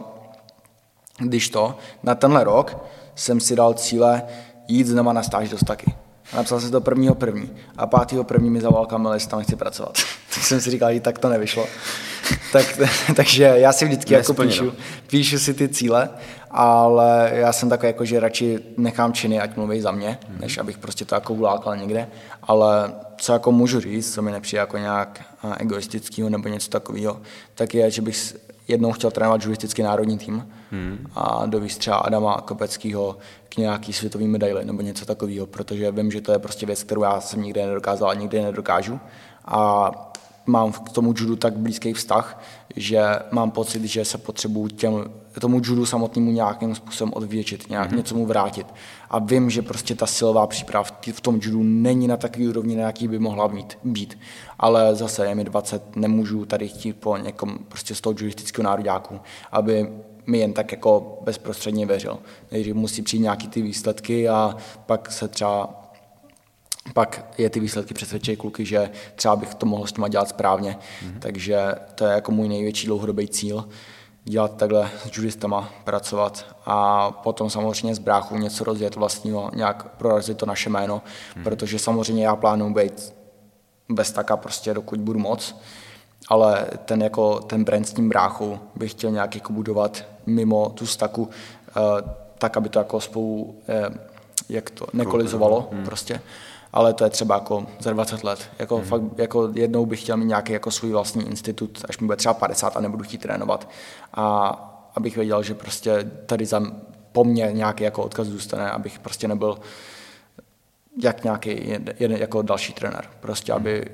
když 1.18 1.48
to, 1.48 1.78
na 2.02 2.14
tenhle 2.14 2.44
rok 2.44 2.84
jsem 3.14 3.40
si 3.40 3.56
dal 3.56 3.74
cíle 3.74 4.22
jít 4.68 4.86
znova 4.86 5.12
na 5.12 5.22
stáž 5.22 5.48
do 5.48 5.58
Staky. 5.58 5.94
Napsal 6.36 6.60
jsem 6.60 6.70
to 6.70 6.80
prvního 6.80 7.14
první 7.14 7.50
a 7.76 7.86
pátého 7.86 8.24
první 8.24 8.50
mi 8.50 8.60
zavolal 8.60 8.86
Kamil, 8.86 9.18
tam 9.28 9.42
chci 9.42 9.56
pracovat. 9.56 9.98
tak 10.34 10.44
jsem 10.44 10.60
si 10.60 10.70
říkal, 10.70 10.94
že 10.94 11.00
tak 11.00 11.18
to 11.18 11.28
nevyšlo. 11.28 11.66
tak, 12.52 12.78
takže 13.16 13.44
já 13.44 13.72
si 13.72 13.84
vždycky 13.84 14.14
jako 14.14 14.34
píšu, 14.34 14.72
píšu 15.06 15.38
si 15.38 15.54
ty 15.54 15.68
cíle, 15.68 16.10
ale 16.50 17.30
já 17.34 17.52
jsem 17.52 17.68
takový 17.68 17.86
jako, 17.86 18.04
že 18.04 18.20
radši 18.20 18.58
nechám 18.76 19.12
činy, 19.12 19.40
ať 19.40 19.56
mluví 19.56 19.80
za 19.80 19.92
mě, 19.92 20.18
mm-hmm. 20.20 20.40
než 20.40 20.58
abych 20.58 20.78
prostě 20.78 21.04
to 21.04 21.14
jako 21.14 21.34
ulákal 21.34 21.76
někde, 21.76 22.08
ale 22.42 22.92
co 23.16 23.32
jako 23.32 23.52
můžu 23.52 23.80
říct, 23.80 24.14
co 24.14 24.22
mi 24.22 24.32
nepřijde 24.32 24.60
jako 24.60 24.78
nějak 24.78 25.20
eh, 25.44 25.54
egoistického 25.58 26.28
nebo 26.28 26.48
něco 26.48 26.70
takového, 26.70 27.20
tak 27.54 27.74
je, 27.74 27.90
že 27.90 28.02
bych 28.02 28.36
jednou 28.68 28.92
chtěl 28.92 29.10
trénovat 29.10 29.42
žuristický 29.42 29.82
národní 29.82 30.18
tým 30.18 30.48
hmm. 30.70 31.06
a 31.14 31.46
dovíst 31.46 31.78
třeba 31.78 31.96
Adama 31.96 32.40
Kopeckého 32.40 33.16
k 33.48 33.56
nějaký 33.56 33.92
světový 33.92 34.28
medaili 34.28 34.64
nebo 34.64 34.82
něco 34.82 35.06
takového, 35.06 35.46
protože 35.46 35.92
vím, 35.92 36.10
že 36.10 36.20
to 36.20 36.32
je 36.32 36.38
prostě 36.38 36.66
věc, 36.66 36.82
kterou 36.82 37.02
já 37.02 37.20
jsem 37.20 37.42
nikdy 37.42 37.66
nedokázal 37.66 38.10
a 38.10 38.14
nikdy 38.14 38.42
nedokážu. 38.42 39.00
A 39.44 39.90
mám 40.48 40.72
k 40.72 40.88
tomu 40.88 41.14
judu 41.16 41.36
tak 41.36 41.56
blízký 41.56 41.92
vztah, 41.92 42.42
že 42.76 43.02
mám 43.30 43.50
pocit, 43.50 43.84
že 43.84 44.04
se 44.04 44.18
potřebuji 44.18 44.68
těm, 44.68 45.04
tomu 45.40 45.60
judu 45.64 45.86
samotnému 45.86 46.30
nějakým 46.30 46.74
způsobem 46.74 47.12
odvětšit, 47.16 47.70
nějak 47.70 47.92
mm-hmm. 47.92 47.96
něco 47.96 48.14
mu 48.14 48.26
vrátit. 48.26 48.66
A 49.10 49.18
vím, 49.18 49.50
že 49.50 49.62
prostě 49.62 49.94
ta 49.94 50.06
silová 50.06 50.46
příprava 50.46 50.84
v 51.12 51.20
tom 51.20 51.38
judu 51.42 51.62
není 51.62 52.08
na 52.08 52.16
takový 52.16 52.48
úrovni, 52.48 52.76
na 52.76 52.82
jaký 52.82 53.08
by 53.08 53.18
mohla 53.18 53.46
mít, 53.46 53.78
být. 53.84 54.18
Ale 54.58 54.94
zase 54.94 55.26
je 55.26 55.34
mi 55.34 55.44
20, 55.44 55.96
nemůžu 55.96 56.44
tady 56.44 56.68
chtít 56.68 56.92
po 56.92 57.16
někom 57.16 57.58
prostě 57.68 57.94
z 57.94 58.00
toho 58.00 58.14
judistického 58.18 58.64
nároďáku, 58.64 59.20
aby 59.52 59.88
mi 60.26 60.38
jen 60.38 60.52
tak 60.52 60.72
jako 60.72 61.18
bezprostředně 61.24 61.86
věřil. 61.86 62.18
Nejdřív 62.52 62.74
musí 62.74 63.02
přijít 63.02 63.22
nějaký 63.22 63.48
ty 63.48 63.62
výsledky 63.62 64.28
a 64.28 64.56
pak 64.86 65.12
se 65.12 65.28
třeba 65.28 65.77
pak 66.94 67.24
je 67.38 67.50
ty 67.50 67.60
výsledky 67.60 67.94
přesvědčí 67.94 68.36
kluky, 68.36 68.64
že 68.64 68.90
třeba 69.14 69.36
bych 69.36 69.54
to 69.54 69.66
mohl 69.66 69.86
s 69.86 69.92
těma 69.92 70.08
dělat 70.08 70.28
správně. 70.28 70.78
Mm-hmm. 70.78 71.18
Takže 71.18 71.74
to 71.94 72.06
je 72.06 72.12
jako 72.12 72.32
můj 72.32 72.48
největší 72.48 72.86
dlouhodobý 72.86 73.28
cíl, 73.28 73.68
dělat 74.24 74.56
takhle 74.56 74.90
s 75.04 75.16
judistama, 75.16 75.70
pracovat 75.84 76.56
a 76.66 77.10
potom 77.10 77.50
samozřejmě 77.50 77.94
z 77.94 77.98
bráchu 77.98 78.36
něco 78.36 78.64
rozjet 78.64 78.96
vlastního, 78.96 79.50
nějak 79.54 79.96
prorazit 79.96 80.38
to 80.38 80.46
naše 80.46 80.70
jméno, 80.70 81.02
mm-hmm. 81.02 81.42
protože 81.42 81.78
samozřejmě 81.78 82.26
já 82.26 82.36
plánuju 82.36 82.74
být 82.74 83.14
bez 83.88 84.12
taka 84.12 84.36
prostě, 84.36 84.74
dokud 84.74 85.00
budu 85.00 85.18
moc, 85.18 85.56
ale 86.28 86.66
ten, 86.84 87.02
jako, 87.02 87.40
ten 87.40 87.64
brand 87.64 87.88
s 87.88 87.92
tím 87.92 88.08
bráchou 88.08 88.58
bych 88.76 88.90
chtěl 88.90 89.10
nějak 89.10 89.34
jako 89.34 89.52
budovat 89.52 90.04
mimo 90.26 90.68
tu 90.68 90.86
staku, 90.86 91.22
uh, 91.22 92.10
tak, 92.38 92.56
aby 92.56 92.68
to 92.68 92.78
jako 92.78 93.00
spolu 93.00 93.42
uh, 93.42 93.96
jak 94.48 94.70
to 94.70 94.86
nekolizovalo 94.92 95.68
hmm. 95.72 95.84
prostě. 95.84 96.20
Ale 96.72 96.94
to 96.94 97.04
je 97.04 97.10
třeba 97.10 97.34
jako 97.34 97.66
za 97.78 97.92
20 97.92 98.24
let. 98.24 98.50
Jako 98.58 98.76
hmm. 98.76 98.84
fakt, 98.84 99.02
jako 99.16 99.50
jednou 99.54 99.86
bych 99.86 100.00
chtěl 100.00 100.16
mít 100.16 100.24
nějaký 100.24 100.52
jako 100.52 100.70
svůj 100.70 100.90
vlastní 100.90 101.26
institut, 101.26 101.84
až 101.88 101.98
mi 101.98 102.06
bude 102.06 102.16
třeba 102.16 102.34
50 102.34 102.76
a 102.76 102.80
nebudu 102.80 103.04
chtít 103.04 103.22
trénovat. 103.22 103.68
A 104.14 104.48
abych 104.94 105.16
věděl, 105.16 105.42
že 105.42 105.54
prostě 105.54 106.10
tady 106.26 106.46
za, 106.46 106.62
po 107.12 107.24
mně 107.24 107.50
nějaký 107.52 107.84
jako 107.84 108.02
odkaz 108.02 108.26
zůstane, 108.26 108.70
abych 108.70 108.98
prostě 108.98 109.28
nebyl 109.28 109.58
jak 111.02 111.24
nějaký 111.24 111.68
jeden, 111.98 112.16
jako 112.16 112.42
další 112.42 112.72
trenér. 112.72 113.10
Prostě, 113.20 113.52
aby, 113.52 113.90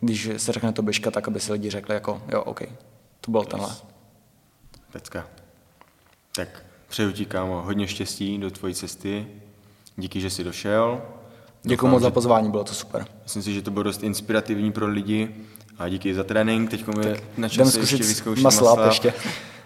když 0.00 0.30
se 0.36 0.52
řekne 0.52 0.72
to 0.72 0.82
běžka, 0.82 1.10
tak 1.10 1.28
aby 1.28 1.40
si 1.40 1.52
lidi 1.52 1.70
řekli 1.70 1.94
jako, 1.94 2.22
jo, 2.28 2.42
OK, 2.42 2.62
to 3.20 3.30
byl 3.30 3.40
yes. 3.40 3.48
tenhle. 3.48 3.70
Pecka. 4.92 5.26
Tak 6.34 6.48
přeju 6.88 7.12
ti, 7.12 7.26
kámo, 7.26 7.62
hodně 7.62 7.88
štěstí 7.88 8.38
do 8.38 8.50
tvojí 8.50 8.74
cesty. 8.74 9.26
Díky, 9.96 10.20
že 10.20 10.30
jsi 10.30 10.44
došel. 10.44 11.02
Děkuji 11.66 11.86
moc 11.88 12.02
za 12.02 12.10
pozvání, 12.10 12.50
bylo 12.50 12.64
to 12.64 12.74
super. 12.74 13.06
Myslím 13.22 13.42
si, 13.42 13.54
že 13.54 13.62
to 13.62 13.70
bylo 13.70 13.82
dost 13.82 14.02
inspirativní 14.02 14.72
pro 14.72 14.86
lidi 14.86 15.34
a 15.78 15.88
díky 15.88 16.14
za 16.14 16.24
trénink. 16.24 16.70
Teď 16.70 16.84
je 17.02 17.20
na 17.36 17.48
čase 17.48 17.80
ještě 17.80 17.96
vyzkoušet 17.96 18.42
masla. 18.42 18.86
Ještě. 18.86 19.14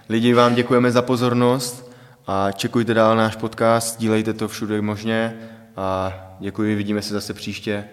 Lidi, 0.08 0.34
vám 0.34 0.54
děkujeme 0.54 0.92
za 0.92 1.02
pozornost 1.02 1.90
a 2.26 2.52
čekujte 2.52 2.94
dál 2.94 3.16
náš 3.16 3.36
podcast, 3.36 4.00
dílejte 4.00 4.32
to 4.32 4.48
všude 4.48 4.82
možně 4.82 5.36
a 5.76 6.12
děkuji, 6.40 6.74
vidíme 6.74 7.02
se 7.02 7.14
zase 7.14 7.34
příště. 7.34 7.84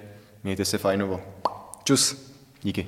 Mějte 0.43 0.65
se 0.65 0.77
fajnovo. 0.77 1.21
Čus. 1.83 2.31
Díky. 2.63 2.85